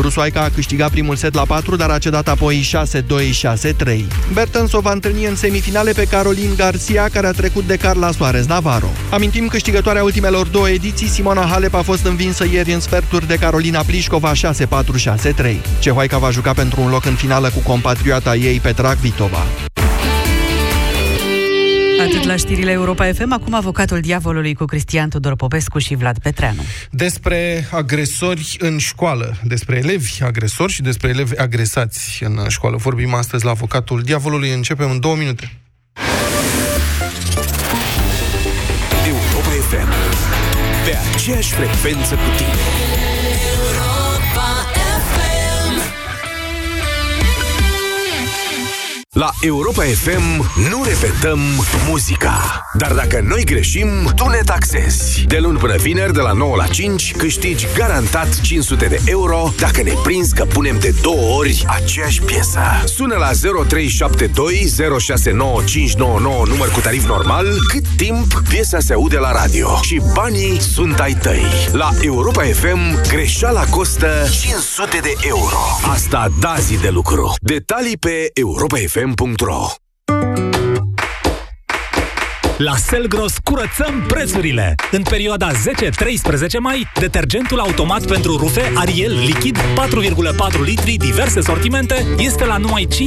Rusoaica 0.00 0.40
a 0.40 0.50
câștigat 0.54 0.90
primul 0.90 1.16
set 1.16 1.34
la 1.34 1.44
4, 1.44 1.76
dar 1.76 1.90
a 1.90 1.98
cedat 1.98 2.28
apoi 2.28 2.68
6-2-6-3. 3.88 4.04
Bertens 4.32 4.72
o 4.72 4.80
va 4.80 4.92
întâlni 4.92 5.24
în 5.24 5.36
semifinale 5.36 5.92
pe 5.92 6.04
Caroline 6.04 6.54
Garcia, 6.56 7.08
care 7.12 7.26
a 7.26 7.32
trecut 7.32 7.66
de 7.66 7.76
Carla 7.76 8.10
Suarez 8.10 8.46
Navarro. 8.46 8.90
Amintim 9.10 9.48
câștigătoarea 9.48 10.02
ultimelor 10.02 10.46
două 10.46 10.68
ediții, 10.70 11.08
Simona 11.08 11.46
Halep 11.46 11.74
a 11.74 11.82
fost 11.82 12.04
învinsă 12.04 12.44
ieri 12.52 12.72
în 12.72 12.80
sferturi 12.80 13.26
de 13.26 13.36
Carolina 13.36 13.82
Plișcova 13.82 14.32
6-4-6-3. 14.32 15.56
Cehoaica 15.78 16.18
va 16.18 16.30
juca 16.30 16.52
pentru 16.52 16.80
un 16.80 16.90
loc 16.90 17.04
în 17.04 17.14
finală 17.14 17.50
cu 17.54 17.60
compatriota 17.60 18.36
ei 18.36 18.60
Petra 18.60 18.92
Vitova. 18.92 19.46
Atât 22.10 22.24
la 22.24 22.36
știrile 22.36 22.70
Europa 22.70 23.12
FM, 23.12 23.32
acum 23.32 23.54
avocatul 23.54 24.00
diavolului 24.00 24.54
cu 24.54 24.64
Cristian 24.64 25.08
Tudor 25.08 25.36
Popescu 25.36 25.78
și 25.78 25.94
Vlad 25.94 26.18
Petreanu. 26.18 26.62
Despre 26.90 27.68
agresori 27.70 28.56
în 28.58 28.78
școală, 28.78 29.36
despre 29.42 29.76
elevi 29.76 30.22
agresori 30.22 30.72
și 30.72 30.82
despre 30.82 31.08
elevi 31.08 31.36
agresați 31.36 32.24
în 32.24 32.38
școală. 32.48 32.76
Vorbim 32.76 33.14
astăzi 33.14 33.44
la 33.44 33.50
avocatul 33.50 34.02
diavolului. 34.02 34.50
Începem 34.50 34.90
în 34.90 35.00
două 35.00 35.16
minute. 35.16 35.52
Europa 39.06 39.50
FM. 39.68 39.88
Pe 40.84 40.96
aceeași 41.14 41.52
frecvență 41.52 42.14
cu 42.14 42.36
tine. 42.36 43.09
La 49.20 49.30
Europa 49.40 49.82
FM 49.82 50.50
nu 50.70 50.82
repetăm 50.84 51.40
muzica. 51.88 52.66
Dar 52.72 52.92
dacă 52.92 53.20
noi 53.24 53.44
greșim, 53.44 54.12
tu 54.16 54.28
ne 54.28 54.40
taxezi. 54.44 55.24
De 55.26 55.38
luni 55.38 55.58
până 55.58 55.76
vineri, 55.76 56.12
de 56.12 56.20
la 56.20 56.32
9 56.32 56.56
la 56.56 56.66
5, 56.66 57.14
câștigi 57.16 57.66
garantat 57.76 58.40
500 58.40 58.86
de 58.86 59.00
euro 59.04 59.52
dacă 59.58 59.82
ne 59.82 59.92
prinzi 60.02 60.34
că 60.34 60.44
punem 60.44 60.78
de 60.78 60.94
două 61.02 61.36
ori 61.38 61.64
aceeași 61.66 62.22
piesă. 62.22 62.60
Sună 62.84 63.16
la 63.16 63.30
0372 63.66 64.68
069599 64.98 66.42
număr 66.46 66.68
cu 66.68 66.80
tarif 66.80 67.06
normal, 67.06 67.46
cât 67.68 67.84
timp 67.96 68.42
piesa 68.48 68.78
se 68.80 68.92
aude 68.92 69.16
la 69.16 69.32
radio. 69.32 69.78
Și 69.82 70.00
banii 70.14 70.60
sunt 70.60 71.00
ai 71.00 71.14
tăi. 71.14 71.44
La 71.72 71.90
Europa 72.00 72.42
FM, 72.42 73.08
greșeala 73.08 73.64
costă 73.64 74.08
500 74.40 74.98
de 75.02 75.14
euro. 75.20 75.58
Asta 75.90 76.28
da 76.40 76.54
zi 76.58 76.80
de 76.80 76.88
lucru. 76.88 77.34
Detalii 77.40 77.96
pe 77.96 78.30
europafm 78.34 79.08
fm.ro 79.16 79.66
la 82.56 82.76
Selgros 82.76 83.32
curățăm 83.44 84.04
prețurile! 84.06 84.74
În 84.90 85.02
perioada 85.02 85.50
10-13 85.50 85.54
mai, 86.58 86.90
detergentul 86.98 87.58
automat 87.58 88.06
pentru 88.06 88.36
rufe 88.36 88.72
Ariel 88.74 89.12
lichid 89.24 89.58
4,4 89.58 89.62
litri 90.64 90.96
diverse 90.96 91.40
sortimente 91.40 92.06
este 92.18 92.44
la 92.44 92.56
numai 92.56 92.88
56,69 92.94 92.98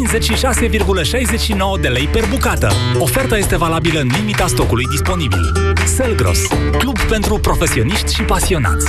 de 1.82 1.88
lei 1.88 2.08
per 2.08 2.26
bucată. 2.30 2.72
Oferta 3.00 3.38
este 3.38 3.58
valabilă 3.58 4.00
în 4.00 4.10
limita 4.18 4.48
stocului 4.48 4.86
disponibil. 4.86 5.52
Selgros, 5.86 6.40
club 6.78 7.00
pentru 7.00 7.38
profesioniști 7.38 8.14
și 8.14 8.22
pasionați 8.22 8.86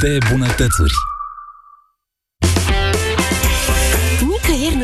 de 0.00 0.18
bunătățuri. 0.30 0.94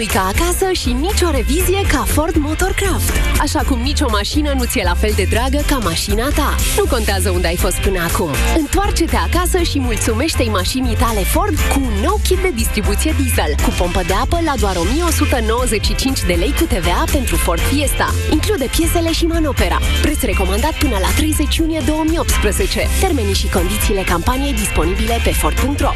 Nu 0.03 0.13
ca 0.13 0.33
acasă 0.35 0.73
și 0.73 0.93
nicio 0.93 1.31
revizie 1.31 1.83
ca 1.89 2.05
Ford 2.07 2.37
Motorcraft. 2.37 3.13
Așa 3.41 3.61
cum 3.69 3.79
nicio 3.81 4.07
mașină 4.11 4.53
nu 4.57 4.65
ți-e 4.65 4.83
la 4.85 4.95
fel 4.95 5.13
de 5.17 5.27
dragă 5.31 5.61
ca 5.67 5.77
mașina 5.77 6.29
ta. 6.29 6.55
Nu 6.77 6.85
contează 6.85 7.31
unde 7.31 7.47
ai 7.47 7.57
fost 7.57 7.77
până 7.77 8.01
acum. 8.13 8.31
Întoarce-te 8.59 9.17
acasă 9.17 9.63
și 9.63 9.79
mulțumește-i 9.79 10.49
mașinii 10.49 10.97
tale 10.97 11.21
Ford 11.21 11.59
cu 11.59 11.81
un 11.81 11.93
nou 12.03 12.21
kit 12.23 12.39
de 12.39 12.51
distribuție 12.55 13.15
diesel, 13.21 13.55
cu 13.65 13.71
pompă 13.79 14.03
de 14.07 14.13
apă 14.13 14.39
la 14.45 14.55
doar 14.59 14.77
1195 14.77 16.21
de 16.21 16.33
lei 16.33 16.55
cu 16.59 16.65
TVA 16.65 17.05
pentru 17.13 17.37
Ford 17.37 17.61
Fiesta. 17.61 18.15
Include 18.31 18.67
piesele 18.77 19.13
și 19.13 19.27
manopera. 19.27 19.79
Preț 20.03 20.21
recomandat 20.21 20.75
până 20.79 20.97
la 21.01 21.09
30 21.17 21.57
iunie 21.57 21.83
2018. 21.87 22.87
Termenii 23.01 23.35
și 23.35 23.49
condițiile 23.49 24.03
campaniei 24.03 24.55
disponibile 24.55 25.21
pe 25.25 25.31
Ford.ro. 25.31 25.93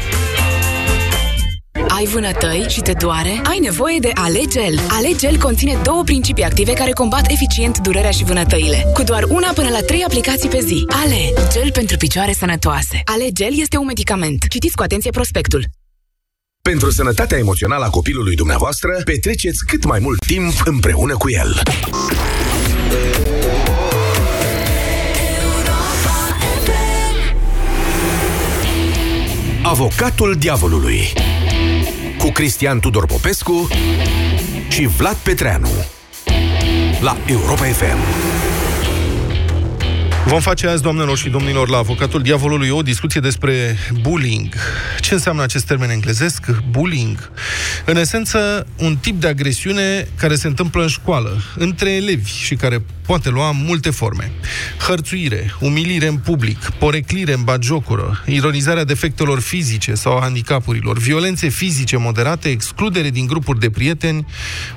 Ai 1.97 2.05
vânătăi 2.05 2.65
și 2.69 2.81
te 2.81 2.91
doare? 2.91 3.41
Ai 3.43 3.59
nevoie 3.59 3.99
de 3.99 4.11
Alegel. 4.13 4.79
Alegel 4.89 5.37
conține 5.37 5.79
două 5.83 6.03
principii 6.03 6.43
active 6.43 6.73
care 6.73 6.91
combat 6.91 7.31
eficient 7.31 7.77
durerea 7.77 8.11
și 8.11 8.23
vânătăile. 8.23 8.85
Cu 8.93 9.03
doar 9.03 9.23
una 9.23 9.51
până 9.55 9.69
la 9.69 9.79
trei 9.79 10.03
aplicații 10.03 10.49
pe 10.49 10.59
zi. 10.59 10.85
Ale, 10.87 11.47
gel 11.51 11.71
pentru 11.71 11.97
picioare 11.97 12.33
sănătoase. 12.33 13.01
Alegel 13.05 13.59
este 13.59 13.77
un 13.77 13.85
medicament. 13.85 14.45
Citiți 14.49 14.75
cu 14.75 14.83
atenție 14.83 15.11
prospectul. 15.11 15.65
Pentru 16.61 16.91
sănătatea 16.91 17.37
emoțională 17.37 17.85
a 17.85 17.89
copilului 17.89 18.35
dumneavoastră, 18.35 19.01
petreceți 19.05 19.65
cât 19.65 19.85
mai 19.85 19.99
mult 19.99 20.25
timp 20.25 20.53
împreună 20.65 21.17
cu 21.17 21.29
el. 21.29 21.61
Avocatul 29.63 30.35
diavolului 30.39 31.13
cu 32.27 32.33
Cristian 32.33 32.79
Tudor 32.79 33.05
Popescu 33.05 33.67
și 34.69 34.85
Vlad 34.85 35.15
Petreanu 35.15 35.69
la 37.01 37.17
Europa 37.27 37.63
FM. 37.63 38.36
Vom 40.27 40.39
face 40.39 40.67
azi, 40.67 40.81
doamnelor 40.81 41.17
și 41.17 41.29
domnilor, 41.29 41.69
la 41.69 41.77
Avocatul 41.77 42.21
Diavolului 42.21 42.69
o 42.69 42.81
discuție 42.81 43.21
despre 43.21 43.77
bullying. 44.01 44.55
Ce 44.99 45.13
înseamnă 45.13 45.43
acest 45.43 45.65
termen 45.65 45.89
englezesc? 45.89 46.45
Bullying. 46.69 47.31
În 47.85 47.97
esență, 47.97 48.67
un 48.77 48.97
tip 48.97 49.21
de 49.21 49.27
agresiune 49.27 50.07
care 50.15 50.35
se 50.35 50.47
întâmplă 50.47 50.81
în 50.81 50.87
școală, 50.87 51.41
între 51.55 51.91
elevi 51.91 52.31
și 52.31 52.55
care 52.55 52.83
poate 53.05 53.29
lua 53.29 53.51
multe 53.51 53.89
forme. 53.89 54.31
Hărțuire, 54.87 55.53
umilire 55.59 56.07
în 56.07 56.17
public, 56.17 56.69
poreclire 56.79 57.33
în 57.33 57.43
bagiocură, 57.43 58.23
ironizarea 58.25 58.83
defectelor 58.83 59.39
fizice 59.39 59.93
sau 59.93 60.17
a 60.17 60.21
handicapurilor, 60.21 60.97
violențe 60.97 61.47
fizice 61.47 61.97
moderate, 61.97 62.49
excludere 62.49 63.09
din 63.09 63.25
grupuri 63.25 63.59
de 63.59 63.69
prieteni, 63.69 64.25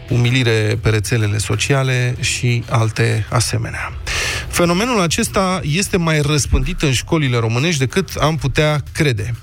umilire 0.08 0.78
pe 0.82 0.88
rețelele 0.88 1.38
sociale 1.38 2.16
și 2.20 2.64
alte 2.68 3.26
asemenea. 3.30 3.92
Fenomenul 4.48 5.00
acesta 5.00 5.39
este 5.62 5.96
mai 5.96 6.20
răspândit 6.20 6.82
în 6.82 6.92
școlile 6.92 7.36
românești 7.38 7.78
decât 7.78 8.08
am 8.20 8.36
putea 8.36 8.82
crede. 8.92 9.34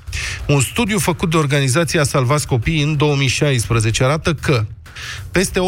Un 0.48 0.60
studiu 0.60 1.00
făcut 1.00 1.30
de 1.30 1.38
organizația 1.38 2.04
Salvați 2.04 2.48
Copii 2.48 2.82
în 2.82 2.98
2016 2.98 4.04
arată 4.04 4.34
că 4.34 4.66
peste 5.32 5.60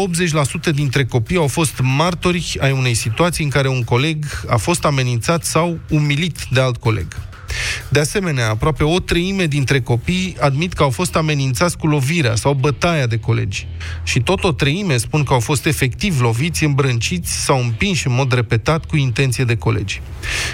80% 0.70 0.74
dintre 0.74 1.04
copii 1.04 1.36
au 1.36 1.46
fost 1.46 1.80
martori 1.82 2.56
ai 2.60 2.72
unei 2.72 2.94
situații 2.94 3.44
în 3.44 3.50
care 3.50 3.68
un 3.68 3.82
coleg 3.82 4.24
a 4.48 4.56
fost 4.56 4.84
amenințat 4.84 5.44
sau 5.44 5.78
umilit 5.88 6.38
de 6.50 6.60
alt 6.60 6.76
coleg. 6.76 7.06
De 7.88 8.00
asemenea, 8.00 8.48
aproape 8.48 8.84
o 8.84 8.98
treime 8.98 9.46
dintre 9.46 9.80
copii 9.80 10.36
admit 10.40 10.72
că 10.72 10.82
au 10.82 10.90
fost 10.90 11.16
amenințați 11.16 11.76
cu 11.76 11.86
lovirea 11.86 12.34
sau 12.34 12.54
bătaia 12.54 13.06
de 13.06 13.18
colegi. 13.18 13.66
Și 14.02 14.20
tot 14.20 14.44
o 14.44 14.52
treime 14.52 14.96
spun 14.96 15.22
că 15.22 15.32
au 15.32 15.40
fost 15.40 15.66
efectiv 15.66 16.20
loviți, 16.20 16.64
îmbrânciți 16.64 17.44
sau 17.44 17.60
împinși 17.60 18.06
în 18.06 18.14
mod 18.14 18.32
repetat 18.32 18.84
cu 18.84 18.96
intenție 18.96 19.44
de 19.44 19.56
colegi. 19.56 20.00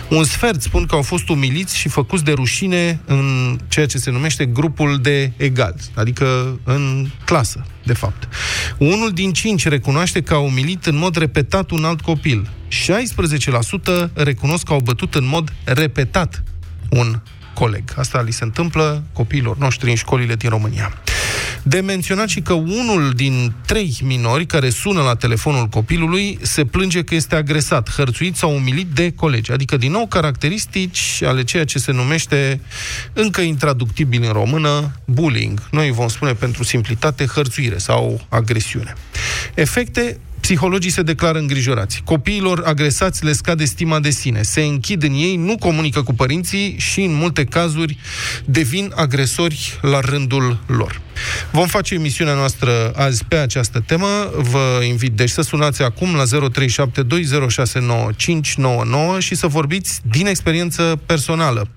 Un 0.09 0.25
sfert 0.25 0.63
spun 0.63 0.87
că 0.87 0.95
au 0.95 1.03
fost 1.03 1.29
umiliți 1.29 1.77
și 1.77 1.89
făcuți 1.89 2.25
de 2.25 2.33
rușine 2.33 3.01
în 3.05 3.59
ceea 3.69 3.87
ce 3.87 3.99
se 3.99 4.11
numește 4.11 4.47
grupul 4.47 4.99
de 5.03 5.33
egal, 5.37 5.75
adică 5.95 6.59
în 6.65 7.09
clasă, 7.25 7.67
de 7.85 7.93
fapt. 7.93 8.29
Unul 8.79 9.11
din 9.11 9.33
cinci 9.33 9.69
recunoaște 9.69 10.23
că 10.23 10.35
a 10.35 10.39
umilit 10.39 10.87
în 10.87 10.97
mod 10.97 11.17
repetat 11.17 11.71
un 11.71 11.85
alt 11.85 12.01
copil. 12.01 12.51
16% 12.69 14.13
recunosc 14.15 14.65
că 14.65 14.73
au 14.73 14.81
bătut 14.81 15.15
în 15.15 15.27
mod 15.27 15.53
repetat 15.65 16.43
un 16.91 17.21
coleg. 17.55 17.83
Asta 17.97 18.21
li 18.21 18.31
se 18.31 18.45
întâmplă 18.45 19.03
copiilor 19.13 19.57
noștri 19.57 19.91
în 19.91 19.97
școlile 19.97 20.35
din 20.35 20.49
România. 20.49 20.93
De 21.63 21.81
menționat 21.81 22.29
și 22.29 22.41
că 22.41 22.53
unul 22.53 23.13
din 23.15 23.53
trei 23.67 23.97
minori 24.03 24.47
care 24.47 24.71
sună 24.71 25.03
la 25.03 25.15
telefonul 25.15 25.67
copilului 25.67 26.39
se 26.43 26.65
plânge 26.65 27.03
că 27.03 27.15
este 27.15 27.35
agresat, 27.35 27.91
hărțuit 27.91 28.37
sau 28.37 28.55
umilit 28.55 28.87
de 28.87 29.13
colegi. 29.13 29.53
Adică, 29.53 29.77
din 29.77 29.91
nou, 29.91 30.07
caracteristici 30.07 31.23
ale 31.23 31.45
ceea 31.45 31.65
ce 31.65 31.79
se 31.79 31.93
numește, 31.93 32.61
încă 33.13 33.41
intraductibil 33.41 34.23
în 34.23 34.33
română, 34.33 35.01
bullying. 35.05 35.69
Noi 35.71 35.91
vom 35.91 36.09
spune 36.09 36.33
pentru 36.33 36.65
simplitate 36.65 37.27
hărțuire 37.27 37.79
sau 37.79 38.27
agresiune. 38.29 38.95
Efecte 39.55 40.19
Psihologii 40.47 40.91
se 40.91 41.03
declară 41.03 41.39
îngrijorați. 41.39 42.03
Copiilor 42.05 42.63
agresați 42.65 43.25
le 43.25 43.33
scade 43.33 43.65
stima 43.65 44.01
de 44.01 44.11
sine, 44.11 44.43
se 44.43 44.61
închid 44.61 45.03
în 45.03 45.13
ei, 45.13 45.37
nu 45.37 45.57
comunică 45.57 46.03
cu 46.03 46.15
părinții 46.15 46.75
și, 46.79 47.03
în 47.03 47.15
multe 47.15 47.45
cazuri, 47.45 47.99
devin 48.45 48.93
agresori 48.95 49.79
la 49.83 50.01
rândul 50.01 50.59
lor. 50.67 51.01
Vom 51.51 51.67
face 51.67 51.95
emisiunea 51.95 52.35
noastră 52.35 52.93
azi 52.97 53.25
pe 53.25 53.37
această 53.37 53.83
temă. 53.87 54.31
Vă 54.37 54.81
invit 54.89 55.13
deci 55.13 55.31
să 55.31 55.43
sunați 55.43 55.83
acum 55.83 56.15
la 56.15 56.25
0372069599 56.25 56.29
și 59.19 59.35
să 59.35 59.47
vorbiți 59.47 60.01
din 60.11 60.27
experiență 60.27 61.01
personală. 61.07 61.69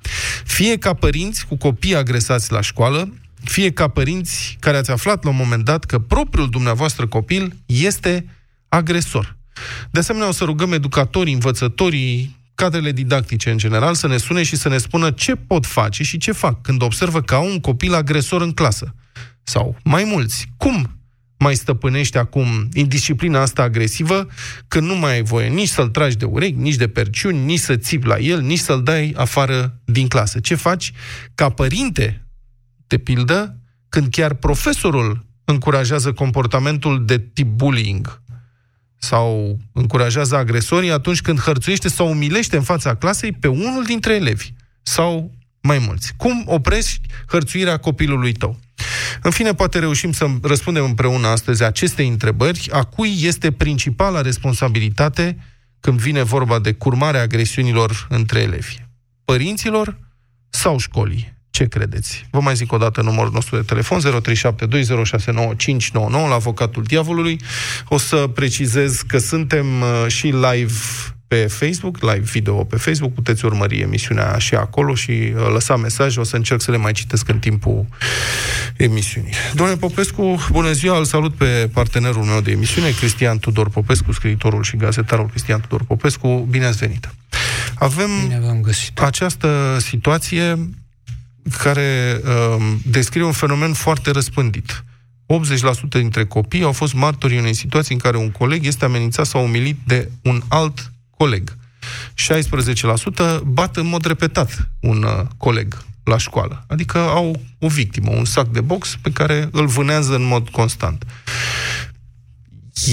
Fie 0.46 0.78
ca 0.78 0.94
părinți 0.94 1.46
cu 1.46 1.58
copii 1.58 1.96
agresați 1.96 2.52
la 2.52 2.62
școală, 2.62 3.14
fie 3.44 3.72
ca 3.72 3.88
părinți 3.88 4.58
care 4.60 4.78
ați 4.78 4.92
aflat 4.92 5.24
la 5.24 5.30
un 5.30 5.36
moment 5.36 5.66
dat 5.66 5.86
că 5.86 6.00
propriul 6.00 6.50
dumneavoastră 6.50 7.08
copil 7.08 7.56
este 7.66 8.26
agresor. 8.70 9.38
De 9.92 10.00
asemenea, 10.00 10.28
o 10.28 10.32
să 10.32 10.44
rugăm 10.44 10.74
educatorii, 10.74 11.34
învățătorii, 11.34 12.38
cadrele 12.56 12.92
didactice 12.92 13.52
în 13.52 13.58
general 13.58 13.94
să 13.94 14.08
ne 14.08 14.18
sune 14.18 14.44
și 14.44 14.56
să 14.56 14.70
ne 14.70 14.78
spună 14.78 15.12
ce 15.12 15.36
pot 15.36 15.66
face 15.66 16.04
și 16.04 16.18
ce 16.18 16.32
fac 16.32 16.62
când 16.62 16.82
observă 16.82 17.22
că 17.22 17.36
au 17.36 17.46
un 17.46 17.60
copil 17.60 17.94
agresor 17.94 18.42
în 18.42 18.52
clasă. 18.52 18.96
Sau 19.44 19.78
mai 19.84 20.04
mulți. 20.04 20.48
Cum 20.58 21.00
mai 21.38 21.56
stăpânești 21.56 22.18
acum 22.18 22.70
indisciplina 22.74 23.42
asta 23.42 23.62
agresivă 23.62 24.28
când 24.68 24.88
nu 24.88 24.96
mai 24.96 25.12
ai 25.12 25.24
voie 25.24 25.48
nici 25.48 25.68
să-l 25.68 25.88
tragi 25.88 26.18
de 26.18 26.26
urechi, 26.26 26.58
nici 26.58 26.76
de 26.76 26.88
perciuni, 26.88 27.46
nici 27.46 27.60
să 27.60 27.76
țipi 27.76 28.08
la 28.08 28.18
el, 28.18 28.42
nici 28.42 28.60
să-l 28.60 28.84
dai 28.84 29.14
afară 29.16 29.80
din 29.86 30.08
clasă. 30.08 30.40
Ce 30.40 30.56
faci 30.56 30.92
ca 31.36 31.50
părinte, 31.50 32.28
de 32.88 32.98
pildă, 32.98 33.60
când 33.90 34.10
chiar 34.12 34.34
profesorul 34.34 35.26
încurajează 35.46 36.14
comportamentul 36.14 37.06
de 37.06 37.20
tip 37.20 37.48
bullying 37.48 38.22
sau 39.00 39.58
încurajează 39.74 40.36
agresorii 40.36 40.92
atunci 40.92 41.22
când 41.22 41.40
hărțuiește 41.40 41.90
sau 41.90 42.10
umilește 42.10 42.56
în 42.56 42.64
fața 42.64 42.96
clasei 42.96 43.32
pe 43.32 43.48
unul 43.48 43.84
dintre 43.84 44.14
elevi 44.14 44.54
sau 44.82 45.32
mai 45.62 45.78
mulți. 45.78 46.14
Cum 46.18 46.44
oprești 46.46 47.02
hărțuirea 47.28 47.78
copilului 47.78 48.32
tău? 48.32 48.60
În 49.22 49.32
fine, 49.32 49.54
poate 49.54 49.80
reușim 49.80 50.12
să 50.12 50.28
răspundem 50.42 50.84
împreună 50.84 51.28
astăzi 51.28 51.64
aceste 51.64 52.04
întrebări. 52.04 52.70
A 52.72 52.84
cui 52.84 53.18
este 53.22 53.52
principala 53.52 54.22
responsabilitate 54.22 55.38
când 55.80 56.00
vine 56.00 56.24
vorba 56.24 56.60
de 56.60 56.74
curmarea 56.74 57.22
agresiunilor 57.22 58.08
între 58.10 58.40
elevi? 58.40 58.76
Părinților 59.26 59.98
sau 60.50 60.78
școlii? 60.78 61.38
Ce 61.60 61.68
credeți? 61.68 62.28
Vă 62.30 62.40
mai 62.40 62.56
zic 62.56 62.72
o 62.72 62.78
dată 62.78 63.02
numărul 63.02 63.32
nostru 63.32 63.56
de 63.56 63.62
telefon 63.62 64.00
0372069599 64.00 64.08
la 65.94 66.34
avocatul 66.34 66.84
diavolului. 66.84 67.40
O 67.88 67.98
să 67.98 68.16
precizez 68.34 69.02
că 69.08 69.18
suntem 69.18 69.82
uh, 69.82 70.06
și 70.08 70.26
live 70.26 70.74
pe 71.28 71.36
Facebook, 71.36 72.02
live 72.02 72.20
video 72.32 72.64
pe 72.64 72.76
Facebook, 72.76 73.14
puteți 73.14 73.46
urmări 73.46 73.80
emisiunea 73.80 74.38
și 74.38 74.56
acolo 74.56 74.96
și 74.96 75.12
uh, 75.12 75.34
lăsa 75.54 75.76
mesaje, 75.76 76.20
o 76.20 76.24
să 76.24 76.36
încerc 76.36 76.62
să 76.62 76.72
le 76.72 76.78
mai 76.78 76.92
citesc 76.92 77.30
în 77.30 77.40
timpul 77.40 77.86
emisiunii. 78.78 79.34
Domnule 79.54 79.78
Popescu, 79.78 80.48
bună 80.52 80.72
ziua, 80.72 80.98
îl 80.98 81.06
salut 81.06 81.34
pe 81.34 81.70
partenerul 81.74 82.24
meu 82.24 82.42
de 82.42 82.52
emisiune, 82.52 82.90
Cristian 82.90 83.40
Tudor 83.40 83.70
Popescu, 83.70 84.12
scriitorul 84.12 84.64
și 84.64 84.78
gazetarul 84.78 85.28
Cristian 85.30 85.60
Tudor 85.60 85.84
Popescu, 85.84 86.48
bine 86.50 86.66
ați 86.66 86.78
venit! 86.78 87.10
Avem 87.76 88.10
bine 88.22 88.40
v-am 88.40 88.62
găsit. 88.62 89.00
această 89.00 89.78
situație 89.80 90.58
care 91.58 92.22
uh, 92.24 92.66
descrie 92.86 93.24
un 93.24 93.32
fenomen 93.32 93.74
foarte 93.74 94.12
răspândit. 94.12 94.84
80% 95.34 95.88
dintre 95.90 96.26
copii 96.26 96.64
au 96.64 96.72
fost 96.72 96.94
martori 96.94 97.38
unei 97.38 97.54
situații 97.54 97.94
în 97.94 98.00
care 98.00 98.18
un 98.18 98.32
coleg 98.32 98.66
este 98.66 98.86
amenințat 98.86 99.26
sau 99.26 99.44
umilit 99.44 99.78
de 99.86 100.12
un 100.24 100.42
alt 100.48 100.92
coleg. 101.18 101.58
16% 103.40 103.40
bat 103.44 103.78
în 103.78 103.88
mod 103.88 104.06
repetat 104.06 104.70
un 104.80 105.04
uh, 105.04 105.26
coleg 105.38 105.84
la 106.04 106.18
școală. 106.18 106.66
Adică 106.68 106.98
au 106.98 107.42
o 107.60 107.68
victimă, 107.68 108.12
un 108.12 108.26
sac 108.26 108.48
de 108.48 108.62
box 108.62 108.98
pe 109.02 109.12
care 109.12 109.50
îl 109.52 109.66
vânează 109.66 110.16
în 110.16 110.24
mod 110.24 110.50
constant. 110.50 111.06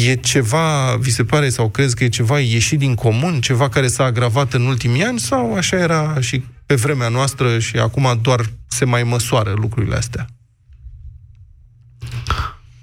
E 0.04 0.14
ceva, 0.14 0.96
vi 0.96 1.10
se 1.10 1.24
pare 1.24 1.48
sau 1.48 1.68
crezi 1.68 1.94
că 1.94 2.04
e 2.04 2.08
ceva 2.08 2.40
ieșit 2.40 2.78
din 2.78 2.94
comun, 2.94 3.40
ceva 3.40 3.68
care 3.68 3.88
s-a 3.88 4.04
agravat 4.04 4.52
în 4.52 4.66
ultimii 4.66 5.04
ani 5.04 5.18
sau 5.18 5.54
așa 5.54 5.76
era 5.76 6.20
și 6.20 6.42
pe 6.66 6.74
vremea 6.74 7.08
noastră 7.08 7.58
și 7.58 7.76
acum 7.76 8.18
doar 8.22 8.52
se 8.66 8.84
mai 8.84 9.02
măsoară 9.02 9.52
lucrurile 9.52 9.96
astea? 9.96 10.26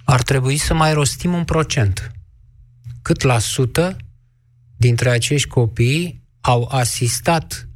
Ar 0.04 0.22
trebui 0.22 0.58
să 0.58 0.74
mai 0.74 0.94
rostim 0.94 1.34
un 1.34 1.44
procent. 1.44 2.12
Cât 3.02 3.22
la 3.22 3.40
sută 3.40 3.98
dintre 4.78 5.10
acești 5.10 5.48
copii 5.48 6.24
au 6.42 6.68
asistat 6.72 7.68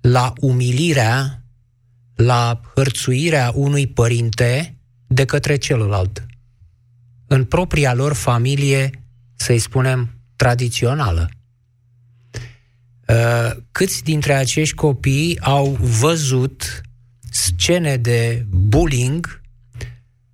la 0.00 0.32
umilirea, 0.40 1.42
la 2.14 2.60
hărțuirea 2.74 3.52
unui 3.54 3.86
părinte 3.86 4.78
de 5.06 5.24
către 5.24 5.56
celălalt. 5.56 6.26
În 7.26 7.44
propria 7.44 7.94
lor 7.94 8.12
familie, 8.12 8.90
să-i 9.34 9.58
spunem, 9.58 10.10
tradițională. 10.36 11.30
Uh, 13.08 13.56
câți 13.72 14.02
dintre 14.04 14.32
acești 14.32 14.74
copii 14.74 15.40
au 15.40 15.78
văzut 15.80 16.80
scene 17.30 17.96
de 17.96 18.46
bullying, 18.50 19.40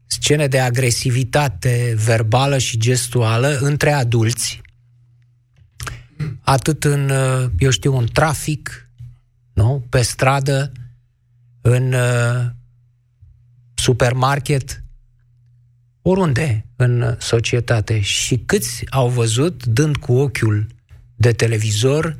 scene 0.06 0.46
de 0.46 0.60
agresivitate 0.60 1.94
verbală 2.04 2.58
și 2.58 2.78
gestuală 2.78 3.58
între 3.60 3.92
adulți, 3.92 4.60
atât 6.40 6.84
în, 6.84 7.10
uh, 7.10 7.50
eu 7.58 7.70
știu, 7.70 7.96
în 7.96 8.06
trafic, 8.12 8.90
nu? 9.52 9.86
pe 9.88 10.02
stradă, 10.02 10.72
în 11.60 11.92
uh, 11.92 12.46
supermarket, 13.74 14.82
oriunde 16.02 16.66
în 16.76 17.16
societate. 17.18 18.00
Și 18.00 18.38
câți 18.38 18.84
au 18.90 19.08
văzut, 19.08 19.66
dând 19.66 19.96
cu 19.96 20.12
ochiul 20.12 20.66
de 21.14 21.32
televizor, 21.32 22.16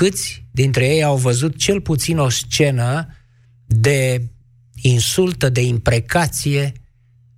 câți 0.00 0.46
dintre 0.50 0.86
ei 0.86 1.02
au 1.02 1.16
văzut 1.16 1.56
cel 1.56 1.80
puțin 1.80 2.18
o 2.18 2.28
scenă 2.28 3.06
de 3.66 4.28
insultă, 4.74 5.48
de 5.48 5.62
imprecație, 5.62 6.72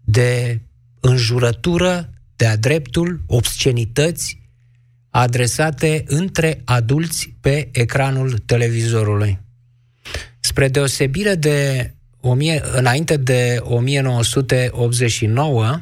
de 0.01 0.61
înjurătură, 1.01 2.11
de-a 2.37 2.57
dreptul, 2.57 3.23
obscenități 3.27 4.41
adresate 5.11 6.05
între 6.07 6.63
adulți 6.65 7.35
pe 7.41 7.69
ecranul 7.73 8.39
televizorului. 8.39 9.39
Spre 10.41 10.69
deosebire 10.69 11.35
de 11.35 11.91
înainte 12.73 13.17
de 13.17 13.59
1989, 13.63 15.81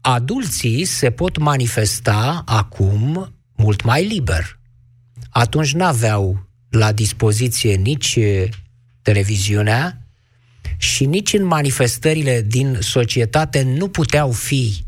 adulții 0.00 0.84
se 0.84 1.10
pot 1.10 1.38
manifesta 1.38 2.42
acum 2.46 3.34
mult 3.56 3.82
mai 3.82 4.06
liber 4.06 4.57
atunci 5.30 5.72
n-aveau 5.72 6.48
la 6.70 6.92
dispoziție 6.92 7.74
nici 7.74 8.18
televiziunea 9.02 10.08
și 10.76 11.04
nici 11.04 11.32
în 11.32 11.44
manifestările 11.44 12.42
din 12.42 12.78
societate 12.80 13.62
nu 13.62 13.88
puteau 13.88 14.30
fi 14.30 14.84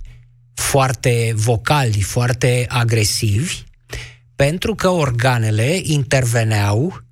foarte 0.54 1.32
vocali, 1.34 2.00
foarte 2.00 2.66
agresivi, 2.68 3.62
pentru 4.36 4.74
că 4.74 4.88
organele 4.88 5.80
interveneau 5.82 7.04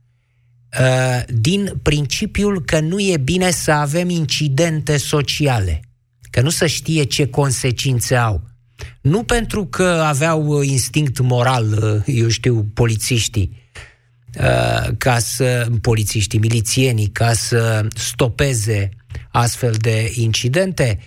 uh, 0.80 1.22
din 1.28 1.72
principiul 1.82 2.64
că 2.64 2.80
nu 2.80 3.00
e 3.00 3.16
bine 3.16 3.50
să 3.50 3.70
avem 3.70 4.08
incidente 4.08 4.96
sociale, 4.96 5.80
că 6.30 6.40
nu 6.40 6.48
să 6.48 6.66
știe 6.66 7.02
ce 7.04 7.26
consecințe 7.26 8.16
au. 8.16 8.42
Nu 9.00 9.22
pentru 9.22 9.66
că 9.66 10.02
aveau 10.06 10.46
uh, 10.46 10.66
instinct 10.66 11.20
moral, 11.20 11.66
uh, 11.82 12.16
eu 12.16 12.28
știu, 12.28 12.66
polițiștii, 12.74 13.70
uh, 14.40 14.90
ca 14.98 15.18
să, 15.18 15.66
polițiștii, 15.80 16.38
milițienii, 16.38 17.06
ca 17.06 17.32
să 17.32 17.86
stopeze 17.94 18.88
astfel 19.30 19.74
de 19.80 20.12
incidente, 20.14 20.98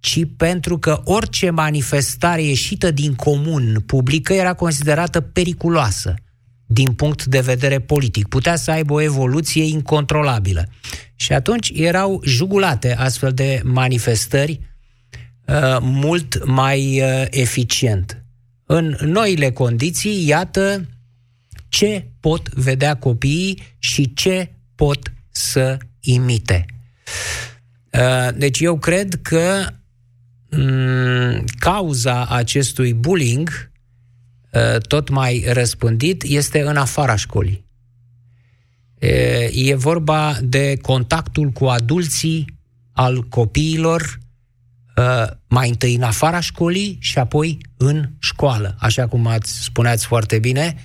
ci 0.00 0.20
pentru 0.36 0.78
că 0.78 1.00
orice 1.04 1.50
manifestare 1.50 2.42
ieșită 2.42 2.90
din 2.90 3.14
comun 3.14 3.82
publică 3.86 4.32
era 4.32 4.54
considerată 4.54 5.20
periculoasă 5.20 6.14
din 6.66 6.92
punct 6.92 7.24
de 7.24 7.40
vedere 7.40 7.78
politic. 7.78 8.28
Putea 8.28 8.56
să 8.56 8.70
aibă 8.70 8.92
o 8.92 9.00
evoluție 9.00 9.64
incontrolabilă. 9.64 10.68
Și 11.14 11.32
atunci 11.32 11.70
erau 11.74 12.20
jugulate 12.24 12.94
astfel 12.94 13.32
de 13.32 13.60
manifestări 13.64 14.60
Uh, 14.60 14.67
mult 15.80 16.44
mai 16.44 17.00
uh, 17.02 17.26
eficient. 17.30 18.22
În 18.64 18.96
noile 19.00 19.50
condiții, 19.50 20.26
iată 20.26 20.88
ce 21.68 22.06
pot 22.20 22.48
vedea 22.48 22.96
copiii 22.96 23.62
și 23.78 24.14
ce 24.14 24.52
pot 24.74 25.12
să 25.30 25.78
imite. 26.00 26.66
Uh, 27.92 28.28
deci 28.36 28.60
eu 28.60 28.78
cred 28.78 29.18
că 29.22 29.66
mm, 30.50 31.44
cauza 31.58 32.26
acestui 32.26 32.94
bullying 32.94 33.66
tot 34.88 35.08
mai 35.08 35.44
răspândit 35.52 36.22
este 36.22 36.60
în 36.60 36.76
afara 36.76 37.16
școlii. 37.16 37.64
E 39.50 39.74
vorba 39.74 40.38
de 40.42 40.76
contactul 40.76 41.48
cu 41.50 41.64
adulții 41.64 42.44
al 42.92 43.22
copiilor 43.28 44.18
Uh, 44.18 44.27
mai 45.48 45.68
întâi 45.68 45.94
în 45.94 46.02
afara 46.02 46.40
școlii 46.40 46.98
și 47.00 47.18
apoi 47.18 47.58
în 47.76 48.08
școală. 48.18 48.76
Așa 48.78 49.06
cum 49.06 49.26
ați 49.26 49.62
spuneați 49.62 50.06
foarte 50.06 50.38
bine, 50.38 50.76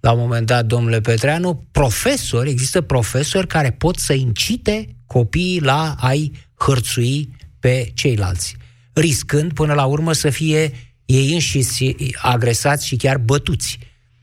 la 0.00 0.12
un 0.12 0.18
moment 0.18 0.46
dat, 0.46 0.66
domnule 0.66 1.00
Petreanu, 1.00 1.64
profesori, 1.70 2.50
există 2.50 2.80
profesori 2.80 3.46
care 3.46 3.70
pot 3.70 3.96
să 3.96 4.12
incite 4.12 4.96
copiii 5.06 5.60
la 5.60 5.94
a-i 5.98 6.32
hărțui 6.54 7.36
pe 7.60 7.90
ceilalți, 7.94 8.56
riscând 8.92 9.52
până 9.52 9.72
la 9.72 9.84
urmă 9.84 10.12
să 10.12 10.30
fie 10.30 10.72
ei 11.04 11.32
înșiși 11.32 11.94
agresați 12.22 12.86
și 12.86 12.96
chiar 12.96 13.18
bătuți. 13.18 13.78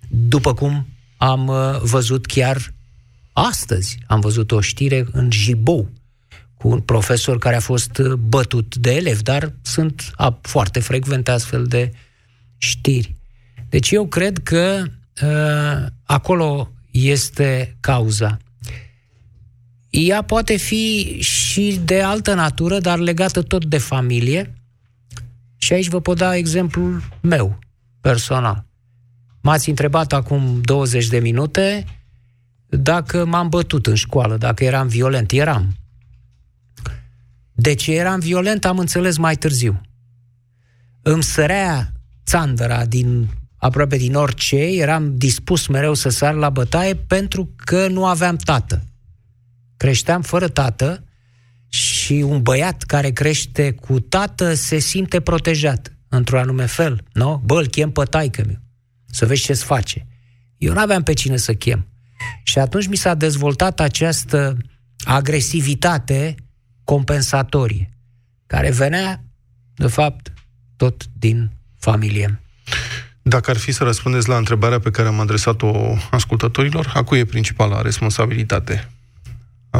După 0.09 0.53
cum 0.53 0.87
am 1.17 1.47
uh, 1.47 1.79
văzut 1.81 2.25
chiar 2.25 2.73
astăzi, 3.33 3.97
am 4.07 4.19
văzut 4.19 4.51
o 4.51 4.61
știre 4.61 5.05
în 5.11 5.31
Jibou, 5.31 5.89
cu 6.63 6.69
un 6.69 6.79
profesor 6.79 7.37
care 7.37 7.55
a 7.55 7.59
fost 7.59 7.97
uh, 7.97 8.13
bătut 8.13 8.75
de 8.75 8.91
elev, 8.91 9.21
dar 9.21 9.53
sunt 9.61 10.11
a, 10.15 10.39
foarte 10.41 10.79
frecvente 10.79 11.31
astfel 11.31 11.65
de 11.65 11.91
știri. 12.57 13.15
Deci 13.69 13.91
eu 13.91 14.07
cred 14.07 14.37
că 14.37 14.83
uh, 15.23 15.85
acolo 16.03 16.71
este 16.91 17.77
cauza. 17.79 18.37
Ea 19.89 20.21
poate 20.21 20.55
fi 20.55 21.17
și 21.21 21.79
de 21.85 22.01
altă 22.01 22.33
natură, 22.33 22.79
dar 22.79 22.99
legată 22.99 23.41
tot 23.41 23.65
de 23.65 23.77
familie. 23.77 24.53
Și 25.57 25.73
aici 25.73 25.89
vă 25.89 25.99
pot 26.01 26.17
da 26.17 26.35
exemplul 26.35 27.03
meu, 27.21 27.59
personal. 28.01 28.65
M-ați 29.41 29.69
întrebat 29.69 30.13
acum 30.13 30.61
20 30.61 31.07
de 31.07 31.19
minute 31.19 31.85
dacă 32.67 33.25
m-am 33.25 33.49
bătut 33.49 33.87
în 33.87 33.95
școală, 33.95 34.37
dacă 34.37 34.63
eram 34.63 34.87
violent. 34.87 35.31
Eram. 35.31 35.75
De 37.63 37.73
ce 37.73 37.91
eram 37.91 38.19
violent 38.19 38.65
am 38.65 38.79
înțeles 38.79 39.17
mai 39.17 39.35
târziu. 39.35 39.81
Îmi 41.01 41.23
sărea 41.23 41.91
țandăra 42.25 42.85
din 42.85 43.27
aproape 43.57 43.97
din 43.97 44.15
orice, 44.15 44.55
eram 44.55 45.17
dispus 45.17 45.67
mereu 45.67 45.93
să 45.93 46.09
sar 46.09 46.33
la 46.33 46.49
bătaie 46.49 46.95
pentru 46.95 47.53
că 47.55 47.87
nu 47.87 48.05
aveam 48.05 48.35
tată. 48.35 48.83
Creșteam 49.77 50.21
fără 50.21 50.47
tată 50.47 51.03
și 51.67 52.13
un 52.13 52.41
băiat 52.41 52.83
care 52.83 53.11
crește 53.11 53.71
cu 53.71 53.99
tată 53.99 54.53
se 54.53 54.77
simte 54.77 55.19
protejat 55.19 55.97
într-un 56.07 56.39
anume 56.39 56.65
fel, 56.65 57.03
nu? 57.13 57.41
Bă, 57.45 57.59
îl 57.59 57.67
chem 57.67 57.91
pe 57.91 58.03
taică 58.03 58.43
meu, 58.45 58.59
să 59.05 59.25
vezi 59.25 59.43
ce-ți 59.43 59.63
face. 59.63 60.07
Eu 60.57 60.73
nu 60.73 60.79
aveam 60.79 61.03
pe 61.03 61.13
cine 61.13 61.37
să 61.37 61.53
chem. 61.53 61.87
Și 62.43 62.59
atunci 62.59 62.87
mi 62.87 62.95
s-a 62.95 63.13
dezvoltat 63.13 63.79
această 63.79 64.57
agresivitate 65.03 66.35
compensatorie, 66.83 67.89
care 68.47 68.71
venea, 68.71 69.23
de 69.75 69.87
fapt, 69.87 70.33
tot 70.75 71.03
din 71.13 71.51
familie. 71.79 72.41
Dacă 73.21 73.49
ar 73.49 73.57
fi 73.57 73.71
să 73.71 73.83
răspundeți 73.83 74.29
la 74.29 74.37
întrebarea 74.37 74.79
pe 74.79 74.89
care 74.89 75.07
am 75.07 75.19
adresat-o 75.19 75.95
ascultătorilor, 76.11 76.91
a 76.93 77.03
cui 77.03 77.19
e 77.19 77.25
principala 77.25 77.81
responsabilitate? 77.81 78.89
A, 79.69 79.79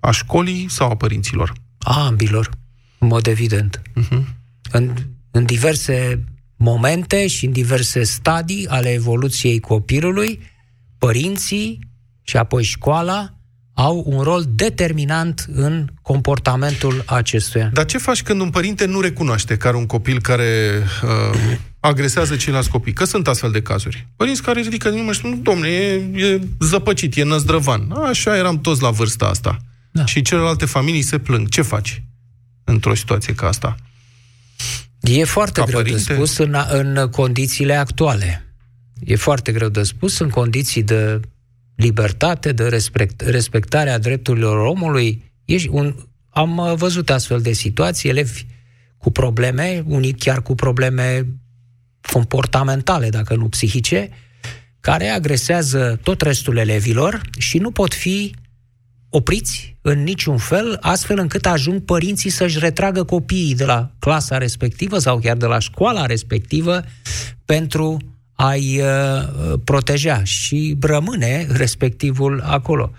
a 0.00 0.10
școlii 0.10 0.68
sau 0.68 0.90
a 0.90 0.96
părinților? 0.96 1.52
A 1.78 2.04
ambilor, 2.04 2.50
în 2.98 3.08
mod 3.08 3.26
evident. 3.26 3.80
Uh-huh. 3.80 4.24
În, 4.70 4.94
în 5.30 5.44
diverse 5.44 6.24
momente 6.56 7.26
și 7.26 7.44
în 7.44 7.52
diverse 7.52 8.02
stadii 8.02 8.68
ale 8.68 8.92
evoluției 8.92 9.60
copilului, 9.60 10.40
părinții 10.98 11.78
și 12.22 12.36
apoi 12.36 12.62
școala 12.62 13.34
au 13.80 14.02
un 14.06 14.22
rol 14.22 14.44
determinant 14.48 15.46
în 15.52 15.86
comportamentul 16.02 17.02
acestuia. 17.06 17.70
Dar 17.72 17.84
ce 17.84 17.98
faci 17.98 18.22
când 18.22 18.40
un 18.40 18.50
părinte 18.50 18.84
nu 18.84 19.00
recunoaște 19.00 19.56
că 19.56 19.68
are 19.68 19.76
un 19.76 19.86
copil 19.86 20.20
care 20.20 20.82
uh, 21.02 21.56
agresează 21.80 22.36
ceilalți 22.36 22.70
copii? 22.70 22.92
Că 22.92 23.04
sunt 23.04 23.28
astfel 23.28 23.50
de 23.50 23.62
cazuri. 23.62 24.06
Părinți 24.16 24.42
care 24.42 24.60
ridică 24.60 24.90
din 24.90 25.12
și 25.12 25.18
spun, 25.18 25.42
domne, 25.42 25.68
e, 25.68 25.94
e 26.14 26.40
zăpăcit, 26.60 27.16
e 27.16 27.22
năzdrăvan. 27.22 27.90
Așa 27.90 28.36
eram 28.36 28.60
toți 28.60 28.82
la 28.82 28.90
vârsta 28.90 29.26
asta. 29.26 29.56
Da. 29.90 30.04
Și 30.04 30.22
celelalte 30.22 30.64
familii 30.66 31.02
se 31.02 31.18
plâng. 31.18 31.48
Ce 31.48 31.62
faci 31.62 32.02
într-o 32.64 32.94
situație 32.94 33.34
ca 33.34 33.46
asta? 33.46 33.76
E 35.00 35.24
foarte 35.24 35.60
Ca 35.60 35.66
greu 35.66 35.80
părinte? 35.80 36.02
de 36.06 36.14
spus 36.14 36.38
în, 36.38 36.56
în 36.68 37.08
condițiile 37.10 37.74
actuale. 37.74 38.54
E 39.04 39.16
foarte 39.16 39.52
greu 39.52 39.68
de 39.68 39.82
spus 39.82 40.18
în 40.18 40.28
condiții 40.28 40.82
de 40.82 41.20
libertate, 41.80 42.52
de 42.52 42.68
respect, 42.68 43.20
respectarea 43.20 43.98
drepturilor 43.98 44.66
omului. 44.66 45.32
Ești 45.44 45.68
un, 45.68 45.94
am 46.28 46.56
uh, 46.56 46.72
văzut 46.74 47.10
astfel 47.10 47.40
de 47.40 47.52
situații, 47.52 48.08
elevi 48.08 48.46
cu 48.98 49.10
probleme, 49.10 49.84
unii 49.86 50.12
chiar 50.12 50.42
cu 50.42 50.54
probleme 50.54 51.26
comportamentale, 52.12 53.08
dacă 53.08 53.34
nu 53.34 53.48
psihice, 53.48 54.10
care 54.80 55.08
agresează 55.08 56.00
tot 56.02 56.20
restul 56.20 56.56
elevilor 56.56 57.20
și 57.38 57.58
nu 57.58 57.70
pot 57.70 57.94
fi 57.94 58.34
opriți 59.08 59.76
în 59.82 60.02
niciun 60.02 60.36
fel, 60.36 60.76
astfel 60.80 61.18
încât 61.18 61.46
ajung 61.46 61.80
părinții 61.84 62.30
să-și 62.30 62.58
retragă 62.58 63.04
copiii 63.04 63.54
de 63.54 63.64
la 63.64 63.90
clasa 63.98 64.38
respectivă 64.38 64.98
sau 64.98 65.18
chiar 65.18 65.36
de 65.36 65.46
la 65.46 65.58
școala 65.58 66.06
respectivă 66.06 66.84
pentru 67.44 67.96
a-i 68.40 68.80
uh, 68.80 69.58
proteja 69.64 70.24
și 70.24 70.76
rămâne 70.80 71.46
respectivul 71.50 72.42
acolo. 72.46 72.92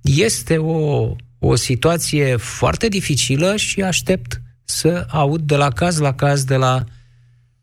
Este 0.00 0.56
o, 0.56 1.10
o 1.38 1.54
situație 1.54 2.36
foarte 2.36 2.88
dificilă 2.88 3.56
și 3.56 3.82
aștept 3.82 4.40
să 4.64 5.06
aud 5.10 5.40
de 5.40 5.56
la 5.56 5.70
caz 5.70 5.98
la 5.98 6.14
caz 6.14 6.44
de 6.44 6.56
la 6.56 6.84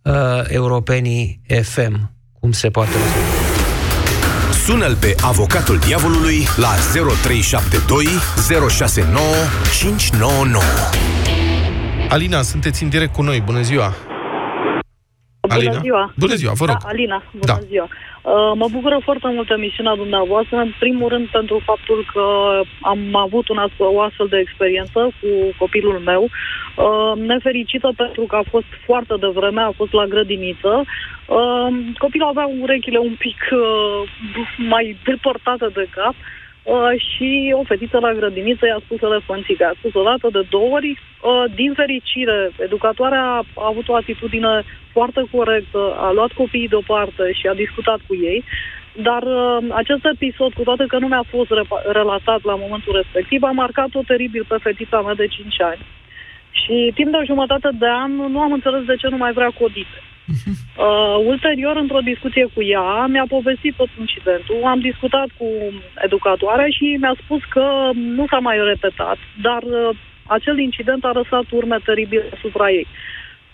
uh, 0.02 0.14
europenii 0.48 1.42
FM 1.62 2.12
cum 2.40 2.52
se 2.52 2.70
poate 2.70 2.92
rezolva. 2.92 3.44
Sună-l 4.66 4.96
pe 4.96 5.16
avocatul 5.22 5.78
diavolului 5.78 6.44
la 6.56 6.74
0372 7.22 8.06
069 8.70 9.26
599. 9.80 10.64
Alina, 12.10 12.42
sunteți 12.42 12.84
în 12.84 12.90
direct 12.90 13.14
cu 13.14 13.22
noi. 13.22 13.42
Bună 13.42 13.62
ziua! 13.62 14.13
Bună 15.48 15.56
Alina? 15.56 15.80
ziua! 15.82 16.14
Bună 16.18 16.36
ziua, 16.36 16.54
vă 16.54 16.66
rog! 16.66 16.78
Da, 16.78 16.88
Alina, 16.88 17.24
bună 17.32 17.54
da. 17.54 17.58
ziua! 17.72 17.88
Uh, 18.22 18.52
mă 18.62 18.68
bucură 18.72 18.98
foarte 19.04 19.28
mult 19.36 19.50
emisiunea 19.50 19.96
dumneavoastră, 19.96 20.58
în 20.58 20.74
primul 20.80 21.10
rând 21.10 21.28
pentru 21.28 21.62
faptul 21.66 22.00
că 22.14 22.26
am 22.82 23.16
avut 23.16 23.48
un 23.50 23.58
astfel, 23.58 23.86
o 23.86 24.02
astfel 24.02 24.28
de 24.28 24.38
experiență 24.38 25.00
cu 25.20 25.30
copilul 25.58 26.00
meu, 26.12 26.24
uh, 26.24 27.14
nefericită 27.32 27.90
pentru 27.96 28.24
că 28.30 28.36
a 28.36 28.50
fost 28.50 28.70
foarte 28.86 29.16
devreme, 29.20 29.62
a 29.62 29.72
fost 29.72 29.94
la 29.94 30.06
grădiniță. 30.06 30.74
Uh, 31.28 31.68
copilul 31.98 32.28
avea 32.28 32.48
urechile 32.62 32.98
un 32.98 33.16
pic 33.18 33.40
mai 34.74 34.98
depărtate 35.04 35.68
de 35.74 35.88
cap, 35.96 36.16
Uh, 36.16 36.43
și 36.98 37.54
o 37.60 37.64
fetiță 37.64 37.98
la 38.00 38.14
grădiniță 38.14 38.66
i-a 38.66 38.82
spus 38.86 39.02
elefănțica. 39.02 39.68
A 39.68 39.78
spus 39.78 39.94
o 39.94 40.04
dată 40.04 40.28
de 40.32 40.48
două 40.50 40.70
ori. 40.78 40.90
Uh, 40.92 41.44
din 41.56 41.74
fericire, 41.74 42.52
educatoarea 42.60 43.26
a 43.64 43.66
avut 43.72 43.88
o 43.88 43.96
atitudine 43.96 44.64
foarte 44.92 45.22
corectă, 45.32 45.96
a 45.98 46.12
luat 46.12 46.32
copiii 46.32 46.68
deoparte 46.68 47.32
și 47.32 47.48
a 47.48 47.54
discutat 47.54 48.00
cu 48.08 48.16
ei, 48.16 48.44
dar 49.02 49.24
uh, 49.24 49.58
acest 49.72 50.06
episod, 50.06 50.54
cu 50.54 50.64
toate 50.64 50.86
că 50.88 50.98
nu 50.98 51.08
mi-a 51.08 51.26
fost 51.30 51.50
re- 51.50 51.82
relatat 51.92 52.44
la 52.44 52.56
momentul 52.56 52.94
respectiv, 52.96 53.44
a 53.44 53.52
marcat-o 53.52 54.02
teribil 54.08 54.46
pe 54.48 54.58
fetița 54.62 55.02
mea 55.02 55.14
de 55.14 55.28
5 55.28 55.62
ani. 55.62 55.86
Și 56.52 56.92
timp 56.96 57.12
de 57.12 57.18
o 57.18 57.26
jumătate 57.26 57.70
de 57.80 57.88
an 57.88 58.12
nu 58.16 58.40
am 58.40 58.52
înțeles 58.52 58.84
de 58.86 58.96
ce 58.96 59.08
nu 59.08 59.18
mai 59.18 59.34
vrea 59.34 59.52
codite. 59.60 60.00
Uh, 60.78 61.18
ulterior, 61.26 61.76
într-o 61.76 62.00
discuție 62.00 62.46
cu 62.54 62.62
ea, 62.64 63.06
mi-a 63.06 63.26
povestit 63.28 63.74
tot 63.76 63.90
incidentul. 64.00 64.64
Am 64.64 64.80
discutat 64.80 65.28
cu 65.38 65.48
educatoarea 66.04 66.68
și 66.68 66.98
mi-a 67.00 67.16
spus 67.24 67.42
că 67.50 67.90
nu 67.94 68.26
s-a 68.30 68.40
mai 68.40 68.58
repetat, 68.64 69.18
dar 69.42 69.62
uh, 69.64 69.90
acel 70.28 70.58
incident 70.60 71.06
a 71.06 71.12
lăsat 71.14 71.46
urme 71.52 71.78
teribile 71.86 72.30
asupra 72.36 72.70
ei. 72.70 72.88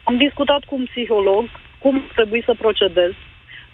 Am 0.04 0.18
discutat 0.18 0.64
cu 0.64 0.76
un 0.76 0.86
psiholog 0.86 1.50
cum 1.80 2.04
trebuie 2.16 2.42
să 2.46 2.54
procedez, 2.58 3.12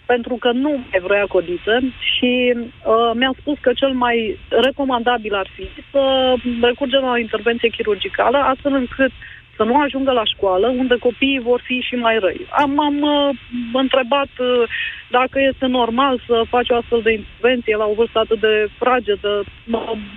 pentru 0.06 0.34
că 0.34 0.50
nu 0.52 0.70
mai 0.90 1.00
vrea 1.02 1.24
codiță 1.26 1.74
și 2.14 2.54
uh, 2.54 3.10
mi-a 3.14 3.32
spus 3.40 3.56
că 3.60 3.72
cel 3.72 3.92
mai 3.92 4.38
recomandabil 4.48 5.34
ar 5.34 5.48
fi 5.54 5.68
să 5.90 6.34
recurgem 6.60 7.00
la 7.00 7.10
o 7.10 7.18
intervenție 7.26 7.68
chirurgicală, 7.68 8.38
astfel 8.38 8.72
încât 8.72 9.10
uh, 9.10 9.36
să 9.56 9.62
nu 9.62 9.80
ajungă 9.80 10.12
la 10.12 10.24
școală, 10.24 10.66
unde 10.68 10.96
copiii 10.98 11.46
vor 11.50 11.60
fi 11.64 11.78
și 11.88 11.94
mai 11.94 12.18
răi. 12.18 12.46
Am, 12.50 12.80
am 12.80 13.00
uh, 13.02 13.36
întrebat 13.72 14.32
uh, 14.38 14.62
dacă 15.10 15.40
este 15.40 15.66
normal 15.66 16.20
să 16.26 16.42
faci 16.48 16.70
o 16.70 16.76
astfel 16.76 17.00
de 17.02 17.12
intervenție 17.12 17.76
la 17.76 17.86
o 17.86 17.94
vârstă 17.94 18.18
atât 18.18 18.40
de 18.40 18.68
fragedă. 18.78 19.44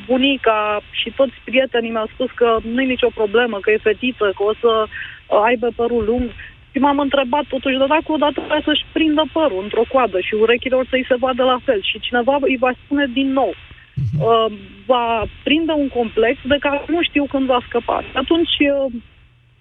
Bunica 0.05 0.81
și 0.91 1.09
toți 1.15 1.33
prietenii 1.43 1.89
mi-au 1.91 2.09
spus 2.13 2.29
că 2.35 2.57
nu 2.73 2.81
e 2.81 2.95
nicio 2.95 3.11
problemă, 3.13 3.57
că 3.61 3.71
e 3.71 3.87
fetiță, 3.89 4.31
că 4.35 4.43
o 4.43 4.53
să 4.59 4.71
uh, 4.85 5.41
aibă 5.45 5.67
părul 5.75 6.03
lung. 6.05 6.29
Și 6.71 6.79
m-am 6.79 6.99
întrebat 6.99 7.45
totuși, 7.47 7.77
dar 7.77 7.87
dacă 7.87 8.11
odată 8.11 8.39
trebuie 8.39 8.61
să-și 8.69 8.85
prindă 8.91 9.23
părul 9.33 9.63
într-o 9.63 9.85
coadă 9.91 10.19
și 10.19 10.33
urechile 10.33 10.75
or 10.75 10.85
să-i 10.89 11.05
se 11.07 11.15
vadă 11.19 11.43
la 11.43 11.59
fel 11.65 11.81
și 11.81 11.99
cineva 11.99 12.37
îi 12.41 12.57
va 12.59 12.71
spune 12.83 13.05
din 13.13 13.31
nou, 13.31 13.53
uh, 13.53 14.45
va 14.85 15.23
prinde 15.43 15.71
un 15.71 15.87
complex 15.87 16.37
de 16.43 16.57
care 16.59 16.83
nu 16.87 17.01
știu 17.01 17.25
când 17.29 17.45
va 17.45 17.59
scăpa. 17.67 18.03
Atunci 18.13 18.55
uh, 18.59 18.91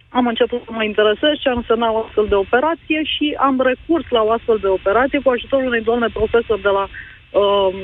am 0.09 0.27
început 0.27 0.63
să 0.65 0.71
mă 0.73 0.85
interesez 0.85 1.33
ce 1.41 1.49
însemna 1.49 1.93
o 1.93 1.99
astfel 2.05 2.27
de 2.29 2.35
operație 2.35 3.01
și 3.05 3.37
am 3.39 3.61
recurs 3.61 4.05
la 4.11 4.23
o 4.23 4.31
astfel 4.31 4.59
de 4.61 4.67
operație 4.67 5.21
cu 5.21 5.31
ajutorul 5.31 5.67
unei 5.67 5.81
doamne 5.81 6.09
profesor 6.13 6.61
de 6.61 6.69
la 6.69 6.89
uh, 7.41 7.75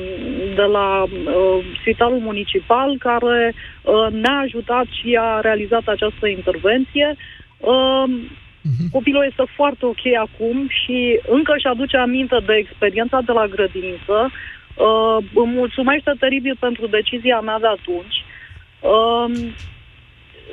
de 0.55 0.61
la 0.61 1.03
uh, 1.03 1.65
Spitalul 1.79 2.19
Municipal, 2.19 2.97
care 2.97 3.53
uh, 3.55 4.07
ne-a 4.11 4.37
ajutat 4.37 4.85
și 5.01 5.17
a 5.21 5.39
realizat 5.39 5.85
această 5.85 6.27
intervenție. 6.27 7.15
Uh, 7.57 8.03
uh-huh. 8.07 8.87
Copilul 8.91 9.25
este 9.29 9.43
foarte 9.55 9.85
ok 9.85 10.05
acum 10.19 10.67
și 10.69 11.19
încă 11.27 11.53
își 11.55 11.67
aduce 11.67 11.97
aminte 11.97 12.37
de 12.45 12.53
experiența 12.53 13.21
de 13.25 13.31
la 13.31 13.47
grădiniță. 13.47 14.31
Uh, 14.75 15.17
îmi 15.35 15.53
mulțumește 15.53 16.11
teribil 16.19 16.55
pentru 16.59 16.87
decizia 16.87 17.39
mea 17.39 17.59
de 17.59 17.67
atunci. 17.67 18.17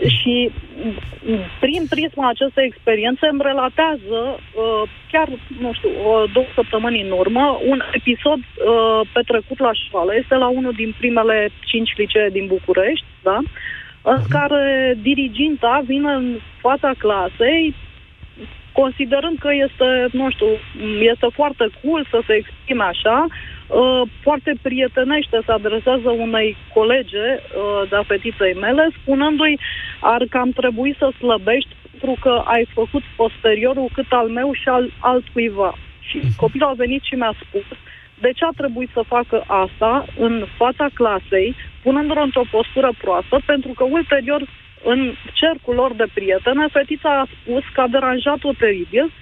Uh, 0.01 0.11
și 0.23 0.51
prin 1.61 1.83
prisma 1.89 2.29
acestei 2.29 2.65
experiențe 2.67 3.27
îmi 3.31 3.41
relatează, 3.43 4.19
uh, 4.37 4.83
chiar, 5.13 5.29
nu 5.61 5.73
știu, 5.73 5.91
o, 6.05 6.25
două 6.33 6.47
săptămâni 6.55 7.03
în 7.03 7.11
urmă, 7.11 7.61
un 7.67 7.83
episod 7.93 8.39
uh, 8.39 9.01
petrecut 9.13 9.59
la 9.59 9.73
școală. 9.73 10.15
Este 10.15 10.35
la 10.35 10.49
unul 10.49 10.73
din 10.73 10.95
primele 10.99 11.51
cinci 11.65 11.97
licee 11.97 12.29
din 12.33 12.47
București, 12.47 13.05
da? 13.23 13.39
în 14.03 14.19
uh-huh. 14.19 14.31
care 14.31 14.99
diriginta 15.03 15.83
vine 15.87 16.13
în 16.13 16.39
fața 16.61 16.93
clasei, 16.99 17.75
considerând 18.73 19.39
că 19.39 19.49
este, 19.53 20.09
nu 20.13 20.31
știu, 20.31 20.47
este 21.01 21.27
foarte 21.33 21.69
cool 21.83 22.07
să 22.11 22.21
se 22.27 22.33
exprime 22.35 22.85
așa, 22.85 23.27
uh, 23.29 23.52
foarte 24.23 24.53
prietenește 24.63 25.39
se 25.45 25.53
adresează 25.53 26.11
unei 26.11 26.57
colege 26.75 27.29
uh, 27.35 27.89
de-a 27.89 28.03
fetiței 28.03 28.55
mele, 28.55 28.89
spunându-i 29.01 29.59
ar 30.01 30.23
cam 30.31 30.51
trebui 30.51 30.95
să 30.99 31.13
slăbești 31.19 31.75
pentru 31.91 32.21
că 32.21 32.43
ai 32.45 32.67
făcut 32.75 33.03
posteriorul 33.17 33.89
cât 33.93 34.07
al 34.09 34.29
meu 34.29 34.53
și 34.53 34.69
al 34.69 34.91
altcuiva. 34.99 35.75
Și 36.01 36.19
uh-huh. 36.19 36.37
copilul 36.37 36.69
a 36.69 36.83
venit 36.85 37.03
și 37.03 37.15
mi-a 37.15 37.35
spus 37.47 37.65
de 38.19 38.31
ce 38.37 38.45
a 38.45 38.53
trebuit 38.57 38.91
să 38.93 39.03
facă 39.07 39.45
asta 39.47 40.05
în 40.19 40.45
fața 40.57 40.87
clasei, 40.95 41.55
punându-l 41.83 42.21
într-o 42.23 42.51
postură 42.51 42.91
proastă, 42.99 43.41
pentru 43.47 43.73
că 43.73 43.85
ulterior 43.85 44.43
în 44.85 45.15
cercul 45.33 45.75
lor 45.75 45.93
de 45.95 46.07
prietene, 46.15 46.67
fetița 46.73 47.21
a 47.21 47.29
spus 47.41 47.63
că 47.73 47.81
a 47.81 47.87
deranjat-o 47.87 48.53
teribil. 48.59 49.13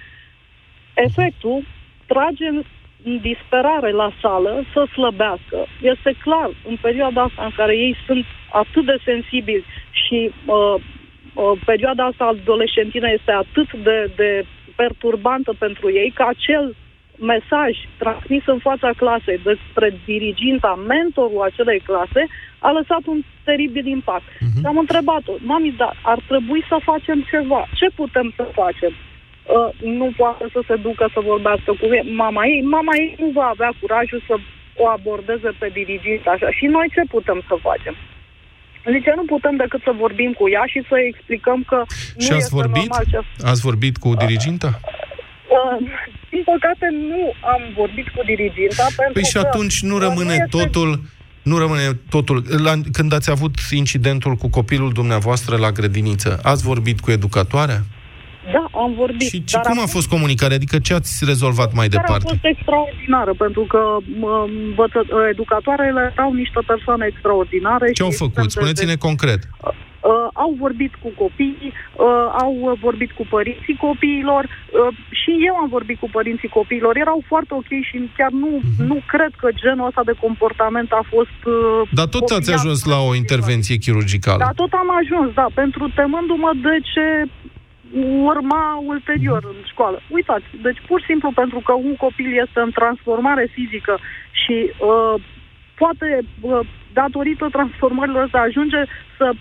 Efectul 0.93 1.63
trage 2.05 2.47
în 2.47 2.63
disperare 3.03 3.91
la 3.91 4.11
sală 4.21 4.63
să 4.73 4.85
slăbească. 4.91 5.65
Este 5.81 6.15
clar, 6.23 6.49
în 6.67 6.77
perioada 6.81 7.21
asta 7.21 7.43
în 7.43 7.51
care 7.55 7.75
ei 7.77 7.95
sunt 8.05 8.25
atât 8.51 8.85
de 8.85 8.97
sensibili 9.03 9.65
și 9.91 10.31
uh, 10.45 10.75
uh, 11.33 11.59
perioada 11.65 12.03
asta 12.05 12.25
adolescentină 12.25 13.11
este 13.11 13.31
atât 13.31 13.73
de, 13.73 14.11
de 14.15 14.45
perturbantă 14.75 15.53
pentru 15.57 15.91
ei, 15.91 16.11
că 16.15 16.23
acel 16.27 16.75
mesaj 17.19 17.71
transmis 17.97 18.43
în 18.45 18.59
fața 18.67 18.89
clasei 18.97 19.39
despre 19.43 19.99
diriginta, 20.05 20.83
mentorul 20.87 21.41
acelei 21.41 21.79
clase, 21.79 22.21
a 22.59 22.71
lăsat 22.71 23.03
un 23.05 23.19
teribil 23.43 23.85
impact. 23.85 24.23
Uh-huh. 24.23 24.59
Și 24.59 24.65
am 24.65 24.77
întrebat-o, 24.77 25.33
mami, 25.39 25.73
dar 25.77 25.93
ar 26.01 26.19
trebui 26.27 26.63
să 26.67 26.77
facem 26.83 27.25
ceva. 27.31 27.67
Ce 27.79 27.87
putem 27.95 28.33
să 28.35 28.43
facem? 28.53 28.93
Uh, 29.57 29.69
nu 29.99 30.07
poate 30.21 30.45
să 30.55 30.59
se 30.67 30.75
ducă 30.87 31.05
să 31.13 31.19
vorbească 31.31 31.71
cu 31.79 31.85
mama 32.23 32.43
ei. 32.53 32.61
Mama 32.77 32.93
ei 33.01 33.15
nu 33.23 33.29
va 33.39 33.47
avea 33.53 33.71
curajul 33.81 34.21
să 34.29 34.35
o 34.81 34.85
abordeze 34.95 35.49
pe 35.61 35.67
dirigintă 35.79 36.27
așa. 36.29 36.49
Și 36.57 36.65
noi 36.75 36.87
ce 36.95 37.01
putem 37.15 37.39
să 37.49 37.55
facem? 37.67 37.95
Zice, 38.95 39.11
nu 39.15 39.25
putem 39.33 39.55
decât 39.63 39.81
să 39.87 39.91
vorbim 40.03 40.31
cu 40.39 40.45
ea 40.55 40.65
și 40.73 40.79
să 40.89 40.95
explicăm 41.11 41.59
că 41.71 41.79
nu 42.15 42.23
și 42.25 42.31
ați 42.31 42.43
este 42.43 42.55
vorbit? 42.59 42.87
normal 42.87 43.05
ce... 43.11 43.19
Ați 43.51 43.61
vorbit 43.69 43.95
cu 44.03 44.09
diriginta? 44.23 44.71
Uh, 45.55 45.77
din 46.29 46.43
păcate, 46.51 46.85
nu 47.11 47.21
am 47.53 47.61
vorbit 47.81 48.07
cu 48.15 48.21
diriginta. 48.31 48.85
Pentru 48.95 49.13
Păi 49.13 49.29
și 49.31 49.37
că, 49.37 49.43
atunci 49.45 49.77
nu 49.89 49.95
uh, 49.95 50.01
rămâne 50.05 50.33
este... 50.33 50.57
totul 50.57 50.89
nu 51.41 51.57
rămâne 51.57 51.99
totul. 52.09 52.43
La, 52.63 52.73
când 52.91 53.13
ați 53.13 53.29
avut 53.29 53.55
incidentul 53.71 54.35
cu 54.35 54.47
copilul 54.49 54.91
dumneavoastră 54.91 55.57
la 55.57 55.71
grădiniță, 55.71 56.39
ați 56.43 56.63
vorbit 56.63 56.99
cu 56.99 57.11
educatoarea? 57.11 57.81
Da, 58.53 58.65
am 58.79 58.93
vorbit. 58.93 59.27
Și, 59.27 59.43
și 59.45 59.57
cum 59.63 59.79
a 59.79 59.85
fost 59.85 60.07
comunicarea? 60.07 60.55
Adică 60.55 60.77
ce 60.79 60.93
ați 60.93 61.25
rezolvat 61.25 61.73
mai 61.73 61.87
departe? 61.87 62.25
a 62.25 62.29
fost 62.29 62.45
extraordinară, 62.53 63.33
pentru 63.37 63.61
că 63.61 63.81
învăță, 64.67 65.05
educatoarele 65.29 66.11
erau 66.13 66.33
niște 66.33 66.59
persoane 66.65 67.05
extraordinare. 67.09 67.91
Ce 67.91 68.03
au 68.03 68.09
făcut? 68.09 68.51
Spuneți-ne 68.51 68.95
concret. 68.95 69.41
Uh, 70.01 70.27
au 70.33 70.55
vorbit 70.59 70.93
cu 71.03 71.09
copiii, 71.23 71.73
uh, 71.73 72.27
au 72.43 72.77
vorbit 72.81 73.11
cu 73.11 73.25
părinții 73.29 73.77
copiilor 73.87 74.43
uh, 74.45 74.95
și 75.21 75.31
eu 75.49 75.55
am 75.55 75.69
vorbit 75.69 75.99
cu 75.99 76.09
părinții 76.11 76.47
copiilor. 76.59 76.97
Erau 76.97 77.23
foarte 77.27 77.53
ok 77.53 77.71
și 77.89 78.09
chiar 78.17 78.31
nu, 78.31 78.51
uh-huh. 78.57 78.85
nu 78.89 78.97
cred 79.13 79.31
că 79.41 79.47
genul 79.63 79.87
ăsta 79.87 80.03
de 80.05 80.15
comportament 80.25 80.91
a 80.91 81.03
fost... 81.13 81.39
Uh, 81.45 81.89
Dar 81.91 82.07
tot 82.15 82.29
ați 82.29 82.53
ajuns 82.53 82.79
la 82.93 82.99
o 83.09 83.15
intervenție 83.15 83.75
chirurgicală. 83.83 84.43
Da, 84.45 84.51
tot 84.61 84.71
am 84.83 84.89
ajuns, 85.01 85.33
da, 85.33 85.47
pentru 85.53 85.83
temându-mă 85.99 86.51
de 86.67 86.75
ce 86.93 87.05
urma 88.31 88.83
ulterior 88.85 89.41
în 89.45 89.59
școală. 89.71 90.01
Uitați, 90.09 90.45
deci 90.61 90.81
pur 90.87 90.99
și 90.99 91.05
simplu 91.05 91.31
pentru 91.35 91.59
că 91.59 91.73
un 91.73 91.95
copil 91.95 92.31
este 92.43 92.59
în 92.59 92.71
transformare 92.71 93.45
fizică 93.53 93.99
și 94.31 94.71
uh, 94.71 95.21
poate 95.81 96.07
uh, 96.41 96.59
datorită 96.93 97.47
transformărilor 97.51 98.27
să 98.31 98.37
ajunge 98.37 98.81
să, 99.17 99.31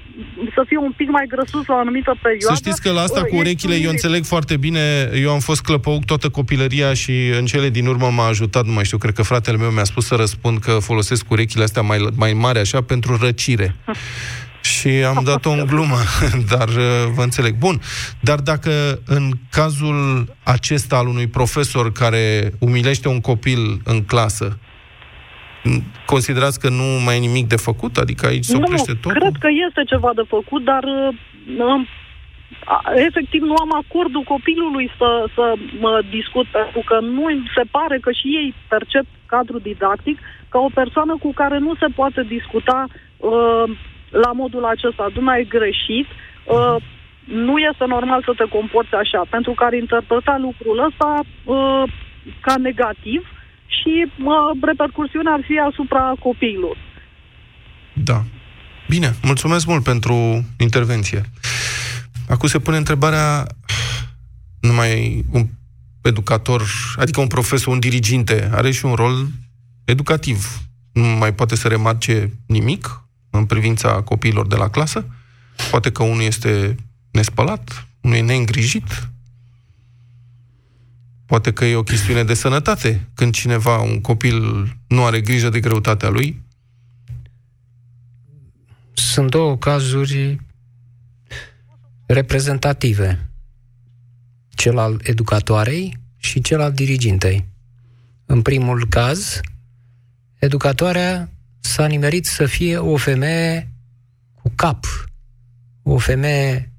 să 0.54 0.62
fie 0.66 0.78
un 0.78 0.92
pic 0.96 1.08
mai 1.08 1.24
grăsus 1.28 1.66
la 1.66 1.74
o 1.74 1.78
anumită 1.78 2.12
perioadă. 2.22 2.54
Să 2.54 2.62
știți 2.62 2.82
că 2.82 2.90
la 2.92 3.00
asta 3.00 3.22
cu 3.24 3.36
urechile 3.36 3.74
eu 3.74 3.90
înțeleg 3.90 4.24
foarte 4.24 4.56
bine. 4.56 5.10
Eu 5.14 5.30
am 5.30 5.38
fost 5.38 5.62
clăpăuc 5.62 6.04
toată 6.04 6.28
copilăria 6.28 6.94
și 6.94 7.14
în 7.38 7.44
cele 7.44 7.68
din 7.68 7.86
urmă 7.86 8.08
m-a 8.10 8.26
ajutat, 8.26 8.64
nu 8.64 8.72
mai 8.72 8.84
știu, 8.84 8.98
cred 8.98 9.14
că 9.14 9.22
fratele 9.22 9.56
meu 9.56 9.70
mi-a 9.70 9.84
spus 9.84 10.06
să 10.06 10.14
răspund 10.14 10.58
că 10.58 10.72
folosesc 10.72 11.30
urechile 11.30 11.62
astea 11.62 11.82
mai, 11.82 11.98
mai 12.16 12.32
mari 12.32 12.58
așa 12.58 12.82
pentru 12.82 13.18
răcire. 13.20 13.74
Și 14.60 14.88
am 14.88 15.24
dat-o 15.24 15.50
în 15.50 15.66
glumă, 15.66 15.96
dar 16.52 16.68
uh, 16.68 17.06
vă 17.14 17.22
înțeleg. 17.22 17.54
Bun, 17.54 17.80
dar 18.20 18.38
dacă 18.38 18.70
în 19.06 19.30
cazul 19.50 20.26
acesta 20.42 20.96
al 20.96 21.06
unui 21.06 21.26
profesor 21.26 21.92
care 21.92 22.52
umilește 22.58 23.08
un 23.08 23.20
copil 23.20 23.80
în 23.84 24.04
clasă, 24.04 24.58
considerați 26.06 26.60
că 26.60 26.68
nu 26.68 26.84
mai 27.04 27.16
e 27.16 27.18
nimic 27.18 27.46
de 27.46 27.56
făcut? 27.56 27.96
Adică 27.96 28.26
aici 28.26 28.44
se 28.44 28.56
oprește 28.56 28.92
nu, 28.92 28.98
totul? 28.98 29.20
cred 29.20 29.36
că 29.40 29.48
este 29.68 29.82
ceva 29.86 30.10
de 30.14 30.22
făcut, 30.28 30.64
dar 30.64 30.82
uh, 30.82 31.88
efectiv 33.08 33.42
nu 33.42 33.54
am 33.54 33.72
acordul 33.82 34.22
copilului 34.22 34.90
să, 34.98 35.24
să 35.34 35.54
mă 35.80 36.02
discut, 36.10 36.46
pentru 36.46 36.82
că 36.84 37.00
nu 37.00 37.24
se 37.56 37.62
pare 37.70 37.98
că 37.98 38.10
și 38.12 38.26
ei 38.26 38.54
percep 38.68 39.04
cadrul 39.26 39.60
didactic 39.62 40.18
ca 40.48 40.58
o 40.58 40.70
persoană 40.74 41.16
cu 41.22 41.32
care 41.32 41.58
nu 41.58 41.74
se 41.74 41.86
poate 41.94 42.22
discuta 42.22 42.86
uh, 43.16 43.64
la 44.10 44.32
modul 44.32 44.64
acesta. 44.64 45.10
Dumne, 45.14 45.30
ai 45.30 45.44
greșit, 45.44 46.06
uh, 46.44 46.76
nu 47.24 47.58
este 47.70 47.84
normal 47.86 48.22
să 48.24 48.32
te 48.36 48.46
comporți 48.56 48.94
așa, 48.94 49.22
pentru 49.30 49.52
că 49.52 49.64
ar 49.64 49.72
interpreta 49.72 50.36
lucrul 50.40 50.86
ăsta 50.88 51.20
uh, 51.44 51.82
ca 52.40 52.54
negativ 52.56 53.22
și 53.66 54.06
mă, 54.16 54.52
repercursiunea 54.60 55.32
ar 55.32 55.42
fi 55.46 55.58
asupra 55.58 56.14
copiilor. 56.18 56.76
Da. 57.92 58.22
Bine, 58.88 59.14
mulțumesc 59.22 59.66
mult 59.66 59.82
pentru 59.82 60.44
intervenție. 60.58 61.22
Acum 62.28 62.48
se 62.48 62.58
pune 62.58 62.76
întrebarea, 62.76 63.46
numai 64.60 65.22
un 65.32 65.46
educator, 66.02 66.62
adică 66.96 67.20
un 67.20 67.26
profesor, 67.26 67.72
un 67.72 67.80
diriginte, 67.80 68.50
are 68.52 68.70
și 68.70 68.84
un 68.84 68.94
rol 68.94 69.26
educativ. 69.84 70.46
Nu 70.92 71.04
mai 71.04 71.34
poate 71.34 71.56
să 71.56 71.68
remarce 71.68 72.30
nimic 72.46 73.09
în 73.30 73.44
privința 73.44 74.02
copiilor 74.02 74.46
de 74.46 74.56
la 74.56 74.70
clasă? 74.70 75.06
Poate 75.70 75.92
că 75.92 76.02
unul 76.02 76.22
este 76.22 76.76
nespălat, 77.10 77.86
unul 78.00 78.16
e 78.16 78.20
neîngrijit, 78.20 79.10
Poate 81.30 81.52
că 81.52 81.64
e 81.64 81.76
o 81.76 81.82
chestiune 81.82 82.24
de 82.24 82.34
sănătate. 82.34 83.08
Când 83.14 83.32
cineva, 83.32 83.80
un 83.80 84.00
copil, 84.00 84.66
nu 84.86 85.04
are 85.04 85.20
grijă 85.20 85.48
de 85.48 85.60
greutatea 85.60 86.08
lui? 86.08 86.42
Sunt 88.92 89.30
două 89.30 89.56
cazuri 89.56 90.40
reprezentative. 92.06 93.30
Cel 94.48 94.78
al 94.78 95.00
educatoarei 95.02 95.96
și 96.16 96.40
cel 96.40 96.60
al 96.60 96.72
dirigintei. 96.72 97.44
În 98.26 98.42
primul 98.42 98.86
caz, 98.88 99.40
educatoarea 100.38 101.30
s-a 101.60 101.86
nimerit 101.86 102.26
să 102.26 102.46
fie 102.46 102.76
o 102.76 102.96
femeie 102.96 103.72
cu 104.42 104.52
cap, 104.54 104.84
o 105.82 105.98
femeie 105.98 106.72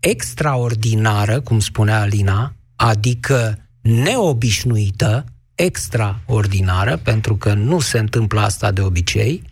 extraordinară, 0.00 1.40
cum 1.40 1.60
spunea 1.60 2.00
Alina, 2.00 2.54
adică 2.76 3.58
neobișnuită, 3.80 5.24
extraordinară, 5.54 6.96
pentru 6.96 7.36
că 7.36 7.54
nu 7.54 7.80
se 7.80 7.98
întâmplă 7.98 8.40
asta 8.40 8.70
de 8.70 8.80
obicei, 8.80 9.42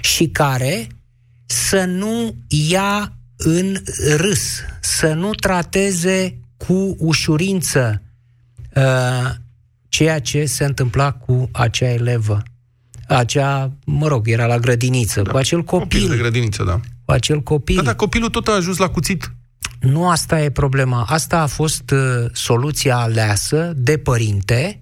și 0.00 0.28
care 0.28 0.86
să 1.46 1.84
nu 1.84 2.34
ia 2.48 3.12
în 3.36 3.76
râs, 4.16 4.60
să 4.80 5.12
nu 5.12 5.34
trateze 5.34 6.38
cu 6.56 6.96
ușurință 6.98 8.02
uh, 8.74 9.30
ceea 9.88 10.18
ce 10.18 10.44
se 10.44 10.64
întâmpla 10.64 11.12
cu 11.12 11.48
acea 11.52 11.88
elevă. 11.88 12.42
Acea, 13.16 13.72
mă 13.84 14.06
rog, 14.08 14.28
era 14.28 14.46
la 14.46 14.58
grădiniță, 14.58 15.22
Da. 15.22 15.30
cu 15.30 15.36
acel 15.36 15.62
Copil 15.62 16.00
de 16.00 16.06
copil, 16.06 16.20
grădiniță, 16.20 16.64
da. 16.64 16.80
cu 17.04 17.12
acel 17.12 17.40
copil. 17.40 17.76
Da, 17.76 17.82
dar 17.82 17.94
copilul 17.94 18.28
tot 18.28 18.48
a 18.48 18.52
ajuns 18.52 18.76
la 18.76 18.88
cuțit. 18.88 19.32
Nu 19.80 20.08
asta 20.08 20.42
e 20.42 20.50
problema. 20.50 21.04
Asta 21.08 21.40
a 21.40 21.46
fost 21.46 21.90
uh, 21.90 21.98
soluția 22.32 22.96
aleasă 22.96 23.72
de 23.76 23.98
părinte 23.98 24.78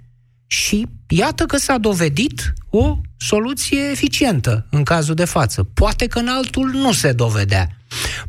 și 0.46 0.86
iată 1.08 1.44
că 1.44 1.56
s-a 1.56 1.78
dovedit 1.78 2.52
o 2.70 2.98
soluție 3.16 3.80
eficientă 3.90 4.66
în 4.70 4.82
cazul 4.82 5.14
de 5.14 5.24
față. 5.24 5.62
Poate 5.74 6.06
că 6.06 6.18
în 6.18 6.28
altul 6.28 6.70
nu 6.72 6.92
se 6.92 7.12
dovedea. 7.12 7.68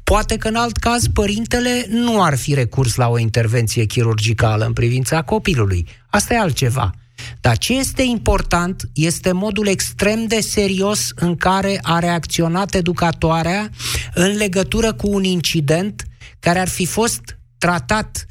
Poate 0.03 0.37
că 0.37 0.47
în 0.47 0.55
alt 0.55 0.77
caz 0.77 1.07
părintele 1.07 1.85
nu 1.89 2.23
ar 2.23 2.37
fi 2.37 2.53
recurs 2.53 2.95
la 2.95 3.07
o 3.07 3.17
intervenție 3.17 3.85
chirurgicală 3.85 4.65
în 4.65 4.73
privința 4.73 5.21
copilului. 5.21 5.87
Asta 6.09 6.33
e 6.33 6.37
altceva. 6.39 6.91
Dar 7.41 7.57
ce 7.57 7.73
este 7.73 8.01
important 8.01 8.89
este 8.93 9.31
modul 9.31 9.67
extrem 9.67 10.25
de 10.25 10.39
serios 10.39 11.11
în 11.15 11.35
care 11.35 11.79
a 11.81 11.99
reacționat 11.99 12.73
educatoarea 12.73 13.69
în 14.13 14.35
legătură 14.35 14.93
cu 14.93 15.09
un 15.09 15.23
incident 15.23 16.03
care 16.39 16.59
ar 16.59 16.67
fi 16.67 16.85
fost 16.85 17.37
tratat 17.57 18.25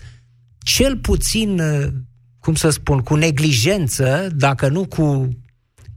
cel 0.58 0.96
puțin, 0.96 1.60
uh, 1.60 1.86
cum 2.38 2.54
să 2.54 2.70
spun, 2.70 3.00
cu 3.00 3.14
neglijență, 3.14 4.28
dacă 4.36 4.68
nu 4.68 4.84
cu, 4.84 5.28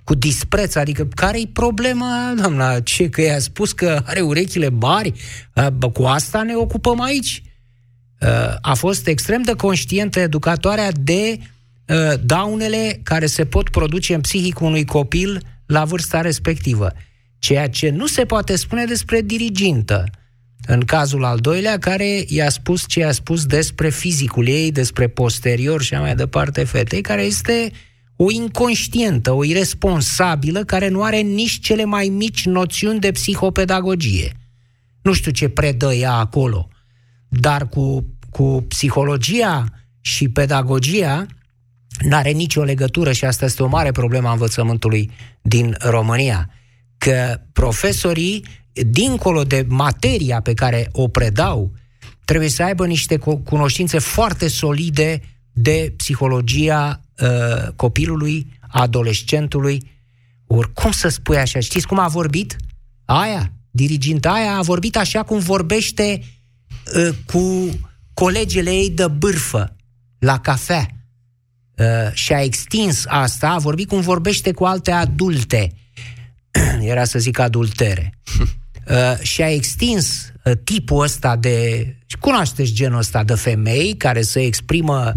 cu 0.03 0.15
dispreț. 0.15 0.75
Adică, 0.75 1.07
care-i 1.15 1.47
problema, 1.47 2.33
doamna? 2.37 2.79
Ce, 2.79 3.09
că 3.09 3.21
i-a 3.21 3.39
spus 3.39 3.71
că 3.71 4.01
are 4.05 4.21
urechile 4.21 4.69
mari? 4.69 5.13
Uh, 5.55 5.67
Bă, 5.67 5.89
cu 5.89 6.03
asta 6.03 6.43
ne 6.43 6.55
ocupăm 6.55 7.01
aici. 7.01 7.43
Uh, 8.21 8.55
A 8.61 8.73
fost 8.73 9.07
extrem 9.07 9.41
de 9.41 9.53
conștientă 9.53 10.19
educatoarea 10.19 10.91
de 10.91 11.37
uh, 11.37 11.45
daunele 12.23 12.99
care 13.03 13.25
se 13.25 13.45
pot 13.45 13.69
produce 13.69 14.13
în 14.13 14.21
psihicul 14.21 14.67
unui 14.67 14.85
copil 14.85 15.41
la 15.65 15.85
vârsta 15.85 16.21
respectivă. 16.21 16.91
Ceea 17.39 17.69
ce 17.69 17.89
nu 17.89 18.07
se 18.07 18.25
poate 18.25 18.55
spune 18.55 18.85
despre 18.85 19.21
dirigintă. 19.21 20.05
În 20.67 20.79
cazul 20.79 21.23
al 21.23 21.39
doilea, 21.39 21.77
care 21.77 22.23
i-a 22.27 22.49
spus 22.49 22.83
ce 22.87 22.99
i-a 22.99 23.11
spus 23.11 23.45
despre 23.45 23.89
fizicul 23.89 24.47
ei, 24.47 24.71
despre 24.71 25.07
posterior 25.07 25.81
și 25.81 25.93
așa 25.93 26.03
mai 26.03 26.15
departe 26.15 26.63
fetei, 26.63 27.01
care 27.01 27.21
este 27.21 27.71
o 28.15 28.31
inconștientă, 28.31 29.31
o 29.31 29.43
irresponsabilă, 29.43 30.63
care 30.63 30.87
nu 30.87 31.03
are 31.03 31.17
nici 31.17 31.59
cele 31.59 31.83
mai 31.83 32.07
mici 32.07 32.45
noțiuni 32.45 32.99
de 32.99 33.11
psihopedagogie. 33.11 34.35
Nu 35.01 35.13
știu 35.13 35.31
ce 35.31 35.49
predă 35.49 35.93
ea 35.93 36.13
acolo, 36.13 36.67
dar 37.29 37.67
cu, 37.67 38.05
cu 38.29 38.65
psihologia 38.67 39.65
și 40.01 40.29
pedagogia 40.29 41.25
n-are 42.03 42.31
nicio 42.31 42.63
legătură 42.63 43.11
și 43.11 43.25
asta 43.25 43.45
este 43.45 43.63
o 43.63 43.67
mare 43.67 43.91
problemă 43.91 44.27
a 44.27 44.31
învățământului 44.31 45.11
din 45.41 45.75
România. 45.79 46.49
Că 46.97 47.41
profesorii, 47.53 48.45
dincolo 48.73 49.43
de 49.43 49.65
materia 49.67 50.41
pe 50.41 50.53
care 50.53 50.89
o 50.91 51.07
predau, 51.07 51.71
trebuie 52.25 52.49
să 52.49 52.63
aibă 52.63 52.85
niște 52.85 53.17
co- 53.17 53.43
cunoștințe 53.43 53.99
foarte 53.99 54.47
solide 54.47 55.21
de 55.51 55.93
psihologia 55.97 57.01
uh, 57.21 57.67
copilului, 57.75 58.59
adolescentului. 58.67 59.91
Ori 60.47 60.73
cum 60.73 60.91
să 60.91 61.07
spui 61.07 61.37
așa? 61.37 61.59
Știți 61.59 61.87
cum 61.87 61.99
a 61.99 62.07
vorbit? 62.07 62.55
Aia, 63.05 63.51
diriginta 63.71 64.31
aia 64.31 64.55
a 64.55 64.61
vorbit 64.61 64.97
așa 64.97 65.23
cum 65.23 65.39
vorbește 65.39 66.21
uh, 66.95 67.09
cu 67.25 67.69
colegele 68.13 68.71
ei 68.71 68.89
de 68.89 69.07
bârfă 69.07 69.75
la 70.19 70.39
cafea. 70.39 71.00
Uh, 71.81 72.13
și 72.13 72.33
a 72.33 72.41
extins 72.41 73.03
asta, 73.07 73.49
a 73.49 73.57
vorbit 73.57 73.87
cum 73.87 74.01
vorbește 74.01 74.51
cu 74.51 74.63
alte 74.63 74.91
adulte. 74.91 75.71
Era 76.81 77.03
să 77.03 77.19
zic 77.19 77.39
adultere. 77.39 78.13
Uh, 78.87 79.19
și 79.21 79.41
a 79.41 79.51
extins 79.51 80.31
uh, 80.43 80.53
tipul 80.63 81.03
ăsta 81.03 81.35
de... 81.35 81.85
Cunoașteți 82.19 82.73
genul 82.73 82.97
ăsta 82.97 83.23
de 83.23 83.33
femei 83.33 83.95
care 83.97 84.21
se 84.21 84.41
exprimă 84.41 85.13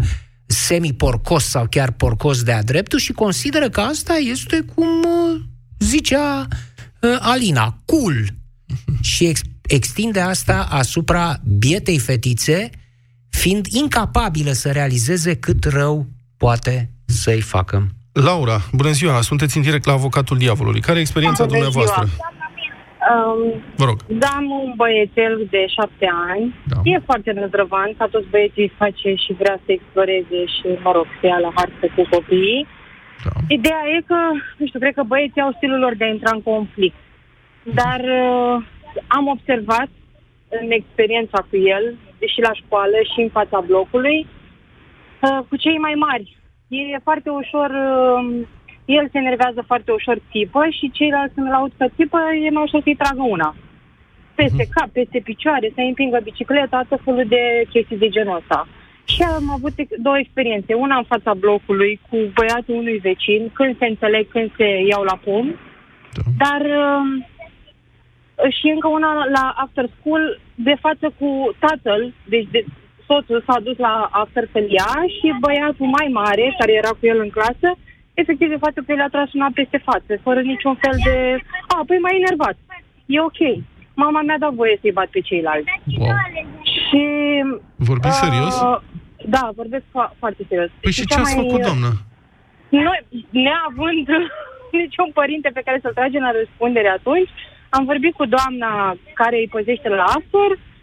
semi-porcos 0.47 1.45
sau 1.45 1.67
chiar 1.71 1.91
porcos 1.91 2.43
de-a 2.43 2.63
dreptul 2.63 2.99
și 2.99 3.13
consideră 3.13 3.69
că 3.69 3.81
asta 3.81 4.15
este 4.15 4.65
cum 4.75 4.89
uh, 4.99 5.41
zicea 5.79 6.49
uh, 7.01 7.17
Alina, 7.19 7.79
cool. 7.85 8.25
și 9.01 9.25
ex- 9.27 9.41
extinde 9.63 10.21
asta 10.21 10.67
asupra 10.71 11.41
bietei 11.59 11.99
fetițe, 11.99 12.71
fiind 13.29 13.67
incapabilă 13.67 14.53
să 14.53 14.71
realizeze 14.71 15.35
cât 15.35 15.65
rău 15.65 16.14
poate 16.47 16.75
să-i 17.23 17.43
facă. 17.55 17.77
Laura, 18.29 18.57
bună 18.81 18.93
ziua, 19.01 19.17
sunteți 19.31 19.57
în 19.57 19.63
direct 19.69 19.87
la 19.91 19.97
Avocatul 20.01 20.37
Diavolului. 20.45 20.87
Care 20.87 20.99
e 20.99 21.07
experiența 21.07 21.45
Bună 21.45 21.53
dumneavoastră? 21.53 22.03
ziua. 22.05 22.29
Um, 23.13 23.41
Vă 23.81 23.85
rog. 23.91 23.99
da, 24.23 24.31
am 24.41 24.47
un 24.65 24.73
băiețel 24.81 25.35
de 25.55 25.63
șapte 25.77 26.07
ani. 26.31 26.47
Da. 26.73 26.79
E 26.91 27.09
foarte 27.11 27.31
năzdrăvan, 27.33 27.91
ca 27.99 28.07
toți 28.15 28.31
băieții 28.35 28.77
face 28.83 29.09
și 29.25 29.33
vrea 29.41 29.57
să 29.65 29.69
exploreze 29.73 30.41
și, 30.55 30.67
mă 30.85 30.93
rog, 30.97 31.07
să 31.19 31.27
ia 31.27 31.39
la 31.47 31.53
hartă 31.59 31.87
cu 31.97 32.03
copiii. 32.15 32.67
Da. 33.25 33.33
Ideea 33.57 33.83
e 33.95 34.09
că, 34.11 34.21
nu 34.59 34.67
știu, 34.67 34.81
cred 34.83 34.95
că 34.95 35.03
băieții 35.13 35.45
au 35.47 35.53
stilul 35.57 35.81
lor 35.85 35.95
de 35.97 36.05
a 36.05 36.15
intra 36.17 36.33
în 36.35 36.43
conflict. 36.53 37.01
Dar 37.81 38.01
uh, 38.25 38.55
am 39.19 39.27
observat 39.37 39.91
în 40.59 40.67
experiența 40.81 41.39
cu 41.49 41.57
el, 41.77 41.85
și 42.33 42.41
la 42.49 42.53
școală 42.63 42.99
și 43.11 43.19
în 43.27 43.31
fața 43.39 43.59
blocului, 43.69 44.19
uh, 44.21 44.44
cu 45.49 45.57
cei 45.57 45.79
mai 45.79 45.95
mari. 46.07 46.37
E 46.69 46.99
foarte 47.03 47.31
ușor, 47.31 47.71
uh, 47.71 48.47
el 48.85 49.09
se 49.13 49.19
enervează 49.19 49.65
foarte 49.67 49.93
ușor 49.93 50.19
țipă 50.31 50.63
și 50.79 50.91
ceilalți 50.91 51.35
când 51.35 51.47
îl 51.47 51.53
aud 51.53 51.73
că 51.79 51.87
țipă, 51.97 52.19
e 52.47 52.51
mai 52.51 52.63
ușor 52.63 52.81
să-i 52.83 53.03
tragă 53.03 53.23
una. 53.23 53.55
Peste 54.35 54.67
cap, 54.75 54.89
peste 54.89 55.21
picioare, 55.25 55.73
să-i 55.75 55.89
împingă 55.89 56.21
bicicleta, 56.23 56.87
tot 56.89 57.01
felul 57.05 57.25
de 57.29 57.65
chestii 57.71 57.99
de 57.99 58.09
genul 58.09 58.37
ăsta. 58.37 58.69
Și 59.05 59.23
am 59.23 59.51
avut 59.51 59.73
ex- 59.77 59.97
două 59.99 60.19
experiențe. 60.19 60.75
Una 60.75 60.97
în 60.97 61.05
fața 61.05 61.35
blocului 61.35 62.01
cu 62.11 62.17
băiatul 62.35 62.75
unui 62.75 62.99
vecin, 62.99 63.51
când 63.53 63.79
se 63.79 63.87
înțeleg, 63.87 64.29
când 64.29 64.51
se 64.57 64.67
iau 64.89 65.03
la 65.03 65.17
pom. 65.25 65.47
Da. 66.15 66.23
Dar 66.43 66.61
uh, 66.61 67.25
și 68.59 68.69
încă 68.69 68.89
una 68.89 69.25
la 69.37 69.55
after 69.57 69.87
school, 69.99 70.41
de 70.55 70.75
față 70.81 71.15
cu 71.19 71.57
tatăl, 71.59 72.13
deci 72.29 72.49
de, 72.51 72.65
soțul 73.07 73.45
s-a 73.47 73.59
dus 73.67 73.77
la 73.87 74.09
after 74.23 74.45
să 74.53 74.59
ia 74.79 74.93
și 75.17 75.27
băiatul 75.41 75.89
mai 75.99 76.09
mare, 76.21 76.55
care 76.59 76.73
era 76.73 76.93
cu 76.99 77.05
el 77.13 77.19
în 77.21 77.31
clasă, 77.37 77.69
efectiv 78.15 78.49
de 78.49 78.63
față 78.65 78.79
că 78.81 78.93
el 78.93 79.01
a 79.07 79.15
tras 79.15 79.33
una 79.33 79.51
peste 79.55 79.79
față, 79.89 80.13
fără 80.27 80.41
niciun 80.41 80.75
fel 80.83 80.97
de... 81.07 81.17
A, 81.75 81.83
păi 81.87 81.99
mai 82.07 82.21
enervat. 82.23 82.57
E 83.07 83.21
ok. 83.31 83.41
Mama 83.95 84.21
mi-a 84.23 84.39
dat 84.39 84.53
voie 84.53 84.79
să-i 84.81 84.97
bat 84.99 85.09
pe 85.15 85.21
ceilalți. 85.21 85.71
Wow. 85.99 86.09
Și... 86.75 87.03
Vorbiți 87.77 88.19
serios? 88.25 88.55
Uh, 88.61 88.79
da, 89.35 89.51
vorbesc 89.61 89.85
fo- 89.95 90.13
foarte 90.19 90.43
serios. 90.49 90.71
Păi 90.81 90.93
și 90.93 91.07
ce 91.07 91.15
cea 91.15 91.21
ați 91.21 91.37
mai- 91.37 91.45
făcut, 91.45 91.61
doamnă? 91.69 91.91
Noi, 92.69 93.01
neavând 93.31 94.07
niciun 94.83 95.11
părinte 95.21 95.51
pe 95.55 95.63
care 95.65 95.79
să-l 95.83 95.93
tragem 95.99 96.23
la 96.23 96.33
răspundere 96.41 96.89
atunci, 96.89 97.31
am 97.69 97.85
vorbit 97.85 98.15
cu 98.15 98.25
doamna 98.37 98.97
care 99.15 99.37
îi 99.37 99.53
păzește 99.57 99.89
la 99.89 100.05
after. 100.05 100.51
Uh, 100.51 100.74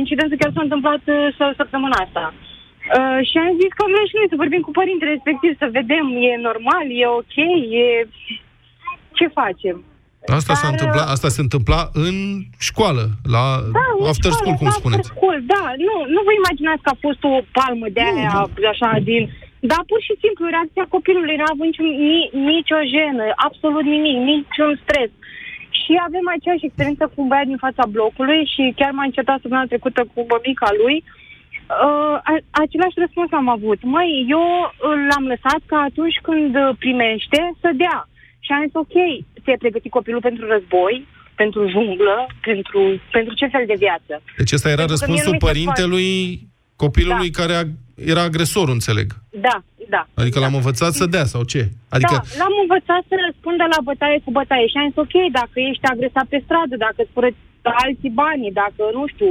incidentul 0.00 0.36
chiar 0.40 0.52
s-a 0.54 0.66
întâmplat 0.68 1.02
uh, 1.06 1.16
s- 1.38 1.56
săptămâna 1.60 1.96
asta. 2.06 2.24
Uh, 2.98 3.18
și 3.28 3.36
am 3.38 3.54
zis 3.62 3.72
că 3.78 3.82
vrem 3.92 4.06
și 4.10 4.16
noi 4.18 4.30
să 4.32 4.42
vorbim 4.42 4.62
cu 4.66 4.70
părintele 4.80 5.10
respectiv, 5.16 5.50
să 5.62 5.66
vedem, 5.78 6.04
e 6.30 6.32
normal, 6.48 6.86
e 7.02 7.06
ok, 7.20 7.36
e... 7.84 7.86
Ce 9.18 9.26
facem? 9.40 9.76
Asta 10.38 10.54
s-a 10.54 10.68
Dar, 10.68 10.74
întâmplat, 10.74 11.06
asta 11.14 11.28
se 11.36 11.40
întâmpla 11.46 11.80
în 12.06 12.16
școală, 12.68 13.04
la 13.34 13.44
Da, 13.78 13.86
în 14.00 14.06
after 14.12 14.30
școală, 14.32 14.40
school, 14.40 14.56
cum 14.60 14.66
after 14.70 14.82
spuneți. 14.82 15.08
School, 15.14 15.38
da, 15.54 15.64
nu, 15.86 15.94
nu 16.14 16.20
vă 16.26 16.32
imaginați 16.40 16.82
că 16.84 16.90
a 16.92 17.02
fost 17.06 17.20
o 17.32 17.34
palmă 17.58 17.86
de 17.96 18.02
aia, 18.10 18.34
așa, 18.72 18.90
din... 19.10 19.22
Dar 19.70 19.82
pur 19.90 20.00
și 20.08 20.14
simplu, 20.24 20.44
reacția 20.56 20.86
copilului 20.96 21.36
n-a 21.40 21.50
avut 21.54 21.66
niciun, 21.70 21.88
ni, 22.10 22.22
nicio 22.52 22.78
jenă, 22.94 23.24
absolut 23.48 23.84
nimic, 23.94 24.16
niciun 24.32 24.72
stres. 24.84 25.10
Și 25.82 25.92
avem 26.06 26.26
aceeași 26.36 26.66
experiență 26.66 27.04
cu 27.06 27.18
un 27.22 27.28
băiat 27.30 27.48
din 27.52 27.64
fața 27.66 27.84
blocului 27.94 28.40
și 28.52 28.62
chiar 28.78 28.92
m-a 28.94 29.06
încetat 29.08 29.38
săptămâna 29.40 29.72
trecută 29.72 30.00
cu 30.12 30.20
băbica 30.32 30.70
lui. 30.82 30.96
Uh, 31.86 32.16
a- 32.30 32.46
același 32.64 33.00
răspuns 33.04 33.30
am 33.32 33.48
avut. 33.56 33.80
Măi, 33.94 34.10
eu 34.36 34.44
uh, 34.44 34.96
l-am 35.08 35.24
lăsat 35.32 35.60
ca 35.70 35.78
atunci 35.90 36.18
când 36.28 36.52
uh, 36.56 36.70
primește 36.82 37.40
să 37.62 37.68
dea. 37.82 37.98
Și 38.44 38.50
am 38.52 38.62
zis, 38.66 38.74
ok, 38.84 38.96
ți-ai 39.42 39.62
pregătit 39.64 39.90
copilul 39.98 40.26
pentru 40.28 40.44
război, 40.54 40.94
pentru 41.42 41.60
junglă, 41.74 42.16
pentru, 42.48 42.80
pentru 43.16 43.32
ce 43.34 43.46
fel 43.54 43.64
de 43.66 43.80
viață? 43.84 44.12
Deci 44.40 44.52
ăsta 44.56 44.68
era 44.68 44.84
Pentru 44.84 44.96
că 44.96 45.10
mie 45.10 45.22
răspunsul 45.22 45.32
nu 45.32 45.38
mi 45.38 45.44
se 45.44 45.46
părintelui 45.48 46.12
copilului 46.76 47.30
Da. 47.30 47.38
care 47.40 47.54
a, 47.60 47.62
era 48.12 48.22
agresorul, 48.22 48.72
înțeleg. 48.78 49.08
Da, 49.46 49.56
da. 49.88 50.02
Adică 50.20 50.38
da. 50.38 50.44
l-am 50.44 50.54
învățat 50.54 50.92
să 51.00 51.06
dea, 51.06 51.24
sau 51.24 51.42
ce? 51.52 51.62
Adică, 51.96 52.16
Da, 52.20 52.22
l-am 52.40 52.54
învățat 52.64 53.02
să 53.08 53.14
răspundă 53.26 53.64
la 53.74 53.80
bătaie 53.88 54.18
cu 54.24 54.30
bătaie 54.30 54.66
și 54.66 54.76
am 54.76 54.88
zis, 54.88 54.98
ok, 55.04 55.14
dacă 55.40 55.56
ești 55.70 55.90
agresat 55.92 56.26
pe 56.28 56.42
stradă, 56.44 56.74
dacă 56.86 56.98
îți 57.02 57.14
fură 57.14 57.30
alții 57.84 58.16
banii, 58.22 58.52
dacă, 58.62 58.82
nu 58.98 59.04
știu, 59.12 59.30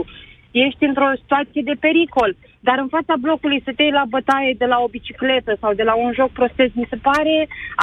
ești 0.52 0.84
într-o 0.90 1.10
situație 1.22 1.62
de 1.70 1.76
pericol. 1.86 2.32
Dar 2.68 2.78
în 2.86 2.90
fața 2.96 3.14
blocului 3.26 3.62
să 3.66 3.72
te 3.76 3.84
iei 3.84 4.00
la 4.02 4.12
bătaie 4.16 4.54
de 4.62 4.68
la 4.74 4.78
o 4.86 4.92
bicicletă 4.96 5.52
sau 5.62 5.72
de 5.80 5.86
la 5.90 5.96
un 6.04 6.12
joc 6.20 6.32
prostesc, 6.40 6.74
mi 6.74 6.92
se 6.92 6.96
pare 7.10 7.36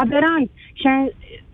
aberant. 0.03 0.49
Și 0.81 0.87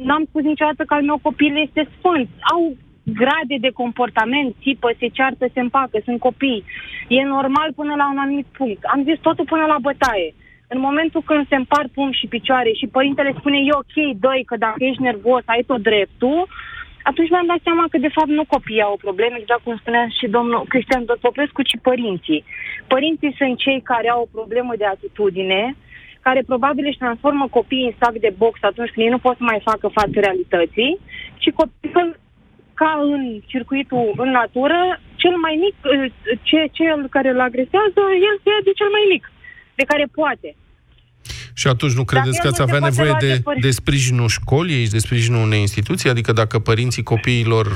n-am 0.07 0.25
spus 0.29 0.43
niciodată 0.43 0.83
că 0.85 0.95
al 0.95 1.05
meu 1.11 1.19
copil 1.29 1.53
este 1.67 1.83
sfânt. 1.99 2.29
Au 2.53 2.77
grade 3.13 3.57
de 3.61 3.71
comportament, 3.71 4.55
țipă, 4.63 4.91
se 4.99 5.07
ceartă, 5.07 5.47
se 5.53 5.61
împacă, 5.61 5.99
sunt 6.05 6.19
copii. 6.21 6.65
E 7.09 7.23
normal 7.23 7.73
până 7.75 7.95
la 7.95 8.09
un 8.13 8.19
anumit 8.19 8.47
punct. 8.47 8.85
Am 8.85 9.03
zis 9.03 9.19
totul 9.21 9.45
până 9.45 9.65
la 9.67 9.79
bătaie. 9.81 10.35
În 10.69 10.81
momentul 10.81 11.23
când 11.23 11.49
se 11.49 11.55
împart 11.55 11.91
pum 11.93 12.13
și 12.13 12.27
picioare 12.27 12.73
și 12.73 12.87
părintele 12.87 13.35
spune 13.39 13.59
e 13.59 13.73
ok, 13.73 13.97
doi, 14.27 14.43
că 14.47 14.57
dacă 14.57 14.85
ești 14.85 15.03
nervos, 15.03 15.43
ai 15.45 15.63
tot 15.67 15.83
dreptul, 15.83 16.49
atunci 17.03 17.31
mi-am 17.31 17.47
dat 17.47 17.61
seama 17.63 17.85
că 17.91 17.99
de 17.99 18.15
fapt 18.17 18.29
nu 18.29 18.45
copiii 18.45 18.89
au 18.89 18.97
probleme, 19.01 19.37
exact 19.39 19.63
cum 19.63 19.77
spunea 19.77 20.07
și 20.19 20.27
domnul 20.27 20.65
Cristian 20.69 21.05
Popescu, 21.21 21.63
ci 21.63 21.77
părinții. 21.83 22.45
Părinții 22.87 23.35
sunt 23.39 23.59
cei 23.59 23.81
care 23.81 24.09
au 24.09 24.21
o 24.23 24.33
problemă 24.39 24.73
de 24.77 24.85
atitudine, 24.85 25.77
care 26.21 26.43
probabil 26.47 26.87
își 26.87 27.03
transformă 27.05 27.47
copiii 27.51 27.87
în 27.87 27.95
sac 28.01 28.15
de 28.27 28.35
box 28.37 28.55
atunci 28.63 28.91
când 28.91 29.07
ei 29.07 29.13
nu 29.13 29.19
pot 29.19 29.37
să 29.37 29.43
mai 29.43 29.61
facă 29.65 29.89
față 29.89 30.17
realității 30.21 30.99
și 31.39 31.51
copilul 31.51 32.19
ca 32.81 32.91
în 33.15 33.23
circuitul 33.53 34.07
în 34.25 34.31
natură, 34.41 34.79
cel 35.23 35.37
mai 35.45 35.55
mic, 35.65 35.75
ce, 36.49 36.61
cel 36.79 37.01
care 37.15 37.29
îl 37.35 37.41
agresează, 37.49 38.01
el 38.29 38.35
se 38.43 38.49
ia 38.55 38.61
de 38.69 38.73
cel 38.81 38.91
mai 38.97 39.05
mic, 39.13 39.25
de 39.79 39.85
care 39.91 40.05
poate. 40.19 40.49
Și 41.61 41.67
atunci 41.69 41.99
nu 42.01 42.05
credeți 42.05 42.41
că 42.41 42.47
ați 42.49 42.63
avea 42.63 42.79
nevoie 42.79 43.15
de, 43.19 43.27
de, 43.27 43.61
de 43.61 43.71
sprijinul 43.71 44.29
școlii, 44.29 44.89
de 44.89 44.99
sprijinul 44.99 45.43
unei 45.43 45.61
instituții? 45.61 46.11
Adică 46.11 46.33
dacă 46.33 46.59
părinții 46.59 47.03
copiilor 47.03 47.67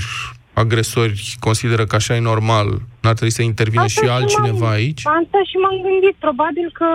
agresori 0.52 1.36
consideră 1.40 1.84
că 1.84 1.94
așa 1.96 2.14
e 2.16 2.20
normal, 2.20 2.68
n-ar 3.02 3.14
trebui 3.14 3.38
să 3.38 3.42
intervine 3.42 3.82
asta 3.82 4.00
și 4.02 4.10
altcineva 4.10 4.70
aici? 4.70 5.02
Asta 5.04 5.38
și 5.50 5.56
m-am 5.62 5.78
gândit. 5.86 6.16
Probabil 6.18 6.70
că 6.72 6.90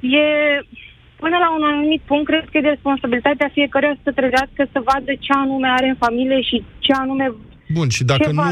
e 0.00 0.26
până 1.22 1.36
la 1.44 1.48
un 1.56 1.62
anumit 1.72 2.02
punct, 2.10 2.26
cred 2.26 2.44
că 2.50 2.58
e 2.58 2.66
de 2.66 2.74
responsabilitatea 2.76 3.48
fiecăruia 3.58 3.96
să 4.02 4.10
trezească 4.18 4.62
să 4.72 4.78
vadă 4.88 5.12
ce 5.24 5.32
anume 5.42 5.68
are 5.68 5.88
în 5.88 5.98
familie 6.04 6.40
și 6.48 6.56
ce 6.78 6.92
anume 6.92 7.26
Bun, 7.76 7.88
și 7.88 8.04
dacă 8.04 8.30
nu, 8.30 8.42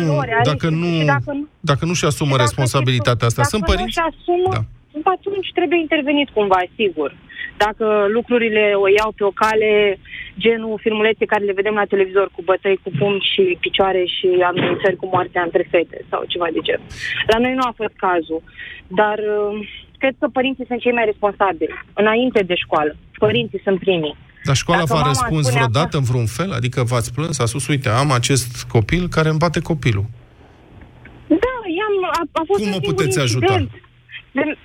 dacă 0.45 0.69
nu, 0.69 1.05
dacă 1.05 1.33
nu, 1.33 1.47
dacă 1.61 1.85
nu 1.85 1.93
și 1.93 2.05
asumă 2.05 2.35
și 2.35 2.41
responsabilitatea 2.41 3.27
asta, 3.27 3.43
sunt 3.43 3.65
părinți... 3.65 3.95
Dacă 3.95 4.09
nu 4.09 4.15
asumă, 4.19 4.67
da. 5.03 5.11
atunci 5.11 5.51
trebuie 5.55 5.79
intervenit 5.79 6.29
cumva, 6.31 6.61
sigur. 6.75 7.11
Dacă 7.57 8.07
lucrurile 8.09 8.73
o 8.85 8.87
iau 8.99 9.11
pe 9.17 9.25
o 9.25 9.31
cale, 9.31 9.99
genul 10.39 10.79
filmulețe 10.83 11.25
care 11.25 11.45
le 11.45 11.59
vedem 11.61 11.75
la 11.75 11.85
televizor 11.85 12.29
cu 12.35 12.43
bătăi 12.43 12.81
cu 12.83 12.91
pumni 12.99 13.29
și 13.33 13.57
picioare 13.61 14.05
și 14.17 14.29
amenințări 14.51 14.97
cu 14.97 15.07
moartea 15.13 15.43
între 15.43 15.67
fete 15.71 16.05
sau 16.11 16.25
ceva 16.27 16.49
de 16.53 16.61
genul. 16.63 16.87
La 17.27 17.39
noi 17.39 17.55
nu 17.55 17.65
a 17.67 17.73
fost 17.77 17.95
cazul, 17.97 18.43
dar 18.87 19.19
uh, 19.19 19.69
cred 20.07 20.19
că 20.23 20.29
părinții 20.39 20.69
sunt 20.71 20.81
cei 20.81 20.99
mai 20.99 21.07
responsabili, 21.13 21.75
înainte 22.03 22.41
de 22.51 22.57
școală. 22.65 22.93
Părinții 23.25 23.61
sunt 23.67 23.79
primii. 23.79 24.17
Dar 24.49 24.57
școala 24.65 24.85
v-a 24.93 25.03
răspuns 25.13 25.45
vreodată 25.57 25.95
în 25.97 26.07
vreun 26.11 26.29
fel? 26.39 26.51
Adică 26.59 26.79
v-ați 26.91 27.15
plâns, 27.17 27.39
a 27.39 27.47
spus, 27.53 27.65
uite, 27.75 27.89
am 27.89 28.11
acest 28.21 28.53
copil 28.75 29.03
care 29.17 29.29
îmi 29.29 29.43
bate 29.45 29.61
copilul. 29.71 30.07
Da, 31.45 31.55
i-am, 31.79 31.97
a, 32.21 32.23
a 32.41 32.43
fost 32.49 32.61
Cum 32.63 32.73
o 32.79 32.87
puteți 32.91 33.19
ajuta? 33.27 33.55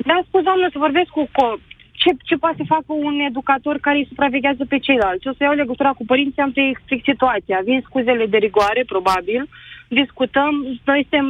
Da, 0.10 0.18
spus, 0.28 0.42
doamnă, 0.50 0.68
să 0.72 0.78
vorbesc 0.86 1.10
cu 1.18 1.24
co- 1.38 1.60
ce, 2.02 2.10
ce 2.30 2.36
poate 2.36 2.56
să 2.62 2.74
facă 2.76 2.92
un 3.10 3.16
educator 3.30 3.76
care 3.86 3.98
îi 3.98 4.10
supraveghează 4.12 4.64
pe 4.70 4.78
ceilalți. 4.86 5.28
O 5.28 5.34
să 5.38 5.44
iau 5.44 5.54
legătura 5.62 5.92
cu 6.00 6.06
părinții, 6.12 6.42
am 6.42 6.52
să 6.54 6.62
explic 6.62 7.02
situația. 7.12 7.58
Vin 7.68 7.82
scuzele 7.88 8.26
de 8.34 8.38
rigoare, 8.38 8.84
probabil, 8.94 9.42
discutăm, 9.88 10.54
noi 10.90 11.08
suntem 11.10 11.28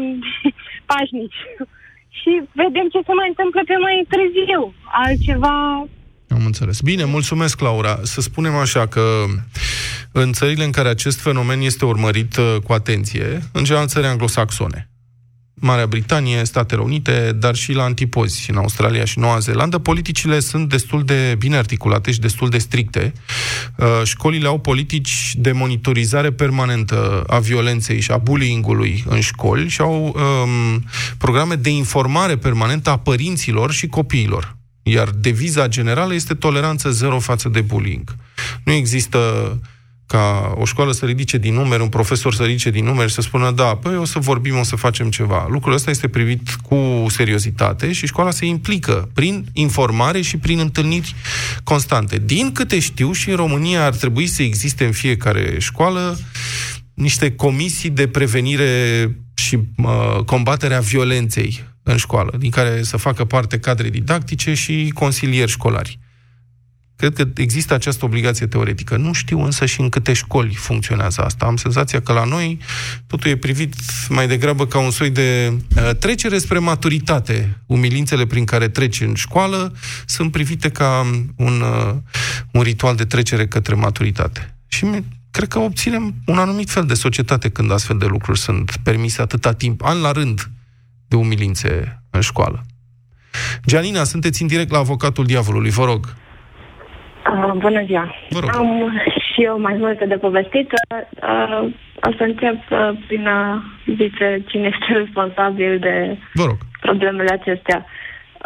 pașnici 0.92 1.40
și 2.20 2.32
vedem 2.62 2.88
ce 2.94 3.00
se 3.08 3.14
mai 3.20 3.28
întâmplă 3.28 3.62
pe 3.66 3.78
mai 3.86 3.96
târziu. 4.12 4.62
Altceva... 5.06 5.56
Am 6.30 6.46
înțeles. 6.46 6.80
Bine, 6.82 7.04
mulțumesc, 7.04 7.60
Laura. 7.60 8.00
Să 8.04 8.22
spunem 8.22 8.56
așa 8.56 8.88
că 8.88 9.06
în 10.12 10.32
țările 10.34 10.64
în 10.64 10.72
care 10.72 10.90
acest 10.90 11.22
fenomen 11.22 11.62
este 11.62 11.86
urmărit 11.86 12.38
uh, 12.38 12.56
cu 12.64 12.74
atenție, 12.74 13.40
în 13.54 13.64
general 13.64 13.88
țări 13.88 14.06
anglosaxone, 14.06 14.91
Marea 15.62 15.86
Britanie, 15.86 16.44
Statele 16.44 16.82
Unite, 16.82 17.32
dar 17.40 17.56
și 17.56 17.74
la 17.74 17.84
antipozi, 17.84 18.52
în 18.52 18.58
Australia 18.58 19.06
și 19.06 19.20
Noua 19.20 19.40
Zeelandă, 19.40 19.78
politicile 19.78 20.40
sunt 20.40 20.70
destul 20.70 21.04
de 21.06 21.36
bine 21.38 21.58
articulate 21.58 22.12
și 22.12 22.20
destul 22.20 22.50
de 22.50 22.58
stricte. 22.58 23.14
Uh, 23.76 24.02
școlile 24.04 24.48
au 24.48 24.60
politici 24.60 25.34
de 25.38 25.52
monitorizare 25.52 26.32
permanentă 26.32 27.24
a 27.28 27.40
violenței 27.40 28.00
și 28.00 28.12
a 28.12 28.18
bullying-ului 28.18 29.04
în 29.08 29.20
școli 29.20 29.68
și 29.68 29.82
au 29.82 30.04
um, 30.04 30.86
programe 31.18 31.56
de 31.56 31.70
informare 31.70 32.38
permanentă 32.38 32.90
a 32.90 32.98
părinților 32.98 33.72
și 33.72 33.88
copiilor. 33.88 34.56
Iar 34.84 35.10
deviza 35.10 35.68
generală 35.68 36.14
este 36.14 36.34
toleranță 36.34 36.90
zero 36.92 37.20
față 37.20 37.50
de 37.50 37.62
bullying. 37.62 38.16
Nu 38.64 38.72
există 38.72 39.20
ca 40.12 40.54
o 40.56 40.66
școală 40.66 40.92
să 40.92 41.06
ridice 41.06 41.38
din 41.38 41.54
numeri, 41.54 41.82
un 41.82 41.90
profesor 41.90 42.34
să 42.34 42.44
ridice 42.44 42.70
din 42.70 42.86
numeri 42.86 43.08
și 43.08 43.14
să 43.14 43.22
spună, 43.22 43.52
da, 43.52 43.76
păi 43.76 43.98
o 43.98 44.06
să 44.06 44.20
vorbim, 44.20 44.58
o 44.58 44.64
să 44.64 44.76
facem 44.76 45.10
ceva. 45.10 45.48
Lucrul 45.50 45.74
ăsta 45.74 45.90
este 45.90 46.08
privit 46.08 46.50
cu 46.50 47.06
seriozitate 47.10 47.92
și 47.92 48.06
școala 48.06 48.32
se 48.32 48.46
implică 48.46 49.10
prin 49.14 49.46
informare 49.54 50.22
și 50.22 50.38
prin 50.38 50.60
întâlniri 50.60 51.16
constante. 51.64 52.18
Din 52.26 52.52
câte 52.52 52.80
știu, 52.80 53.12
și 53.12 53.30
în 53.30 53.36
România 53.36 53.86
ar 53.86 53.96
trebui 53.96 54.28
să 54.28 54.44
existe 54.44 54.86
în 54.86 54.92
fiecare 54.92 55.56
școală 55.60 56.20
niște 56.94 57.32
comisii 57.32 57.90
de 57.90 58.08
prevenire 58.08 59.12
și 59.34 59.60
uh, 59.78 60.24
combaterea 60.26 60.80
violenței 60.80 61.64
în 61.84 61.98
școală, 61.98 62.34
din 62.40 62.50
care 62.50 62.84
să 62.84 62.98
facă 62.98 63.26
parte 63.26 63.60
cadre 63.60 63.90
didactice 63.90 64.54
și 64.54 64.92
consilieri 64.94 65.52
școlari. 65.52 66.00
Cred 67.02 67.14
că 67.16 67.42
există 67.42 67.74
această 67.74 68.06
obligație 68.06 68.48
teoretică. 68.48 68.98
Nu 68.98 69.14
știu 69.14 69.44
însă 69.44 69.66
și 69.66 69.82
în 69.82 69.90
câte 69.90 70.14
școli 70.14 70.54
funcționează 70.54 71.22
asta. 71.22 71.46
Am 71.46 71.56
senzația 71.56 72.02
că 72.02 72.14
la 72.14 72.24
noi 72.24 72.60
totul 73.08 73.30
e 73.30 73.36
privit 73.36 73.76
mai 74.10 74.28
degrabă 74.28 74.68
ca 74.68 74.80
un 74.80 74.92
soi 74.92 75.10
de 75.10 75.54
uh, 75.76 75.96
trecere 76.00 76.38
spre 76.38 76.60
maturitate. 76.60 77.58
Umilințele 77.66 78.26
prin 78.26 78.46
care 78.46 78.68
treci 78.68 79.02
în 79.02 79.14
școală 79.14 79.76
sunt 80.06 80.32
privite 80.32 80.70
ca 80.70 81.02
un, 81.36 81.62
uh, 81.62 81.96
un 82.52 82.62
ritual 82.62 82.96
de 82.96 83.06
trecere 83.06 83.48
către 83.48 83.76
maturitate. 83.76 84.56
Și 84.68 84.88
cred 85.32 85.48
că 85.48 85.60
obținem 85.60 86.16
un 86.26 86.38
anumit 86.38 86.70
fel 86.70 86.86
de 86.86 86.94
societate 86.94 87.50
când 87.50 87.72
astfel 87.72 87.98
de 87.98 88.06
lucruri 88.06 88.40
sunt 88.40 88.78
permise 88.84 89.22
atâta 89.22 89.54
timp, 89.54 89.84
an 89.84 90.02
la 90.02 90.12
rând, 90.12 90.50
de 91.08 91.16
umilințe 91.16 92.02
în 92.10 92.22
școală. 92.22 92.66
Gianina, 93.66 94.04
sunteți 94.04 94.42
în 94.42 94.48
direct 94.48 94.72
la 94.72 94.78
avocatul 94.78 95.26
diavolului, 95.26 95.70
vă 95.70 95.86
rog. 95.86 96.20
Uh, 97.30 97.52
bună 97.58 97.84
ziua! 97.86 98.16
Am 98.54 98.92
și 99.34 99.44
eu 99.44 99.60
mai 99.60 99.76
multe 99.78 100.06
de 100.06 100.16
povestit. 100.16 100.72
Uh, 100.92 101.70
o 101.96 102.12
să 102.18 102.24
încep 102.24 102.60
uh, 102.70 102.90
prin 103.08 103.28
a 103.28 103.64
zice 103.86 104.44
cine 104.48 104.70
este 104.74 104.94
responsabil 105.04 105.80
de 105.80 106.18
Vă 106.34 106.44
rog. 106.46 106.58
problemele 106.80 107.32
acestea. 107.32 107.86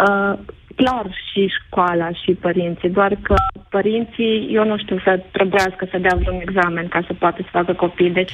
Uh, 0.07 0.39
clar 0.75 1.05
și 1.31 1.53
școala 1.63 2.09
și 2.23 2.31
părinții, 2.31 2.89
doar 2.89 3.17
că 3.21 3.35
părinții, 3.69 4.47
eu 4.51 4.65
nu 4.65 4.77
știu 4.77 4.99
să 5.03 5.23
trebuiască 5.31 5.88
să 5.91 5.97
dea 5.97 6.17
vreun 6.19 6.41
examen 6.41 6.88
ca 6.88 7.03
să 7.07 7.13
poată 7.13 7.41
să 7.41 7.47
facă 7.51 7.73
copii, 7.73 8.09
deci 8.09 8.33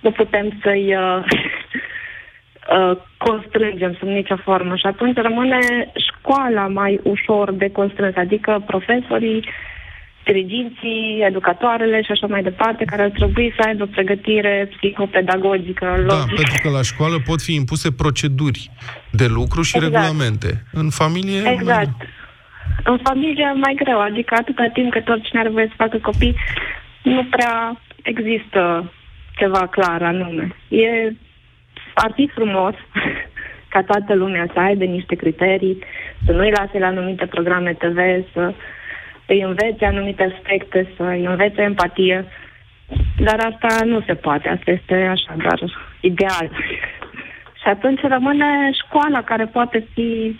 nu 0.00 0.10
putem 0.10 0.58
să-i 0.62 0.96
uh, 0.96 1.24
uh, 2.76 2.96
constrângem 3.26 3.94
sub 3.98 4.08
nicio 4.08 4.36
formă 4.36 4.76
și 4.76 4.86
atunci 4.86 5.16
rămâne 5.16 5.58
școala 6.08 6.66
mai 6.66 7.00
ușor 7.02 7.52
de 7.52 7.70
constrâns, 7.70 8.16
adică 8.16 8.62
profesorii 8.66 9.36
uh, 9.36 9.70
diriginții, 10.24 11.22
educatoarele 11.26 12.02
și 12.02 12.10
așa 12.10 12.26
mai 12.26 12.42
departe, 12.42 12.84
care 12.84 13.02
ar 13.02 13.10
trebui 13.10 13.52
să 13.56 13.62
aibă 13.66 13.84
pregătire 13.86 14.70
psihopedagogică. 14.76 15.86
Da, 16.06 16.14
lor. 16.14 16.32
pentru 16.36 16.58
că 16.62 16.68
la 16.68 16.82
școală 16.82 17.16
pot 17.26 17.40
fi 17.42 17.54
impuse 17.54 17.92
proceduri 17.92 18.70
de 19.10 19.26
lucru 19.26 19.62
și 19.62 19.76
exact. 19.76 19.94
regulamente. 19.94 20.64
În 20.72 20.90
familie... 20.90 21.38
Exact. 21.38 21.96
Mai... 21.98 22.08
În 22.84 22.98
familie 23.02 23.52
mai 23.54 23.74
greu, 23.82 24.00
adică 24.00 24.34
atâta 24.38 24.70
timp 24.72 24.92
cât 24.92 25.08
oricine 25.08 25.40
are 25.40 25.48
voie 25.48 25.66
să 25.66 25.74
facă 25.76 25.98
copii, 25.98 26.36
nu 27.02 27.24
prea 27.24 27.80
există 28.02 28.92
ceva 29.36 29.66
clar 29.66 30.02
anume. 30.02 30.56
E, 30.68 31.12
ar 31.94 32.12
fi 32.14 32.30
frumos 32.34 32.74
ca 33.72 33.82
toată 33.82 34.14
lumea 34.14 34.46
să 34.52 34.60
aibă 34.60 34.84
niște 34.84 35.14
criterii, 35.14 35.78
să 36.24 36.32
nu-i 36.32 36.50
lase 36.50 36.78
la 36.78 36.86
anumite 36.86 37.26
programe 37.26 37.72
TV, 37.72 37.98
să 38.32 38.54
îi 39.26 39.40
învețe 39.40 39.84
anumite 39.84 40.32
aspecte, 40.34 40.92
să 40.96 41.02
îi 41.02 41.24
învețe 41.24 41.62
empatie, 41.62 42.24
dar 43.18 43.38
asta 43.38 43.84
nu 43.84 44.00
se 44.00 44.14
poate, 44.14 44.48
asta 44.48 44.70
este 44.70 44.94
așa, 44.94 45.34
doar 45.36 45.60
ideal. 46.00 46.50
Și 47.62 47.68
atunci 47.68 48.00
rămâne 48.00 48.70
școala 48.84 49.22
care 49.22 49.46
poate 49.46 49.86
fi 49.94 50.38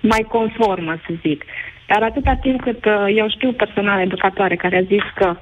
mai 0.00 0.26
conformă, 0.28 0.96
să 1.06 1.12
zic. 1.20 1.44
Dar 1.86 2.02
atâta 2.02 2.34
timp 2.40 2.62
cât 2.62 2.84
uh, 2.84 3.06
eu 3.14 3.28
știu 3.28 3.52
personal 3.52 4.00
educatoare 4.00 4.56
care 4.56 4.76
a 4.76 4.82
zis 4.82 5.02
că 5.14 5.36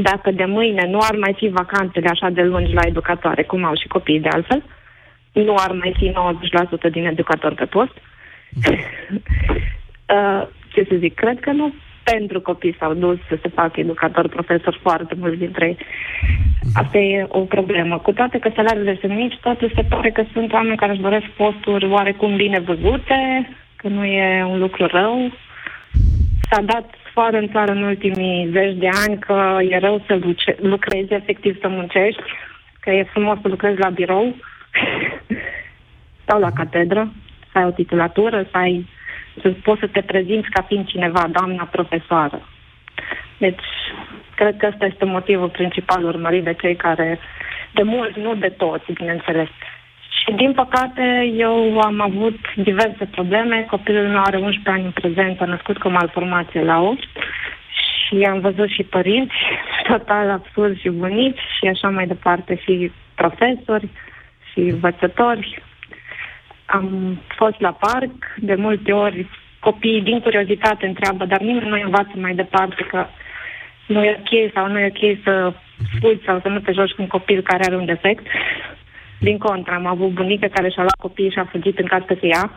dacă 0.00 0.30
de 0.30 0.44
mâine 0.44 0.86
nu 0.86 0.98
ar 0.98 1.16
mai 1.16 1.34
fi 1.36 1.48
vacanțele 1.48 2.08
așa 2.08 2.28
de 2.30 2.42
lungi 2.42 2.72
la 2.72 2.86
educatoare, 2.86 3.42
cum 3.42 3.64
au 3.64 3.74
și 3.74 3.86
copiii 3.86 4.20
de 4.20 4.28
altfel, 4.28 4.62
nu 5.32 5.54
ar 5.58 5.72
mai 5.72 5.94
fi 5.98 6.12
90% 6.88 6.90
din 6.90 7.06
educatori 7.06 7.54
pe 7.54 7.64
post. 7.64 7.92
uh, 10.14 10.46
ce 10.74 10.86
să 10.88 10.96
zic, 10.98 11.14
cred 11.14 11.40
că 11.40 11.50
nu 11.50 11.72
pentru 12.04 12.40
copii 12.40 12.76
s-au 12.78 12.94
dus 12.94 13.18
să 13.28 13.38
se 13.42 13.48
facă 13.48 13.80
educator, 13.80 14.28
profesor, 14.28 14.78
foarte 14.82 15.14
mulți 15.18 15.38
dintre 15.38 15.66
ei. 15.66 15.76
Asta 16.74 16.98
e 16.98 17.26
o 17.28 17.40
problemă. 17.40 17.98
Cu 17.98 18.12
toate 18.12 18.38
că 18.38 18.50
salariile 18.54 18.96
sunt 19.00 19.14
mici, 19.14 19.38
totuși 19.40 19.74
se 19.74 19.84
pare 19.88 20.10
că 20.10 20.24
sunt 20.32 20.52
oameni 20.52 20.76
care 20.76 20.92
își 20.92 21.00
doresc 21.00 21.26
posturi 21.26 21.90
oarecum 21.90 22.36
bine 22.36 22.58
văzute, 22.60 23.48
că 23.76 23.88
nu 23.88 24.04
e 24.04 24.44
un 24.44 24.58
lucru 24.58 24.86
rău. 24.86 25.32
S-a 26.50 26.62
dat 26.62 26.94
sfoară 27.08 27.36
în 27.36 27.48
țară 27.48 27.72
în 27.72 27.82
ultimii 27.82 28.48
zeci 28.52 28.76
de 28.76 28.88
ani 29.06 29.18
că 29.18 29.58
e 29.68 29.78
rău 29.78 30.02
să 30.06 30.18
lucrezi, 30.60 31.12
efectiv 31.12 31.60
să 31.60 31.68
muncești, 31.68 32.22
că 32.80 32.90
e 32.90 33.02
frumos 33.12 33.38
să 33.40 33.48
lucrezi 33.48 33.78
la 33.78 33.88
birou 33.88 34.34
sau 36.26 36.40
la 36.40 36.50
catedră, 36.50 37.12
să 37.52 37.58
ai 37.58 37.64
o 37.64 37.70
titulatură, 37.70 38.42
să 38.50 38.56
ai 38.56 38.86
să 39.40 39.52
poți 39.62 39.80
să 39.80 39.86
te 39.86 40.00
prezinți 40.00 40.48
ca 40.48 40.62
fiind 40.62 40.86
cineva, 40.86 41.28
doamna 41.32 41.64
profesoară. 41.64 42.48
Deci, 43.38 43.64
cred 44.34 44.56
că 44.56 44.66
ăsta 44.66 44.84
este 44.84 45.04
motivul 45.04 45.48
principal 45.48 46.04
urmărit 46.04 46.44
de 46.44 46.54
cei 46.60 46.76
care, 46.76 47.18
de 47.72 47.82
mulți, 47.82 48.18
nu 48.18 48.34
de 48.34 48.48
toți, 48.48 48.92
bineînțeles. 48.92 49.48
Și, 50.18 50.32
din 50.32 50.52
păcate, 50.52 51.32
eu 51.36 51.78
am 51.80 52.00
avut 52.00 52.38
diverse 52.54 53.04
probleme. 53.04 53.66
Copilul 53.70 54.08
meu 54.08 54.22
are 54.22 54.36
11 54.36 54.70
ani 54.70 54.84
în 54.84 54.90
prezent, 54.90 55.40
a 55.40 55.44
născut 55.44 55.78
cu 55.78 55.88
malformație 55.88 56.62
la 56.62 56.80
8 56.80 56.98
și 58.06 58.22
am 58.22 58.40
văzut 58.40 58.68
și 58.68 58.82
părinți 58.82 59.34
total 59.90 60.30
absurd 60.30 60.78
și 60.78 60.88
bunici 60.88 61.40
și 61.58 61.66
așa 61.66 61.88
mai 61.88 62.06
departe, 62.06 62.60
și 62.64 62.92
profesori 63.14 63.88
și 64.52 64.58
învățători 64.60 65.62
am 66.66 67.18
fost 67.36 67.60
la 67.60 67.72
parc, 67.72 68.12
de 68.36 68.54
multe 68.54 68.92
ori 68.92 69.26
copiii 69.60 70.02
din 70.02 70.20
curiozitate 70.20 70.86
întreabă, 70.86 71.24
dar 71.24 71.40
nimeni 71.40 71.68
nu 71.68 71.80
învață 71.84 72.10
mai 72.14 72.34
departe 72.34 72.86
că 72.90 73.06
nu 73.86 74.04
e 74.04 74.20
ok 74.20 74.52
sau 74.54 74.68
nu 74.68 74.78
e 74.78 74.92
ok 74.94 75.18
să 75.24 75.52
spui 75.96 76.20
sau 76.26 76.40
să 76.42 76.48
nu 76.48 76.58
te 76.58 76.72
joci 76.72 76.90
cu 76.90 77.02
un 77.02 77.06
copil 77.06 77.42
care 77.42 77.64
are 77.64 77.76
un 77.76 77.84
defect. 77.84 78.26
Din 79.18 79.38
contră, 79.38 79.74
am 79.74 79.86
avut 79.86 80.10
bunică 80.10 80.46
care 80.46 80.68
și-a 80.68 80.82
luat 80.82 80.98
copiii 80.98 81.30
și 81.30 81.38
a 81.38 81.44
fugit 81.44 81.78
în 81.78 81.86
casă 81.86 82.04
să 82.08 82.26
ia. 82.26 82.50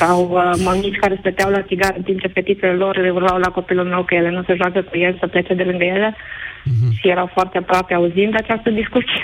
sau 0.00 0.30
uh, 0.30 0.52
mămici 0.64 0.98
care 0.98 1.16
stăteau 1.18 1.50
la 1.50 1.62
țigară 1.62 1.96
din 2.04 2.18
ce 2.18 2.26
fetițele 2.26 2.72
lor 2.72 2.96
le 2.96 3.10
urlau 3.10 3.38
la 3.38 3.50
copilul 3.50 3.84
meu 3.84 4.02
că 4.02 4.14
ele 4.14 4.30
nu 4.30 4.42
se 4.42 4.54
joacă 4.54 4.82
cu 4.82 4.98
el, 4.98 5.16
să 5.20 5.26
plece 5.26 5.54
de 5.54 5.62
lângă 5.62 5.84
ele. 5.84 6.16
Uh-huh. 6.16 7.00
Și 7.00 7.08
erau 7.08 7.26
foarte 7.26 7.58
aproape 7.58 7.94
auzind 7.94 8.34
această 8.34 8.70
discuție 8.70 9.22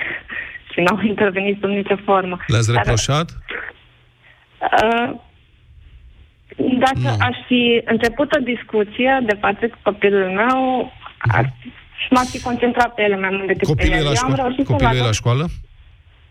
și 0.78 0.84
n-au 0.84 1.00
intervenit 1.12 1.58
sub 1.60 1.70
nicio 1.70 1.96
formă. 2.04 2.36
Le-ați 2.46 2.72
reproșat? 2.72 3.30
uh, 4.60 5.14
dacă 6.56 6.98
nu. 6.98 7.16
aș 7.20 7.36
fi 7.46 7.82
început 7.84 8.32
o 8.32 8.40
discuție 8.40 9.20
de 9.26 9.36
față 9.40 9.68
cu 9.68 9.78
copilul 9.82 10.28
meu, 10.30 10.92
ar, 11.18 11.54
și 11.96 12.06
m-aș 12.10 12.26
fi 12.26 12.40
concentrat 12.40 12.94
pe 12.94 13.02
ele 13.02 13.16
mai 13.18 13.28
mult 13.32 13.46
decât 13.46 13.66
copilul 13.66 13.90
pe 13.92 13.96
el. 13.98 14.04
La 14.04 14.12
șco- 14.12 14.64
copilul 14.64 14.96
e 14.96 15.00
la 15.00 15.12
școală? 15.12 15.48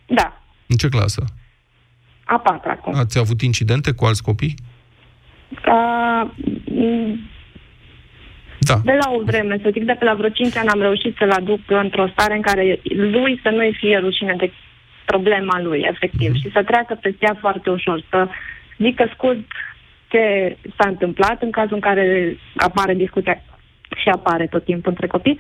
Da. 0.06 0.42
În 0.68 0.76
ce 0.76 0.90
clasă? 0.90 1.24
A 2.26 2.40
patra 2.40 2.72
acum. 2.72 2.96
Ați 2.96 3.20
avut 3.20 3.42
incidente 3.42 3.92
cu 3.92 4.06
alți 4.06 4.24
copii? 4.24 4.56
Uh, 5.50 6.30
da. 8.60 8.76
De 8.84 8.98
la 9.02 9.12
o 9.12 9.22
vreme, 9.24 9.60
să 9.62 9.70
zic, 9.72 9.84
de 9.84 9.96
pe 10.00 10.06
la 10.06 10.14
vreo 10.14 10.30
5 10.30 10.58
ani 10.58 10.68
am 10.70 10.82
reușit 10.82 11.16
să-l 11.18 11.32
aduc 11.32 11.60
într-o 11.68 12.08
stare 12.08 12.36
în 12.36 12.42
care 12.42 12.80
lui 12.84 13.40
să 13.44 13.50
nu-i 13.50 13.76
fie 13.78 13.98
rușine 13.98 14.36
de 14.38 14.52
problema 15.06 15.62
lui, 15.62 15.82
efectiv, 15.92 16.32
mm-hmm. 16.32 16.42
și 16.42 16.52
să 16.52 16.64
treacă 16.64 16.98
pe 17.02 17.16
ea 17.20 17.36
foarte 17.40 17.70
ușor, 17.70 18.04
să 18.10 18.28
zică 18.78 19.10
scurt 19.14 19.46
ce 20.08 20.56
s-a 20.78 20.88
întâmplat 20.88 21.42
în 21.42 21.52
cazul 21.52 21.74
în 21.74 21.80
care 21.80 22.38
apare 22.56 22.94
discuția 22.94 23.42
și 23.96 24.10
apare 24.10 24.48
tot 24.48 24.64
timpul 24.64 24.92
între 24.92 25.08
copii, 25.08 25.40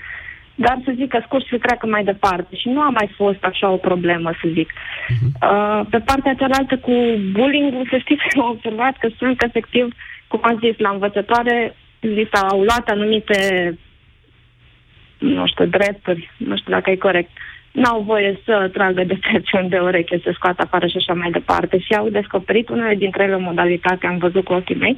dar 0.55 0.77
să 0.85 0.91
zic 0.95 1.09
că 1.09 1.19
scurt 1.25 1.43
și 1.43 1.49
să 1.49 1.57
treacă 1.57 1.85
mai 1.87 2.03
departe. 2.03 2.55
Și 2.55 2.69
nu 2.69 2.81
a 2.81 2.89
mai 2.89 3.09
fost 3.15 3.43
așa 3.43 3.69
o 3.69 3.77
problemă, 3.77 4.31
să 4.41 4.47
zic. 4.53 4.69
Uh-huh. 4.71 5.29
Uh, 5.41 5.81
pe 5.89 5.99
partea 5.99 6.33
cealaltă 6.33 6.77
cu 6.77 6.95
bullying 7.31 7.87
să 7.89 7.97
știți 7.97 8.21
că 8.27 8.39
am 8.39 8.49
observat 8.49 8.97
că 8.97 9.07
sunt 9.17 9.43
efectiv, 9.43 9.93
cum 10.27 10.39
am 10.43 10.59
zis, 10.63 10.77
la 10.77 10.89
învățătoare 10.89 11.75
li 11.99 12.29
s-au 12.31 12.61
luat 12.61 12.89
anumite, 12.89 13.37
nu 15.17 15.47
știu, 15.47 15.65
drepturi, 15.65 16.31
nu 16.37 16.57
știu 16.57 16.71
dacă 16.71 16.89
e 16.89 16.95
corect, 16.95 17.29
n-au 17.71 18.01
voie 18.01 18.39
să 18.45 18.69
tragă 18.73 19.03
de 19.03 19.19
terciuni 19.31 19.69
de 19.69 19.79
ureche, 19.79 20.19
să 20.23 20.31
scoată 20.33 20.61
afară 20.61 20.87
și 20.87 20.97
așa 20.97 21.13
mai 21.13 21.31
departe. 21.31 21.79
Și 21.79 21.93
au 21.93 22.09
descoperit 22.09 22.69
unele 22.69 22.95
dintre 22.95 23.23
ele 23.23 23.37
modalitate, 23.37 24.07
am 24.07 24.17
văzut 24.17 24.43
cu 24.43 24.53
ochii 24.53 24.75
mei, 24.75 24.97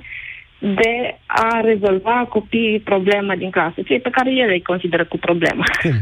de 0.60 1.18
a 1.26 1.60
rezolva 1.60 2.26
copiii 2.30 2.80
problemă 2.80 3.36
din 3.36 3.50
clasă, 3.50 3.82
cei 3.82 4.00
pe 4.00 4.10
care 4.10 4.32
ele 4.32 4.52
îi 4.52 4.62
consideră 4.62 5.06
cu 5.06 5.18
problemă. 5.18 5.64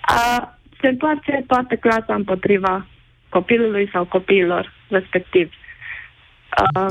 A, 0.00 0.58
se 0.80 0.88
întoarce 0.88 1.44
toată 1.46 1.74
clasa 1.74 2.14
împotriva 2.14 2.86
copilului 3.28 3.88
sau 3.92 4.04
copiilor 4.04 4.72
respectiv. 4.88 5.52
A, 6.48 6.86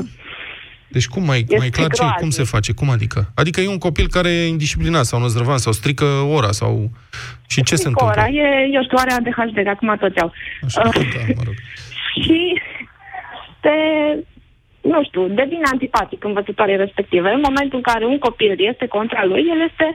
deci 0.92 1.06
cum 1.06 1.24
mai, 1.24 1.44
mai 1.58 1.68
clar 1.68 1.90
ce, 1.90 2.02
cum 2.18 2.30
se 2.30 2.42
face? 2.42 2.72
Cum 2.72 2.90
adică? 2.90 3.32
Adică 3.34 3.60
e 3.60 3.68
un 3.68 3.78
copil 3.78 4.06
care 4.08 4.28
e 4.28 4.46
indisciplinat 4.46 5.04
sau 5.04 5.20
năzdrăvan 5.20 5.58
sau 5.58 5.72
strică 5.72 6.04
ora 6.04 6.50
sau... 6.50 6.90
Și 7.48 7.62
ce 7.62 7.76
se 7.76 7.88
întâmplă? 7.88 8.14
Ora, 8.16 8.28
e, 8.28 8.68
eu 8.72 8.82
știu, 8.82 8.96
are 9.00 9.12
ADHD, 9.12 9.66
acum 9.66 9.96
toți 10.00 10.20
au. 10.20 10.32
Așa, 10.64 10.82
uh, 10.86 10.94
da, 10.94 11.22
mă 11.38 11.42
rog. 11.44 11.54
Și 12.22 12.60
te, 13.60 13.76
nu 14.80 15.04
știu, 15.04 15.28
devine 15.28 15.66
antipatic 15.72 16.24
învățătorii 16.24 16.76
respective. 16.76 17.28
În 17.30 17.40
momentul 17.44 17.76
în 17.76 17.92
care 17.92 18.04
un 18.04 18.18
copil 18.18 18.54
este 18.58 18.86
contra 18.86 19.24
lui, 19.24 19.44
el 19.52 19.60
este 19.70 19.94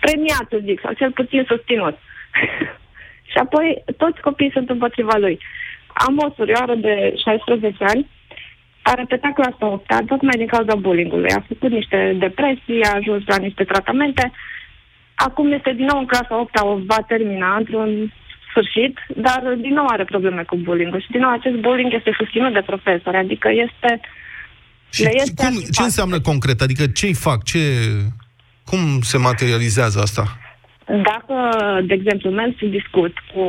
premiat, 0.00 0.46
să 0.50 0.58
zic, 0.64 0.80
sau 0.80 0.92
cel 0.92 1.10
puțin 1.10 1.44
susținut. 1.48 1.96
și 3.30 3.38
apoi 3.44 3.84
toți 3.96 4.20
copiii 4.20 4.56
sunt 4.56 4.70
împotriva 4.70 5.16
lui. 5.16 5.38
Am 6.06 6.18
o 6.18 6.32
surioară 6.36 6.74
de 6.74 7.14
16 7.24 7.84
ani 7.84 8.06
a 8.82 8.94
repetat 8.94 9.32
clasa 9.34 9.66
8 9.66 10.06
tocmai 10.06 10.36
din 10.36 10.46
cauza 10.46 10.74
bullying-ului. 10.74 11.30
A 11.30 11.44
făcut 11.48 11.70
niște 11.70 12.16
depresii, 12.18 12.84
a 12.84 12.94
ajuns 12.94 13.22
la 13.26 13.36
niște 13.36 13.64
tratamente. 13.64 14.32
Acum 15.14 15.52
este 15.52 15.72
din 15.72 15.84
nou 15.84 15.98
în 15.98 16.06
clasa 16.06 16.40
8 16.40 16.60
o 16.60 16.78
va 16.86 17.00
termina 17.06 17.56
într-un 17.56 18.12
sfârșit, 18.50 18.98
dar 19.16 19.40
din 19.60 19.74
nou 19.74 19.86
are 19.88 20.04
probleme 20.04 20.42
cu 20.42 20.56
bullying 20.56 21.00
și 21.00 21.10
din 21.10 21.20
nou 21.20 21.30
acest 21.30 21.56
bullying 21.56 21.92
este 21.92 22.12
susținut 22.16 22.52
de 22.52 22.62
profesori, 22.66 23.16
adică 23.16 23.48
este... 23.66 24.00
Și 24.90 25.02
le 25.02 25.10
este 25.14 25.44
cum, 25.44 25.54
ce 25.72 25.82
înseamnă 25.82 26.20
concret? 26.20 26.60
Adică 26.60 26.86
ce-i 26.86 27.14
fac? 27.14 27.42
Ce, 27.44 27.58
cum 28.64 28.78
se 29.00 29.18
materializează 29.18 29.98
asta? 30.00 30.24
Dacă, 30.86 31.34
de 31.86 31.94
exemplu, 31.94 32.30
merg 32.30 32.54
să 32.58 32.64
discut 32.66 33.12
cu 33.34 33.44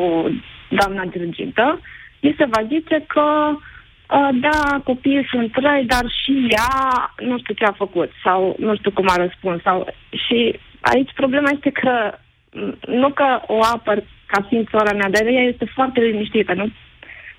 doamna 0.69 1.03
dirigintă, 1.05 1.79
mi 2.21 2.35
se 2.37 2.45
va 2.45 2.61
zice 2.67 3.03
că 3.07 3.21
Uh, 3.21 3.57
da, 4.33 4.81
copiii 4.83 5.27
sunt 5.31 5.55
răi, 5.55 5.83
dar 5.85 6.03
și 6.23 6.47
ea 6.49 7.13
nu 7.17 7.37
știu 7.37 7.53
ce 7.53 7.63
a 7.63 7.71
făcut 7.71 8.11
sau 8.23 8.55
nu 8.59 8.75
știu 8.75 8.91
cum 8.91 9.05
a 9.09 9.15
răspuns. 9.15 9.61
Sau... 9.61 9.87
Și 10.27 10.59
aici 10.81 11.11
problema 11.13 11.49
este 11.53 11.69
că 11.69 12.17
nu 12.87 13.09
că 13.09 13.41
o 13.47 13.59
apăr 13.73 14.03
ca 14.25 14.45
fiind 14.47 14.69
sora 14.69 14.93
mea, 14.93 15.09
dar 15.09 15.25
ea 15.25 15.43
este 15.43 15.65
foarte 15.65 15.99
liniștită, 15.99 16.53
nu, 16.53 16.71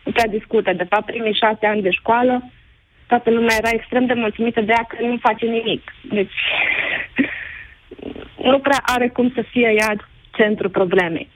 nu 0.05 0.13
prea 0.13 0.27
discută. 0.27 0.73
De 0.73 0.87
fapt, 0.89 1.05
primii 1.05 1.41
șase 1.43 1.67
ani 1.67 1.83
de 1.83 1.91
școală, 1.91 2.51
toată 3.07 3.31
lumea 3.31 3.57
era 3.59 3.71
extrem 3.73 4.07
de 4.07 4.15
mulțumită 4.15 4.61
de 4.61 4.73
ea 4.77 4.85
că 4.89 4.97
nu 5.07 5.17
face 5.21 5.47
nimic. 5.47 5.93
Deci, 6.03 6.35
nu 8.51 8.59
prea 8.59 8.83
are 8.83 9.09
cum 9.09 9.33
să 9.35 9.43
fie 9.43 9.75
ea 9.77 9.97
centrul 10.31 10.71
problemei 10.71 11.29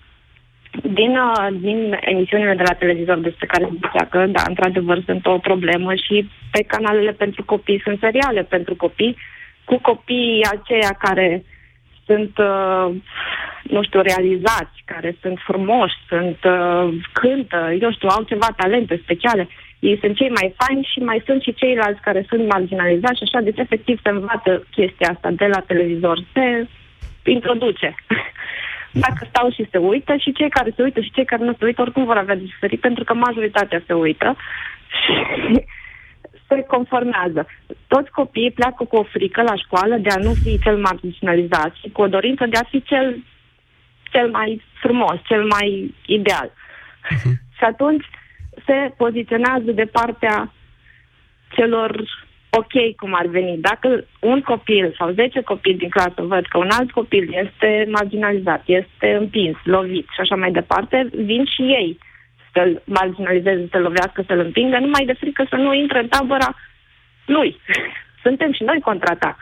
din, 0.83 1.17
uh, 1.17 1.47
din 1.61 1.99
emisiunile 2.01 2.55
de 2.55 2.63
la 2.63 2.75
televizor 2.75 3.19
despre 3.19 3.47
care 3.47 3.65
se 3.65 3.75
zicea 3.75 4.05
că, 4.05 4.27
da, 4.27 4.43
într-adevăr, 4.49 5.03
sunt 5.05 5.27
o 5.27 5.39
problemă 5.39 5.95
și 5.95 6.29
pe 6.51 6.63
canalele 6.63 7.13
pentru 7.13 7.45
copii 7.45 7.81
sunt 7.85 7.99
seriale 7.99 8.43
pentru 8.43 8.75
copii, 8.75 9.17
cu 9.65 9.79
copiii 9.79 10.47
aceia 10.51 10.97
care 10.99 11.45
sunt, 12.07 12.39
uh, 12.39 12.94
nu 13.63 13.83
știu, 13.83 14.01
realizați, 14.01 14.83
care 14.85 15.17
sunt 15.21 15.38
frumoși, 15.44 15.94
sunt, 16.09 16.38
uh, 16.44 16.94
cântă, 17.13 17.77
eu 17.81 17.92
știu, 17.92 18.09
au 18.09 18.23
ceva 18.23 18.48
talente 18.57 19.01
speciale. 19.03 19.48
Ei 19.79 19.98
sunt 20.01 20.17
cei 20.17 20.29
mai 20.29 20.55
faini 20.57 20.88
și 20.92 20.98
mai 20.98 21.23
sunt 21.27 21.42
și 21.42 21.55
ceilalți 21.55 22.01
care 22.01 22.25
sunt 22.29 22.48
marginalizați 22.48 23.17
și 23.17 23.25
așa, 23.27 23.44
deci 23.44 23.59
efectiv 23.59 24.01
se 24.03 24.09
învață 24.09 24.67
chestia 24.71 25.09
asta 25.11 25.31
de 25.31 25.46
la 25.46 25.61
televizor, 25.61 26.19
se 26.33 26.67
introduce. 27.25 27.94
dacă 28.95 29.27
stau 29.29 29.51
și 29.51 29.69
se 29.71 29.79
uită 29.79 30.17
și 30.17 30.33
cei 30.33 30.51
care 30.51 30.73
se 30.77 30.83
uită 30.83 31.01
și 31.01 31.11
cei 31.11 31.25
care 31.25 31.45
nu 31.45 31.55
se 31.59 31.65
uită 31.65 31.81
oricum 31.81 32.05
vor 32.05 32.17
avea 32.17 32.35
de 32.35 32.47
suferit 32.51 32.81
pentru 32.81 33.05
că 33.05 33.15
majoritatea 33.15 33.83
se 33.87 33.92
uită 33.92 34.37
și 35.01 35.13
se 36.49 36.63
conformează. 36.63 37.47
Toți 37.87 38.11
copiii 38.11 38.51
pleacă 38.51 38.85
cu 38.85 38.97
o 38.97 39.03
frică 39.03 39.42
la 39.42 39.57
școală 39.57 39.97
de 39.97 40.09
a 40.09 40.23
nu 40.23 40.33
fi 40.42 40.59
cel 40.59 40.77
marginalizat 40.77 41.75
și 41.81 41.88
cu 41.90 42.03
o 42.03 42.07
dorință 42.07 42.47
de 42.47 42.57
a 42.57 42.69
fi 42.69 42.83
cel, 42.83 43.25
cel 44.11 44.31
mai 44.31 44.63
frumos, 44.81 45.17
cel 45.23 45.45
mai 45.45 45.95
ideal. 46.07 46.53
Și 47.57 47.65
atunci 47.65 48.05
se 48.67 48.95
poziționează 48.97 49.71
de 49.71 49.85
partea 49.85 50.53
celor 51.49 52.05
ok 52.57 52.96
cum 52.96 53.15
ar 53.15 53.27
veni. 53.27 53.59
Dacă 53.59 54.05
un 54.21 54.40
copil 54.40 54.94
sau 54.98 55.11
10 55.11 55.40
copii 55.40 55.75
din 55.75 55.88
clasă 55.88 56.23
văd 56.23 56.46
că 56.46 56.59
un 56.59 56.71
alt 56.71 56.90
copil 56.90 57.25
este 57.44 57.87
marginalizat, 57.90 58.63
este 58.67 59.15
împins, 59.21 59.57
lovit 59.65 60.07
și 60.15 60.21
așa 60.21 60.37
mai 60.37 60.50
departe, 60.52 61.09
vin 61.13 61.44
și 61.44 61.63
ei 61.63 61.98
să-l 62.52 62.83
marginalizeze, 62.85 63.69
să-l 63.71 63.83
lovească, 63.83 64.23
să-l 64.27 64.38
împingă, 64.38 64.79
numai 64.79 65.05
de 65.05 65.13
frică 65.13 65.46
să 65.48 65.57
nu 65.57 65.75
intre 65.75 65.98
în 65.98 66.09
tabăra 66.09 66.55
lui. 67.27 67.57
Suntem 68.25 68.52
și 68.52 68.63
noi 68.63 68.81
contra 68.81 69.15
ta. 69.15 69.37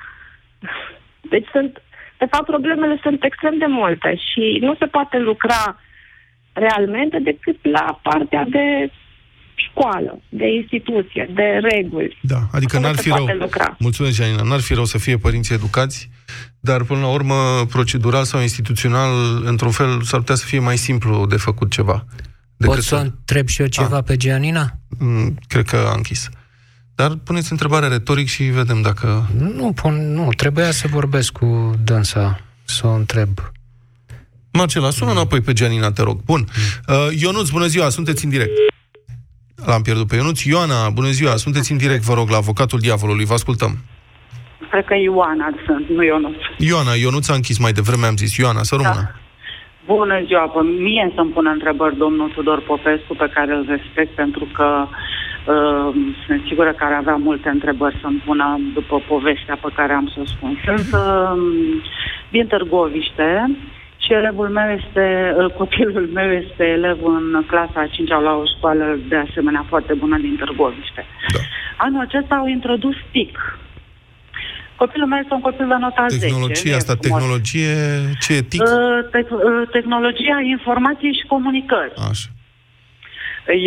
Deci 1.20 1.48
sunt, 1.52 1.82
de 2.18 2.26
fapt, 2.30 2.44
problemele 2.44 2.98
sunt 3.02 3.24
extrem 3.24 3.58
de 3.58 3.66
multe 3.66 4.14
și 4.16 4.58
nu 4.60 4.74
se 4.74 4.86
poate 4.86 5.18
lucra 5.18 5.80
realmente 6.52 7.18
decât 7.18 7.58
la 7.62 8.00
partea 8.02 8.44
de 8.48 8.90
școală, 9.55 10.20
de 10.28 10.44
instituție, 10.61 11.30
de 11.34 11.61
reguli. 11.70 12.18
Da, 12.22 12.48
adică 12.53 12.78
n-ar 12.78 12.96
fi 12.96 13.09
rău. 13.09 13.26
Lucra. 13.26 13.76
Mulțumesc, 13.78 14.14
Janina. 14.14 14.42
N-ar 14.42 14.61
fi 14.61 14.74
rău 14.74 14.84
să 14.84 14.98
fie 14.98 15.16
părinți 15.16 15.53
educați, 15.53 16.11
dar 16.61 16.82
până 16.82 17.00
la 17.00 17.09
urmă, 17.09 17.34
procedural 17.68 18.24
sau 18.24 18.40
instituțional, 18.40 19.42
într-un 19.44 19.70
fel, 19.70 20.03
s-ar 20.03 20.20
putea 20.20 20.34
să 20.34 20.44
fie 20.46 20.59
mai 20.59 20.76
simplu 20.76 21.26
de 21.26 21.36
făcut 21.36 21.70
ceva. 21.70 22.07
Pot 22.57 22.82
să 22.82 22.96
întreb 22.96 23.48
și 23.48 23.61
eu 23.61 23.66
ceva 23.66 23.96
A. 23.96 24.03
pe 24.03 24.16
Gianina? 24.16 24.78
Mm, 24.98 25.38
cred 25.48 25.66
că 25.66 25.76
a 25.76 25.94
închis. 25.96 26.28
Dar 26.94 27.16
puneți 27.24 27.53
întrebarea 27.53 27.88
retoric 27.88 28.28
și 28.28 28.42
vedem 28.42 28.82
dacă... 28.82 29.30
Nu, 29.38 29.72
pun, 29.72 30.12
nu, 30.12 30.28
trebuia 30.36 30.70
să 30.70 30.86
vorbesc 30.90 31.32
cu 31.32 31.74
dânsa, 31.84 32.40
să 32.64 32.86
o 32.86 32.90
întreb. 32.90 33.28
Marcela, 34.53 34.90
sună 34.90 35.11
mm. 35.11 35.16
înapoi 35.16 35.40
pe 35.40 35.53
Gianina, 35.53 35.92
te 35.92 36.03
rog. 36.03 36.22
Bun. 36.24 36.46
Mm. 36.86 36.94
Uh, 36.94 37.20
Ionuț, 37.20 37.48
bună 37.48 37.66
ziua, 37.66 37.88
sunteți 37.88 38.24
în 38.24 38.30
direct. 38.30 38.53
L-am 39.66 39.82
pierdut 39.82 40.06
pe 40.06 40.16
Ionuț. 40.16 40.40
Ioana, 40.42 40.90
bună 40.90 41.08
ziua, 41.08 41.36
sunteți 41.36 41.72
în 41.72 41.78
direct, 41.78 42.02
vă 42.02 42.14
rog, 42.14 42.28
la 42.28 42.36
avocatul 42.36 42.78
diavolului, 42.78 43.24
vă 43.24 43.32
ascultăm. 43.32 43.72
Cred 44.70 44.84
că 44.84 44.94
Ioana 44.94 45.48
sunt, 45.66 45.88
nu 45.88 46.02
Ionuț. 46.04 46.40
Ioana, 46.58 46.92
Ionuț 47.02 47.28
a 47.28 47.34
închis 47.34 47.58
mai 47.58 47.72
devreme, 47.72 48.06
am 48.06 48.16
zis. 48.16 48.36
Ioana, 48.36 48.62
să 48.62 48.74
rămână. 48.74 49.02
Da. 49.04 49.14
Bună 49.86 50.16
ziua, 50.26 50.46
pe 50.54 50.60
mie 50.62 51.12
să-mi 51.14 51.30
pună 51.30 51.50
întrebări 51.50 51.96
domnul 51.96 52.28
Tudor 52.34 52.60
Popescu, 52.60 53.14
pe 53.14 53.30
care 53.34 53.52
îl 53.54 53.64
respect, 53.68 54.14
pentru 54.14 54.44
că 54.56 54.68
uh, 54.86 55.94
sunt 56.26 56.42
sigură 56.48 56.72
că 56.72 56.84
ar 56.84 56.92
avea 56.92 57.16
multe 57.16 57.48
întrebări 57.48 57.98
să-mi 58.02 58.22
pună 58.26 58.60
după 58.74 59.02
povestea 59.08 59.58
pe 59.62 59.70
care 59.74 59.92
am 59.92 60.06
să 60.14 60.18
o 60.20 60.26
spun. 60.26 60.52
Sunt 60.64 60.88
uh, 60.92 61.32
din 62.30 62.46
Târgoviște, 62.46 63.56
și 64.05 64.12
elevul 64.12 64.48
meu 64.48 64.68
este, 64.78 65.34
copilul 65.57 66.09
meu 66.12 66.30
este 66.32 66.64
elev 66.64 66.98
în 67.05 67.44
clasa 67.46 67.80
a 67.80 67.86
5 67.86 68.09
la 68.09 68.32
o 68.42 68.44
școală 68.57 68.98
de 69.09 69.16
asemenea 69.16 69.64
foarte 69.68 69.94
bună 69.94 70.18
din 70.18 70.36
Târgoviște. 70.36 71.07
Da. 71.32 71.38
Anul 71.76 72.00
acesta 72.00 72.34
au 72.34 72.46
introdus 72.46 72.96
TIC. 73.12 73.38
Copilul 74.76 75.09
meu 75.09 75.18
este 75.18 75.34
un 75.34 75.40
copil 75.40 75.68
de 75.68 75.74
nota 75.80 76.07
tehnologie 76.20 76.55
10. 76.55 76.74
asta, 76.74 76.94
tehnologie, 76.94 77.74
ce 78.20 78.32
e 78.34 78.42
TIC? 78.42 78.62
Uh, 78.62 79.11
te- 79.11 79.34
uh, 79.34 79.68
tehnologia 79.70 80.38
informației 80.57 81.12
și 81.12 81.26
comunicări. 81.26 81.92
Așa. 82.11 82.28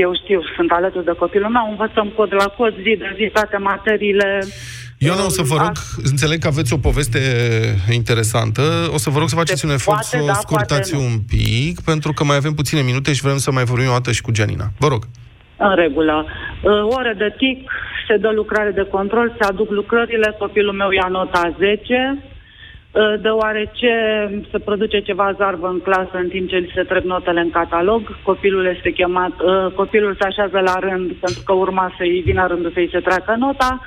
Eu 0.04 0.16
știu, 0.22 0.42
sunt 0.56 0.72
alături 0.72 1.06
de 1.06 1.12
copilul 1.24 1.50
meu, 1.50 1.66
învățăm 1.70 2.08
cod 2.16 2.34
la 2.34 2.48
cod, 2.58 2.74
zi 2.76 2.96
de 2.98 3.14
zi, 3.18 3.30
toate 3.34 3.58
materiile 3.58 4.40
Ioana, 4.98 5.26
o 5.26 5.30
să 5.30 5.43
vă 5.43 5.56
rog, 5.64 5.72
înțeleg 6.04 6.39
că 6.39 6.48
aveți 6.48 6.74
o 6.74 6.78
poveste 6.78 7.20
interesantă, 7.91 8.62
o 8.93 8.98
să 8.98 9.10
vă 9.10 9.20
rog 9.20 9.30
să 9.30 9.36
faceți 9.36 9.66
un 9.66 9.72
efort 9.72 10.04
să 10.04 10.20
o 10.22 10.26
da, 10.26 10.34
scurtați 10.34 10.96
un 10.96 11.14
pic, 11.28 11.82
pentru 11.82 12.12
că 12.14 12.24
mai 12.24 12.36
avem 12.36 12.54
puține 12.54 12.82
minute 12.82 13.14
și 13.14 13.22
vrem 13.22 13.38
să 13.38 13.52
mai 13.52 13.64
vorbim 13.64 13.89
o 13.89 13.91
dată 13.91 14.12
și 14.12 14.22
cu 14.22 14.32
Gianina. 14.32 14.68
Vă 14.80 14.88
rog. 14.88 15.04
În 15.58 15.76
regulă. 15.76 16.26
Ore 16.98 17.14
de 17.18 17.36
tic, 17.38 17.72
se 18.08 18.18
dă 18.18 18.32
lucrare 18.32 18.72
de 18.72 18.88
control, 18.91 19.36
se 19.38 19.43
aduc 19.48 19.70
lucrările, 19.70 20.36
copilul 20.39 20.74
meu 20.74 20.91
ia 20.91 21.08
nota 21.10 21.56
10, 21.58 22.24
deoarece 23.22 23.91
se 24.52 24.60
produce 24.60 25.00
ceva 25.02 25.36
zarvă 25.38 25.68
în 25.68 25.80
clasă 25.80 26.16
în 26.24 26.30
timp 26.30 26.50
ce 26.50 26.56
li 26.56 26.72
se 26.76 26.84
trec 26.84 27.04
notele 27.04 27.39
în 27.39 27.50
catalog. 27.50 28.02
Copilul 28.24 28.66
este 28.76 28.91
chemat, 28.91 29.34
copilul 29.76 30.16
se 30.20 30.28
așează 30.28 30.60
la 30.60 30.80
rând 30.80 31.12
pentru 31.12 31.41
că 31.46 31.54
urma 31.54 31.93
să-i 31.98 32.22
vină 32.26 32.48
rândul 32.48 32.72
să-i 32.74 32.89
se 32.91 33.00
treacă 33.00 33.36
nota. 33.38 33.82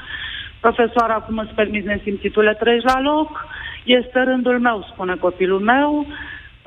Profesoara, 0.60 1.14
acum 1.14 1.38
îți 1.38 1.54
permis 1.54 1.84
nesimțitule, 1.84 2.54
treci 2.54 2.82
la 2.82 3.00
loc, 3.00 3.46
este 3.84 4.22
rândul 4.22 4.58
meu, 4.58 4.86
spune 4.92 5.14
copilul 5.14 5.60
meu. 5.60 6.06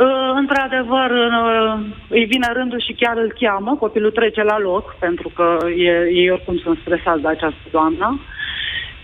Uh, 0.02 0.32
într-adevăr, 0.36 1.10
uh, 1.12 1.80
îi 2.10 2.26
vine 2.26 2.50
rândul 2.54 2.82
și 2.82 2.94
chiar 2.94 3.18
îl 3.18 3.34
cheamă, 3.40 3.76
copilul 3.76 4.12
trece 4.12 4.44
la 4.44 4.60
loc, 4.60 4.96
pentru 5.00 5.32
că 5.36 5.58
e, 5.78 5.92
ei 6.12 6.30
oricum 6.30 6.58
sunt 6.58 6.78
stresați 6.78 7.22
de 7.22 7.28
această 7.28 7.66
doamnă. 7.72 8.20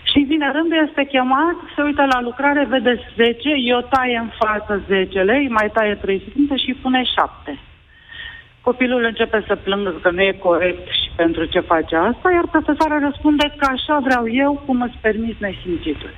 Și 0.02 0.18
vine 0.18 0.50
rândul, 0.52 0.86
este 0.88 1.04
chemat, 1.04 1.56
se 1.74 1.82
uită 1.82 2.04
la 2.12 2.20
lucrare, 2.20 2.66
vede 2.68 3.00
10, 3.16 3.38
eu 3.64 3.80
taie 3.90 4.16
în 4.16 4.30
față 4.38 4.82
10 4.86 5.20
lei, 5.20 5.48
mai 5.48 5.70
taie 5.72 5.94
3 5.94 6.22
secunde 6.24 6.56
și 6.56 6.78
pune 6.82 7.02
7. 7.04 7.58
Copilul 8.70 9.04
începe 9.04 9.44
să 9.46 9.54
plângă 9.66 9.90
că 10.02 10.10
nu 10.10 10.22
e 10.22 10.44
corect 10.48 10.84
și 11.00 11.08
pentru 11.16 11.44
ce 11.44 11.60
face 11.72 11.96
asta, 11.96 12.28
iar 12.36 12.46
profesoara 12.54 12.98
răspunde 13.08 13.46
că 13.58 13.66
așa 13.74 13.96
vreau 14.06 14.24
eu, 14.44 14.62
cum 14.66 14.80
îți 14.82 14.98
permis 15.06 15.34
nesimțitul. 15.46 16.12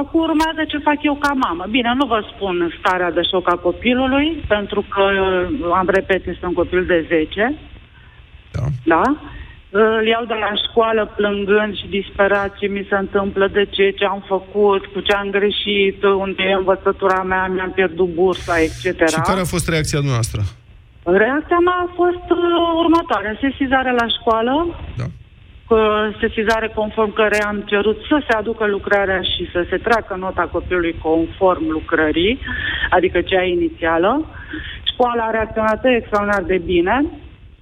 Acum 0.00 0.20
urmează 0.20 0.62
ce 0.68 0.86
fac 0.88 0.98
eu 1.02 1.16
ca 1.24 1.32
mamă. 1.44 1.64
Bine, 1.70 1.90
nu 2.00 2.06
vă 2.06 2.20
spun 2.32 2.56
starea 2.78 3.10
de 3.10 3.22
șoc 3.30 3.46
a 3.52 3.56
copilului, 3.68 4.26
pentru 4.48 4.80
că, 4.92 5.04
am 5.80 5.88
repet, 5.98 6.26
este 6.26 6.46
un 6.46 6.52
copil 6.52 6.84
de 6.84 6.98
10. 7.08 7.54
Da. 8.56 8.64
da? 8.94 9.04
Îl 9.70 10.06
iau 10.06 10.24
de 10.24 10.38
la 10.44 10.52
școală 10.68 11.12
plângând 11.16 11.76
și 11.76 11.86
disperat 11.98 12.58
ce 12.58 12.66
mi 12.66 12.86
se 12.90 12.96
întâmplă, 12.96 13.46
de 13.46 13.64
ce, 13.64 13.90
ce 13.90 14.04
am 14.04 14.22
făcut, 14.26 14.86
cu 14.86 15.00
ce 15.00 15.12
am 15.12 15.30
greșit, 15.30 16.02
unde 16.02 16.42
e 16.42 16.52
învățătura 16.52 17.22
mea, 17.22 17.46
mi-am 17.46 17.72
pierdut 17.72 18.08
bursa, 18.14 18.54
etc. 18.60 19.08
Și 19.08 19.20
care 19.30 19.40
a 19.40 19.52
fost 19.54 19.68
reacția 19.68 20.00
noastră? 20.12 20.42
Reacția 21.06 21.58
mea 21.58 21.78
a 21.86 21.92
fost 21.94 22.26
uh, 22.30 22.38
următoarea. 22.82 23.38
Sesizare 23.40 23.92
la 23.92 24.06
școală, 24.18 24.74
da. 24.96 25.04
sesizare 26.20 26.72
conform 26.74 27.12
care 27.12 27.42
am 27.42 27.60
cerut 27.66 27.98
să 28.08 28.22
se 28.28 28.36
aducă 28.36 28.66
lucrarea 28.66 29.20
și 29.20 29.48
să 29.52 29.66
se 29.70 29.76
treacă 29.76 30.16
nota 30.18 30.48
copilului 30.52 30.98
conform 31.02 31.68
lucrării, 31.68 32.38
adică 32.90 33.20
cea 33.20 33.42
inițială. 33.42 34.24
Școala 34.92 35.24
a 35.24 35.30
reacționat 35.30 35.84
extraordinar 35.84 36.42
de 36.42 36.58
bine. 36.64 37.04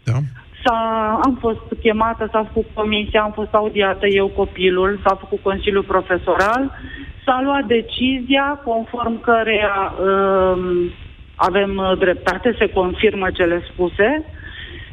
Da. 0.04 0.18
S-a, 0.64 1.20
am 1.24 1.36
fost 1.40 1.60
chemată, 1.80 2.28
s-a 2.32 2.44
făcut 2.52 2.66
comisia, 2.74 3.22
am 3.22 3.32
fost 3.32 3.54
audiată 3.54 4.06
eu 4.06 4.26
copilul, 4.26 5.00
s-a 5.06 5.14
făcut 5.14 5.38
consiliul 5.42 5.82
profesoral, 5.82 6.78
s-a 7.24 7.40
luat 7.44 7.64
decizia 7.64 8.60
conform 8.64 9.20
căreia 9.20 9.94
uh, 10.00 10.92
avem 11.34 11.76
uh, 11.76 11.98
dreptate, 11.98 12.56
se 12.58 12.68
confirmă 12.68 13.30
cele 13.30 13.62
spuse 13.72 14.24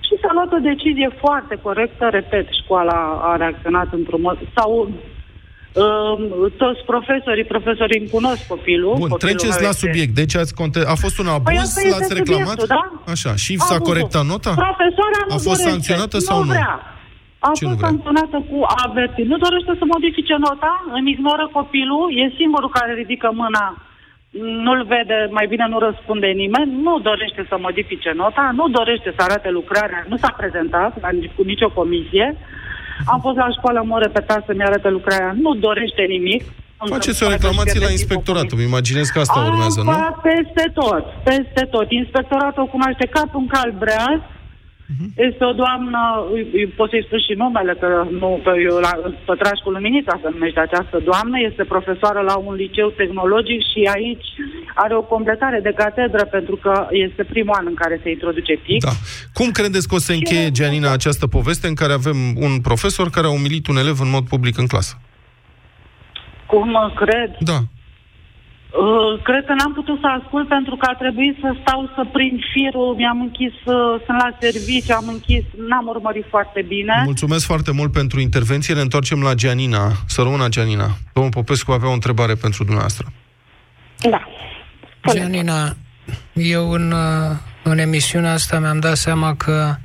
și 0.06 0.14
s-a 0.22 0.32
luat 0.34 0.52
o 0.54 0.66
decizie 0.72 1.10
foarte 1.20 1.56
corectă, 1.62 2.08
repet, 2.12 2.48
școala 2.64 3.20
a 3.24 3.36
reacționat 3.36 3.88
într-un 3.94 4.22
mod, 4.22 4.38
sau 4.56 4.90
Uh, 5.76 6.52
toți 6.64 6.82
profesorii, 6.92 7.46
profesorii 7.54 8.00
îmi 8.00 8.10
cunosc 8.10 8.42
copilul. 8.48 8.94
Bun, 9.04 9.10
copilul 9.10 9.36
treceți 9.40 9.64
la 9.68 9.72
subiect. 9.84 10.14
Deci 10.22 10.36
ați 10.36 10.54
conte- 10.60 10.88
a 10.94 10.96
fost 11.04 11.18
un 11.24 11.28
abuz, 11.36 11.74
păi 11.76 11.90
l-ați 11.94 12.14
reclamat? 12.20 12.60
Da? 12.76 12.84
Așa, 13.14 13.32
și 13.44 13.54
s-a 13.68 13.78
corectat 13.90 14.26
nota? 14.34 14.54
Profesoara 14.68 15.22
nu 15.28 15.34
A 15.36 15.40
fost 15.48 15.60
dorește, 15.62 15.70
sancționată 15.70 16.18
sau 16.30 16.38
nu? 16.44 16.54
Vrea. 16.56 16.74
A 17.48 17.50
Ce 17.58 17.66
fost 17.66 17.80
nu 17.80 17.86
sancționată 17.88 18.38
cu 18.50 18.58
averti. 18.86 19.22
Nu 19.32 19.38
dorește 19.46 19.72
să 19.80 19.86
modifice 19.96 20.36
nota, 20.48 20.74
îmi 20.98 21.12
ignoră 21.16 21.46
copilul, 21.58 22.04
e 22.22 22.24
singurul 22.40 22.72
care 22.78 22.92
ridică 23.02 23.28
mâna 23.42 23.66
nu-l 24.40 24.82
vede, 24.94 25.18
mai 25.30 25.48
bine 25.48 25.66
nu 25.70 25.80
răspunde 25.80 26.28
nimeni, 26.28 26.72
nu 26.82 27.00
dorește 27.00 27.46
să 27.50 27.56
modifice 27.60 28.12
nota, 28.16 28.52
nu 28.60 28.68
dorește 28.68 29.14
să 29.18 29.22
arate 29.24 29.50
lucrarea, 29.50 30.06
nu 30.08 30.18
s-a 30.18 30.32
prezentat 30.38 31.02
la, 31.02 31.10
cu 31.36 31.44
nicio 31.44 31.70
comisie. 31.70 32.38
Am 33.06 33.20
fost 33.26 33.38
la 33.38 33.50
școală, 33.58 33.80
mă 33.86 34.00
repetat 34.00 34.44
să-mi 34.46 34.64
arate 34.64 34.90
lucrarea, 34.90 35.36
nu 35.42 35.54
dorește 35.54 36.02
nimic. 36.16 36.44
Faceți 36.78 37.24
o 37.24 37.30
reclamație 37.30 37.80
la 37.80 37.92
inspectorat, 37.98 38.52
îmi 38.52 38.64
imaginez 38.64 39.08
că 39.08 39.20
asta 39.20 39.40
urmează, 39.50 39.82
nu? 39.82 39.92
Peste 40.30 40.66
tot, 40.74 41.04
peste 41.24 41.64
tot. 41.74 41.92
Inspectoratul 41.92 42.66
cunoaște 42.74 43.06
cap 43.16 43.30
un 43.34 43.48
cal 43.48 43.74
breaz, 43.78 44.20
Uh-huh. 44.92 45.10
Este 45.16 45.44
o 45.52 45.54
doamnă, 45.64 46.00
pot 46.76 46.90
să-i 46.90 47.06
spun 47.06 47.20
și 47.28 47.34
numele, 47.44 47.74
că 47.80 47.90
nu, 48.22 48.40
că 48.44 48.52
eu 48.68 48.76
la 48.88 48.94
Pătrașcu 49.26 49.70
Luminița 49.70 50.20
se 50.22 50.30
numește 50.32 50.60
această 50.60 50.98
doamnă, 51.10 51.38
este 51.50 51.64
profesoară 51.64 52.20
la 52.20 52.36
un 52.38 52.54
liceu 52.54 52.90
tehnologic 52.90 53.60
și 53.72 53.90
aici 53.96 54.28
are 54.76 54.96
o 54.96 55.02
completare 55.02 55.60
de 55.60 55.74
catedră 55.76 56.26
pentru 56.26 56.56
că 56.56 56.88
este 56.92 57.24
primul 57.24 57.56
an 57.60 57.66
în 57.68 57.74
care 57.74 58.00
se 58.04 58.10
introduce 58.10 58.54
TIC. 58.66 58.84
Da. 58.84 58.96
Cum 59.34 59.52
credeți 59.52 59.88
că 59.88 59.96
o 59.96 59.98
să 59.98 60.12
încheie, 60.12 60.52
Gianina, 60.52 60.92
această 60.92 61.28
poveste 61.28 61.68
în 61.68 61.74
care 61.74 61.94
avem 61.94 62.18
un 62.36 62.54
profesor 62.62 63.10
care 63.10 63.28
a 63.28 63.38
umilit 63.40 63.68
un 63.68 63.78
elev 63.78 64.00
în 64.00 64.10
mod 64.10 64.28
public 64.28 64.58
în 64.58 64.68
clasă? 64.68 64.94
Cum 66.46 66.94
cred? 66.96 67.32
Da. 67.40 67.60
Uh, 68.72 69.22
cred 69.24 69.46
că 69.46 69.54
n-am 69.54 69.74
putut 69.74 70.00
să 70.00 70.08
ascult 70.08 70.48
pentru 70.48 70.76
că 70.76 70.86
a 70.90 70.96
trebuit 70.96 71.38
să 71.42 71.56
stau 71.62 71.92
să 71.96 72.06
prind 72.12 72.40
firul, 72.54 72.96
mi-am 72.96 73.22
închis, 73.22 73.54
uh, 73.66 74.02
sunt 74.06 74.18
la 74.24 74.38
serviciu, 74.40 74.94
am 74.94 75.08
închis, 75.08 75.44
n-am 75.70 75.88
urmărit 75.88 76.26
foarte 76.30 76.62
bine. 76.68 77.02
Mulțumesc 77.06 77.46
foarte 77.46 77.72
mult 77.72 77.92
pentru 77.92 78.20
intervenție. 78.20 78.74
Ne 78.74 78.82
întoarcem 78.82 79.22
la 79.22 79.34
Gianina. 79.34 79.92
Să 80.08 80.22
rămână 80.22 80.48
Gianina. 80.48 80.88
Domnul 81.14 81.32
Popescu 81.32 81.72
avea 81.72 81.90
o 81.90 81.94
întrebare 81.94 82.36
pentru 82.36 82.64
dumneavoastră. 82.64 83.06
Da. 84.10 84.28
Gianina, 85.14 85.76
eu 86.34 86.72
în, 86.72 86.92
uh, 86.92 87.38
în 87.64 87.78
emisiunea 87.78 88.34
asta 88.34 88.60
mi-am 88.60 88.80
dat 88.80 88.96
seama 88.96 89.36
că 89.36 89.76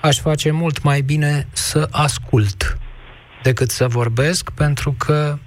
aș 0.00 0.18
face 0.18 0.50
mult 0.50 0.82
mai 0.82 1.00
bine 1.00 1.46
să 1.52 1.88
ascult 1.90 2.78
decât 3.42 3.70
să 3.70 3.86
vorbesc, 3.86 4.50
pentru 4.50 4.94
că 4.98 5.38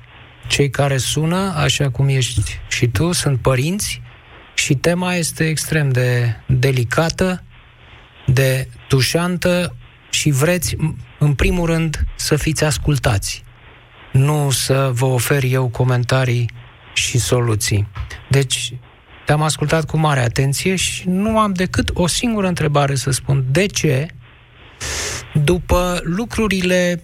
cei 0.51 0.69
care 0.69 0.97
sună, 0.97 1.53
așa 1.55 1.89
cum 1.89 2.07
ești 2.07 2.59
și 2.69 2.87
tu, 2.87 3.11
sunt 3.11 3.39
părinți 3.39 4.01
și 4.53 4.73
tema 4.73 5.13
este 5.13 5.47
extrem 5.47 5.89
de 5.89 6.35
delicată, 6.47 7.43
de 8.25 8.67
tușantă 8.87 9.75
și 10.09 10.29
vreți, 10.29 10.75
în 11.19 11.33
primul 11.33 11.65
rând, 11.65 12.03
să 12.15 12.35
fiți 12.35 12.63
ascultați. 12.63 13.43
Nu 14.11 14.49
să 14.49 14.89
vă 14.93 15.05
ofer 15.05 15.43
eu 15.43 15.67
comentarii 15.67 16.49
și 16.93 17.19
soluții. 17.19 17.87
Deci, 18.29 18.73
te-am 19.25 19.41
ascultat 19.41 19.85
cu 19.85 19.97
mare 19.97 20.19
atenție 20.19 20.75
și 20.75 21.03
nu 21.07 21.39
am 21.39 21.53
decât 21.53 21.89
o 21.93 22.07
singură 22.07 22.47
întrebare 22.47 22.95
să 22.95 23.11
spun. 23.11 23.45
De 23.51 23.65
ce, 23.65 24.07
după 25.33 25.99
lucrurile 26.03 27.03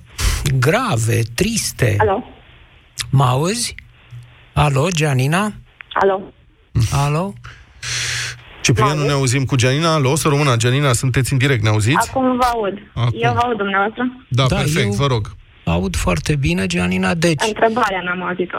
grave, 0.60 1.22
triste... 1.36 1.96
Alo? 1.98 2.24
Mă 3.10 3.24
auzi? 3.24 3.76
Alo, 4.54 4.88
Gianina? 4.90 5.54
Alo? 5.94 6.22
Alo? 6.92 7.34
Ciprian, 8.62 8.98
nu 8.98 9.06
ne 9.06 9.12
auzim 9.12 9.46
cu 9.46 9.56
Gianina. 9.56 9.94
Alo, 9.94 10.16
să 10.16 10.28
rămână. 10.28 10.56
Gianina, 10.56 10.94
sunteți 10.94 11.32
în 11.32 11.38
direct, 11.38 11.64
ne 11.64 11.70
auziți? 11.70 12.10
Acum 12.10 12.38
vă 12.38 12.46
aud. 12.54 12.74
Acum. 12.94 13.20
Eu 13.22 13.34
vă 13.34 13.40
aud 13.40 13.58
dumneavoastră? 13.58 14.04
Da, 14.30 14.46
da 14.46 14.56
perfect, 14.56 14.86
eu... 14.86 14.92
vă 14.92 15.08
rog. 15.08 15.36
Aud 15.66 15.96
foarte 15.96 16.36
bine, 16.36 16.66
Gianina, 16.66 17.14
deci... 17.14 17.44
Întrebarea 17.48 18.02
n-am 18.04 18.28
auzit-o. 18.28 18.58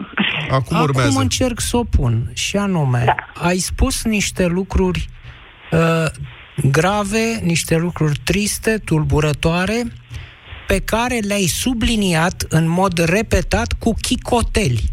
Acum, 0.51 0.77
Acum 0.77 0.81
urmează. 0.81 1.19
încerc 1.21 1.61
să 1.61 1.77
o 1.77 1.85
pun, 1.85 2.31
și 2.35 2.57
anume, 2.57 3.03
da. 3.07 3.15
ai 3.47 3.57
spus 3.59 4.05
niște 4.05 4.47
lucruri 4.47 5.09
uh, 5.71 6.05
grave, 6.71 7.41
niște 7.43 7.77
lucruri 7.77 8.21
triste, 8.25 8.79
tulburătoare, 8.85 9.83
pe 10.69 10.79
care 10.79 11.19
le-ai 11.19 11.47
subliniat 11.47 12.45
în 12.49 12.69
mod 12.69 12.99
repetat 12.99 13.73
cu 13.79 13.95
chicoteli. 14.01 14.91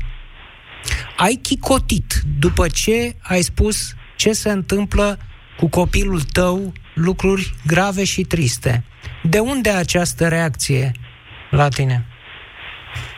Ai 1.17 1.39
chicotit 1.41 2.21
după 2.39 2.67
ce 2.67 3.15
ai 3.21 3.41
spus 3.41 3.93
ce 4.15 4.32
se 4.34 4.49
întâmplă 4.49 5.17
cu 5.57 5.67
copilul 5.67 6.21
tău, 6.21 6.73
lucruri 6.93 7.55
grave 7.67 8.03
și 8.03 8.21
triste. 8.21 8.84
De 9.23 9.39
unde 9.39 9.69
această 9.69 10.28
reacție 10.28 10.91
la 11.49 11.67
tine? 11.67 12.05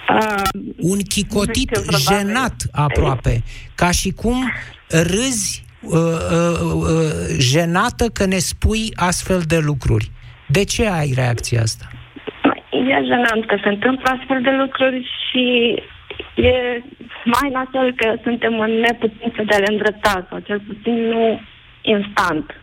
Uh, 0.10 0.41
Un 0.78 0.99
chicotit 0.99 1.82
jenat 2.10 2.66
aproape, 2.72 3.43
ca 3.76 3.91
și 3.91 4.12
cum 4.12 4.51
râzi 4.88 5.66
uh, 5.82 5.91
uh, 5.91 6.60
uh, 6.74 7.38
jenată 7.38 8.10
că 8.10 8.26
ne 8.26 8.38
spui 8.38 8.91
astfel 8.95 9.41
de 9.41 9.58
lucruri. 9.58 10.12
De 10.47 10.64
ce 10.64 10.88
ai 10.88 11.12
reacția 11.16 11.62
asta? 11.62 11.91
E 12.88 13.04
jenant 13.04 13.46
că 13.46 13.58
se 13.64 13.70
întâmplă 13.70 14.10
astfel 14.10 14.42
de 14.42 14.52
lucruri 14.52 15.10
și 15.30 15.44
e 16.36 16.82
mai 17.24 17.50
nasol 17.52 17.94
că 17.96 18.16
suntem 18.24 18.60
în 18.60 18.72
neputință 18.72 19.44
de 19.44 19.56
a 19.56 19.58
le 19.58 19.66
îndrepta, 19.70 20.26
sau 20.30 20.40
cel 20.40 20.60
puțin 20.68 21.08
nu 21.08 21.40
instant. 21.82 22.62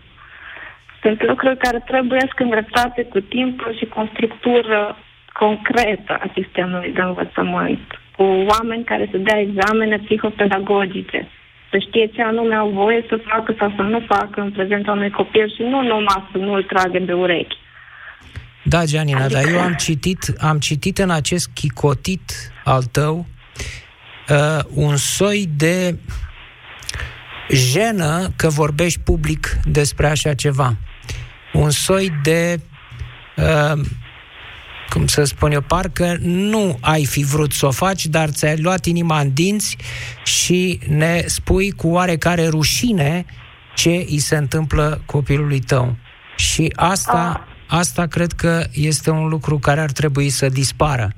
Sunt 1.03 1.27
lucruri 1.27 1.57
care 1.57 1.83
trebuie 1.87 2.21
să 2.21 2.43
îndreptate 2.43 3.05
cu 3.05 3.21
timpul 3.21 3.77
și 3.77 3.85
cu 3.87 4.01
o 4.01 4.07
structură 4.13 4.97
concretă 5.33 6.13
a 6.21 6.31
sistemului 6.35 6.93
de 6.93 7.01
învățământ, 7.01 8.01
cu 8.17 8.23
oameni 8.23 8.85
care 8.85 9.09
să 9.11 9.17
dea 9.17 9.39
examene 9.41 9.99
psihopedagogice, 9.99 11.29
să 11.71 11.79
știe 11.79 12.07
ce 12.07 12.23
anume 12.23 12.55
au 12.55 12.69
voie 12.69 13.05
să 13.09 13.17
facă 13.17 13.55
sau 13.59 13.73
să 13.77 13.83
nu 13.83 14.01
facă 14.07 14.41
în 14.41 14.51
prezența 14.51 14.93
unui 14.93 15.11
copil 15.11 15.49
și 15.55 15.63
nu 15.63 15.83
numai 15.83 16.29
să 16.33 16.39
nu-l 16.39 16.63
tragă 16.63 16.99
de 16.99 17.13
urechi. 17.13 17.57
Da, 18.65 18.85
Gianina, 18.85 19.25
adică... 19.25 19.41
dar 19.41 19.49
eu 19.49 19.61
am 19.61 19.75
citit, 19.75 20.35
am 20.39 20.59
citit 20.59 20.99
în 20.99 21.11
acest 21.11 21.49
chicotit 21.55 22.33
al 22.65 22.83
tău 22.83 23.27
uh, 24.29 24.65
un 24.69 24.97
soi 24.97 25.49
de 25.57 25.99
jenă 27.51 28.33
că 28.37 28.49
vorbești 28.49 29.01
public 29.01 29.59
despre 29.65 30.09
așa 30.09 30.35
ceva. 30.35 30.77
Un 31.53 31.71
soi 31.71 32.13
de, 32.23 32.61
uh, 33.37 33.81
cum 34.89 35.07
să 35.07 35.25
spun 35.25 35.53
eu, 35.53 35.61
parcă 35.61 36.17
nu 36.21 36.79
ai 36.81 37.05
fi 37.05 37.25
vrut 37.25 37.53
să 37.53 37.67
o 37.67 37.71
faci, 37.71 38.07
dar 38.07 38.29
ți-ai 38.29 38.57
luat 38.57 38.85
inima 38.85 39.21
în 39.21 39.33
dinți 39.33 39.77
și 40.25 40.81
ne 40.89 41.23
spui 41.27 41.71
cu 41.71 41.89
oarecare 41.89 42.47
rușine 42.47 43.25
ce 43.75 44.07
îi 44.09 44.19
se 44.19 44.37
întâmplă 44.37 45.03
copilului 45.07 45.61
tău. 45.61 45.97
Și 46.37 46.73
asta... 46.75 47.49
Ah 47.75 47.81
Asta 47.81 48.07
cred 48.07 48.33
că 48.33 48.67
este 48.73 49.11
un 49.11 49.29
lucru 49.29 49.59
care 49.59 49.81
ar 49.81 49.91
trebui 49.91 50.29
să 50.29 50.49
dispară. 50.49 51.13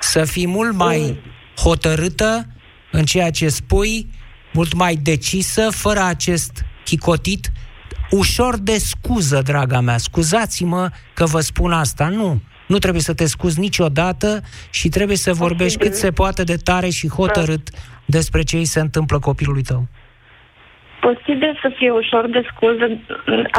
Să 0.00 0.24
fii 0.24 0.46
mult 0.46 0.72
mai 0.72 1.20
hotărâtă 1.56 2.46
în 2.92 3.04
ceea 3.04 3.30
ce 3.30 3.48
spui, 3.48 4.10
mult 4.52 4.74
mai 4.74 4.96
decisă, 4.96 5.70
fără 5.70 6.02
acest 6.02 6.64
chicotit, 6.84 7.52
ușor 8.10 8.58
de 8.58 8.78
scuză, 8.78 9.42
draga 9.42 9.80
mea. 9.80 9.98
Scuzați-mă 9.98 10.90
că 11.14 11.24
vă 11.24 11.40
spun 11.40 11.72
asta. 11.72 12.08
Nu. 12.08 12.40
Nu 12.68 12.78
trebuie 12.78 13.02
să 13.02 13.14
te 13.14 13.26
scuzi 13.26 13.60
niciodată 13.60 14.42
și 14.70 14.88
trebuie 14.88 15.16
să 15.16 15.34
vorbești 15.34 15.78
cât 15.78 15.94
se 15.94 16.10
poate 16.10 16.44
de 16.44 16.56
tare 16.56 16.88
și 16.88 17.08
hotărât 17.08 17.70
despre 18.04 18.42
ce 18.42 18.56
îi 18.56 18.64
se 18.64 18.80
întâmplă 18.80 19.18
copilului 19.18 19.62
tău 19.62 19.88
posibil 21.08 21.58
să 21.62 21.68
fie 21.78 21.90
ușor 21.90 22.24
de 22.36 22.42
scuză, 22.50 22.84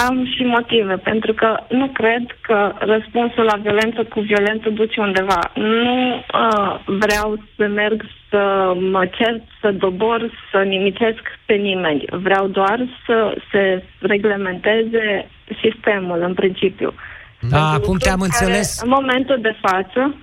am 0.08 0.16
și 0.36 0.44
motive, 0.44 0.96
pentru 0.96 1.34
că 1.34 1.50
nu 1.70 1.88
cred 1.88 2.24
că 2.42 2.74
răspunsul 2.80 3.44
la 3.44 3.58
violență 3.66 4.04
cu 4.04 4.20
violență 4.20 4.70
duce 4.70 5.02
undeva. 5.02 5.42
Nu 5.54 6.16
uh, 6.16 6.80
vreau 6.86 7.30
să 7.56 7.68
merg 7.68 8.06
să 8.30 8.74
mă 8.92 9.06
cer, 9.18 9.42
să 9.62 9.72
dobor, 9.72 10.32
să 10.52 10.58
nimicesc 10.58 11.22
pe 11.46 11.54
nimeni. 11.54 12.04
Vreau 12.10 12.48
doar 12.48 12.80
să 13.06 13.38
se 13.52 13.84
reglementeze 14.00 15.30
sistemul, 15.62 16.20
în 16.22 16.34
principiu. 16.34 16.94
Da, 17.50 17.72
acum 17.72 17.98
te-am 17.98 18.22
înțeles. 18.22 18.82
În 18.84 18.90
momentul 18.90 19.38
de 19.42 19.56
față, 19.62 20.16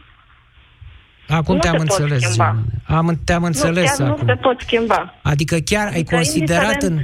Acum 1.29 1.55
nu 1.55 1.61
te-am 1.61 1.77
înțeles, 1.79 2.39
Am, 2.87 3.21
te-am 3.25 3.45
înțeles 3.45 3.99
nu, 3.99 4.05
chiar 4.05 4.11
acum. 4.11 4.27
nu 4.27 4.35
te 4.35 4.41
pot 4.41 4.61
schimba. 4.61 5.15
Adică 5.23 5.57
chiar 5.57 5.87
Adică 5.87 5.97
ai 5.97 6.03
considerat 6.03 6.83
în... 6.83 6.99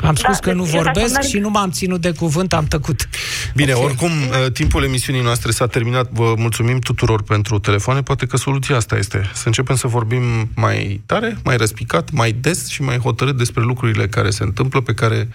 Am 0.00 0.14
spus 0.14 0.38
Da, 0.38 0.38
că 0.40 0.52
nu 0.52 0.64
deci 0.64 0.72
eu 0.74 0.82
dacă 0.82 0.90
vorbesc 0.98 1.14
merg- 1.14 1.28
și 1.28 1.38
nu 1.38 1.50
m-am 1.50 1.70
ținut 1.70 2.00
de 2.00 2.10
cuvânt, 2.10 2.52
am 2.52 2.64
tăcut. 2.64 3.08
Bine, 3.54 3.72
oricum, 3.72 4.10
uh, 4.10 4.52
timpul 4.52 4.84
emisiunii 4.84 5.22
noastre 5.22 5.50
s-a 5.50 5.66
terminat. 5.66 6.10
Vă 6.10 6.34
mulțumim 6.36 6.78
tuturor 6.78 7.22
pentru 7.22 7.58
telefoane. 7.58 8.02
Poate 8.02 8.26
că 8.26 8.36
soluția 8.36 8.76
asta 8.76 8.96
este. 8.96 9.30
Să 9.34 9.42
începem 9.46 9.76
să 9.76 9.86
vorbim 9.86 10.50
mai 10.54 11.00
tare, 11.06 11.36
mai 11.44 11.56
răspicat, 11.56 12.10
mai 12.10 12.32
des 12.32 12.68
și 12.68 12.82
mai 12.82 12.98
hotărât 12.98 13.36
despre 13.36 13.62
lucrurile 13.62 14.08
care 14.08 14.30
se 14.30 14.42
întâmplă, 14.42 14.80
pe 14.80 14.94
care 14.94 15.28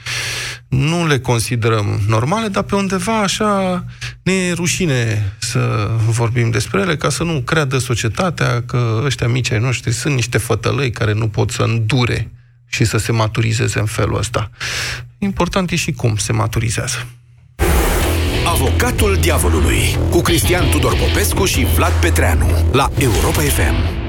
nu 0.68 1.08
le 1.08 1.20
considerăm 1.20 2.00
normale, 2.08 2.48
dar 2.48 2.64
pe 2.64 2.76
undeva 2.76 3.22
așa 3.22 3.84
ne 4.24 4.34
e 4.34 4.52
rușine 4.54 5.34
să 5.40 5.90
vorbim 6.10 6.50
despre 6.50 6.82
ele, 6.82 6.96
ca 6.98 7.10
să 7.10 7.24
nu 7.24 7.42
creadă 7.42 7.78
societatea 7.78 8.64
că 8.66 9.02
ăștia 9.06 9.28
mici 9.28 9.52
ai 9.52 9.60
noștri 9.60 9.94
sunt 9.94 10.14
niște 10.14 10.38
fătălăi 10.38 10.92
care 10.92 11.14
nu 11.14 11.28
pot 11.28 11.52
să 11.52 11.62
îndure 11.64 12.32
și 12.68 12.86
să 12.86 12.98
se 12.98 13.12
maturizeze 13.12 13.80
în 13.80 13.86
felul 13.86 14.18
ăsta. 14.18 14.50
Important 15.18 15.72
e 15.72 15.76
și 15.76 15.92
cum 15.92 16.16
se 16.16 16.32
maturizează. 16.32 17.08
Avocatul 18.46 19.18
diavolului 19.22 19.98
cu 20.10 20.22
Cristian 20.22 20.70
Tudor 20.70 20.96
Popescu 20.96 21.46
și 21.46 21.66
Vlad 21.76 21.92
Petreanu 21.92 22.70
la 22.72 22.90
Europa 22.98 23.42
FM. 23.42 24.07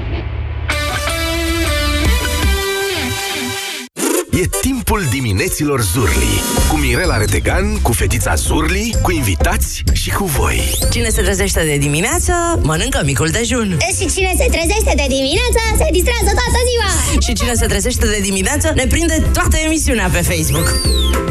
E 4.31 4.47
timpul 4.61 5.03
dimineților 5.09 5.81
Zurli 5.81 6.41
Cu 6.69 6.75
Mirela 6.75 7.17
Retegan, 7.17 7.81
cu 7.81 7.91
fetița 7.91 8.35
Zurli 8.35 8.95
Cu 9.01 9.11
invitați 9.11 9.83
și 9.91 10.09
cu 10.09 10.25
voi 10.25 10.77
Cine 10.91 11.09
se 11.09 11.21
trezește 11.21 11.63
de 11.63 11.77
dimineață, 11.77 12.33
mănâncă 12.63 13.01
micul 13.05 13.27
dejun. 13.27 13.77
Și 13.99 14.07
cine 14.15 14.33
se 14.37 14.45
trezește 14.45 14.93
de 14.95 15.05
dimineață, 15.07 15.61
se 15.77 15.87
distrează 15.91 16.31
toată 16.33 16.59
ziua. 16.69 17.19
Și 17.21 17.33
cine 17.33 17.53
se 17.53 17.65
trezește 17.65 18.05
de 18.05 18.19
dimineață, 18.21 18.71
ne 18.75 18.87
prinde 18.87 19.29
toată 19.33 19.57
emisiunea 19.65 20.09
pe 20.11 20.21
Facebook. 20.21 20.75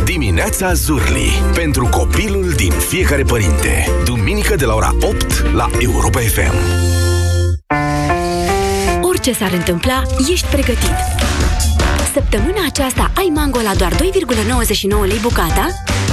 Dimineața 0.05 0.73
Zurli 0.73 1.43
Pentru 1.55 1.87
copilul 1.87 2.53
din 2.57 2.71
fiecare 2.71 3.23
părinte 3.23 3.91
Duminică 4.05 4.55
de 4.55 4.65
la 4.65 4.75
ora 4.75 4.97
8 5.01 5.55
la 5.55 5.71
Europa 5.79 6.19
FM. 6.19 6.55
Orice 9.03 9.19
orice 9.29 9.45
s-ar 9.45 9.53
întâmpla, 9.53 10.03
ești 10.31 10.47
pregătit. 10.47 10.97
Săptămâna 12.19 12.67
aceasta 12.67 13.11
ai 13.17 13.31
mango 13.35 13.61
la 13.61 13.75
doar 13.75 13.93
2,99 13.93 13.99
lei 15.07 15.19
bucata 15.23 15.69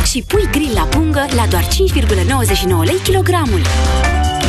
și 0.06 0.24
pui 0.28 0.48
grill 0.52 0.74
la 0.74 0.82
pungă 0.82 1.26
la 1.36 1.46
doar 1.50 1.64
5,99 1.64 1.70
lei 2.84 3.00
kilogramul. 3.04 3.62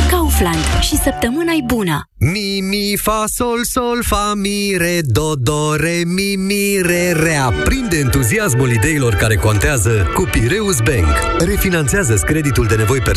Kaufland. 0.09 0.79
Și 0.81 0.95
săptămâna 0.95 1.51
e 1.51 1.63
bună! 1.65 2.09
Mi, 2.19 2.59
mi, 2.61 2.97
fa, 3.01 3.23
sol, 3.25 3.63
sol, 3.63 4.03
fa, 4.03 4.33
mi, 4.35 4.75
re, 4.77 4.99
do, 5.05 5.35
do, 5.35 5.75
re, 5.75 6.01
mi, 6.05 6.35
mi, 6.35 6.81
re, 6.81 7.11
reaprinde 7.11 7.97
entuziasmul 7.97 8.71
ideilor 8.71 9.13
care 9.13 9.35
contează 9.35 10.11
cu 10.13 10.27
Pireus 10.31 10.77
Bank. 10.79 11.15
Refinanțează 11.39 12.13
creditul 12.25 12.65
de 12.65 12.75
nevoi 12.75 12.99
personale 12.99 13.15